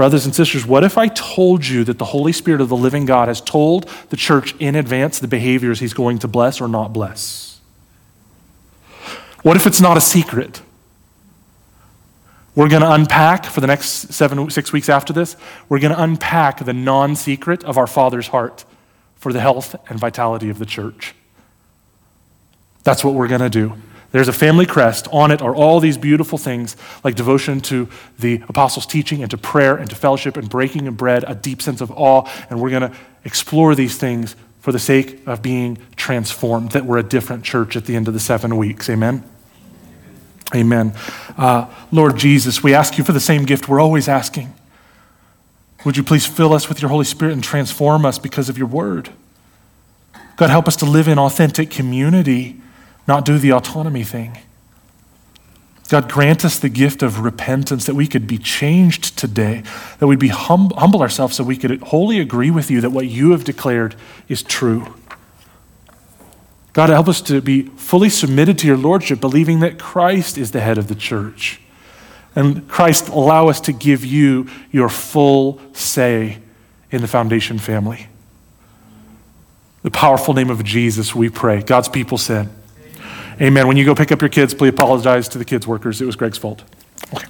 Brothers 0.00 0.24
and 0.24 0.34
sisters, 0.34 0.64
what 0.64 0.82
if 0.82 0.96
I 0.96 1.08
told 1.08 1.66
you 1.66 1.84
that 1.84 1.98
the 1.98 2.06
Holy 2.06 2.32
Spirit 2.32 2.62
of 2.62 2.70
the 2.70 2.76
living 2.76 3.04
God 3.04 3.28
has 3.28 3.38
told 3.38 3.86
the 4.08 4.16
church 4.16 4.54
in 4.58 4.74
advance 4.74 5.18
the 5.18 5.28
behaviors 5.28 5.78
he's 5.78 5.92
going 5.92 6.20
to 6.20 6.26
bless 6.26 6.58
or 6.58 6.68
not 6.68 6.94
bless? 6.94 7.60
What 9.42 9.58
if 9.58 9.66
it's 9.66 9.78
not 9.78 9.98
a 9.98 10.00
secret? 10.00 10.62
We're 12.54 12.70
going 12.70 12.80
to 12.80 12.90
unpack 12.90 13.44
for 13.44 13.60
the 13.60 13.66
next 13.66 14.14
seven, 14.14 14.48
six 14.48 14.72
weeks 14.72 14.88
after 14.88 15.12
this, 15.12 15.36
we're 15.68 15.80
going 15.80 15.94
to 15.94 16.02
unpack 16.02 16.64
the 16.64 16.72
non 16.72 17.14
secret 17.14 17.62
of 17.64 17.76
our 17.76 17.86
Father's 17.86 18.28
heart 18.28 18.64
for 19.16 19.34
the 19.34 19.40
health 19.40 19.76
and 19.90 20.00
vitality 20.00 20.48
of 20.48 20.58
the 20.58 20.64
church. 20.64 21.14
That's 22.84 23.04
what 23.04 23.12
we're 23.12 23.28
going 23.28 23.42
to 23.42 23.50
do. 23.50 23.74
There's 24.12 24.28
a 24.28 24.32
family 24.32 24.66
crest. 24.66 25.06
On 25.12 25.30
it 25.30 25.40
are 25.40 25.54
all 25.54 25.78
these 25.78 25.96
beautiful 25.96 26.36
things 26.36 26.76
like 27.04 27.14
devotion 27.14 27.60
to 27.62 27.88
the 28.18 28.42
apostles' 28.48 28.86
teaching 28.86 29.22
and 29.22 29.30
to 29.30 29.38
prayer 29.38 29.76
and 29.76 29.88
to 29.88 29.96
fellowship 29.96 30.36
and 30.36 30.48
breaking 30.48 30.88
of 30.88 30.96
bread, 30.96 31.24
a 31.26 31.34
deep 31.34 31.62
sense 31.62 31.80
of 31.80 31.90
awe. 31.92 32.28
And 32.50 32.60
we're 32.60 32.70
going 32.70 32.90
to 32.90 32.96
explore 33.24 33.74
these 33.74 33.96
things 33.96 34.34
for 34.60 34.72
the 34.72 34.78
sake 34.78 35.26
of 35.26 35.40
being 35.40 35.78
transformed, 35.96 36.72
that 36.72 36.84
we're 36.84 36.98
a 36.98 37.02
different 37.02 37.44
church 37.44 37.76
at 37.76 37.86
the 37.86 37.96
end 37.96 38.08
of 38.08 38.14
the 38.14 38.20
seven 38.20 38.56
weeks. 38.56 38.90
Amen? 38.90 39.24
Amen. 40.54 40.92
Uh, 41.38 41.72
Lord 41.92 42.18
Jesus, 42.18 42.62
we 42.62 42.74
ask 42.74 42.98
you 42.98 43.04
for 43.04 43.12
the 43.12 43.20
same 43.20 43.44
gift 43.44 43.68
we're 43.68 43.80
always 43.80 44.08
asking. 44.08 44.52
Would 45.84 45.96
you 45.96 46.02
please 46.02 46.26
fill 46.26 46.52
us 46.52 46.68
with 46.68 46.82
your 46.82 46.90
Holy 46.90 47.04
Spirit 47.04 47.32
and 47.32 47.42
transform 47.42 48.04
us 48.04 48.18
because 48.18 48.48
of 48.48 48.58
your 48.58 48.66
word? 48.66 49.10
God, 50.36 50.50
help 50.50 50.66
us 50.66 50.76
to 50.76 50.84
live 50.84 51.08
in 51.08 51.18
authentic 51.18 51.70
community 51.70 52.60
not 53.06 53.24
do 53.24 53.38
the 53.38 53.52
autonomy 53.52 54.04
thing. 54.04 54.38
God, 55.90 56.08
grant 56.08 56.44
us 56.44 56.56
the 56.56 56.68
gift 56.68 57.02
of 57.02 57.18
repentance 57.18 57.86
that 57.86 57.96
we 57.96 58.06
could 58.06 58.28
be 58.28 58.38
changed 58.38 59.18
today, 59.18 59.64
that 59.98 60.06
we'd 60.06 60.20
be 60.20 60.28
hum- 60.28 60.70
humble 60.76 61.02
ourselves 61.02 61.34
so 61.34 61.42
we 61.42 61.56
could 61.56 61.80
wholly 61.82 62.20
agree 62.20 62.50
with 62.50 62.70
you 62.70 62.80
that 62.82 62.90
what 62.90 63.06
you 63.06 63.32
have 63.32 63.42
declared 63.42 63.96
is 64.28 64.44
true. 64.44 64.94
God, 66.72 66.90
help 66.90 67.08
us 67.08 67.20
to 67.22 67.40
be 67.40 67.62
fully 67.62 68.08
submitted 68.08 68.56
to 68.58 68.68
your 68.68 68.76
Lordship, 68.76 69.20
believing 69.20 69.58
that 69.60 69.80
Christ 69.80 70.38
is 70.38 70.52
the 70.52 70.60
head 70.60 70.78
of 70.78 70.86
the 70.86 70.94
church. 70.94 71.60
And 72.36 72.68
Christ, 72.68 73.08
allow 73.08 73.48
us 73.48 73.60
to 73.62 73.72
give 73.72 74.04
you 74.04 74.48
your 74.70 74.88
full 74.88 75.60
say 75.72 76.38
in 76.92 77.00
the 77.00 77.08
foundation 77.08 77.58
family. 77.58 78.06
The 79.82 79.90
powerful 79.90 80.34
name 80.34 80.50
of 80.50 80.62
Jesus, 80.62 81.16
we 81.16 81.30
pray. 81.30 81.62
God's 81.62 81.88
people 81.88 82.18
said, 82.18 82.48
Amen. 83.40 83.66
When 83.66 83.76
you 83.76 83.86
go 83.86 83.94
pick 83.94 84.12
up 84.12 84.20
your 84.20 84.28
kids, 84.28 84.52
please 84.52 84.68
apologize 84.68 85.28
to 85.28 85.38
the 85.38 85.44
kids' 85.44 85.66
workers. 85.66 86.00
It 86.02 86.04
was 86.04 86.16
Greg's 86.16 86.36
fault. 86.36 86.62
Okay. 87.14 87.26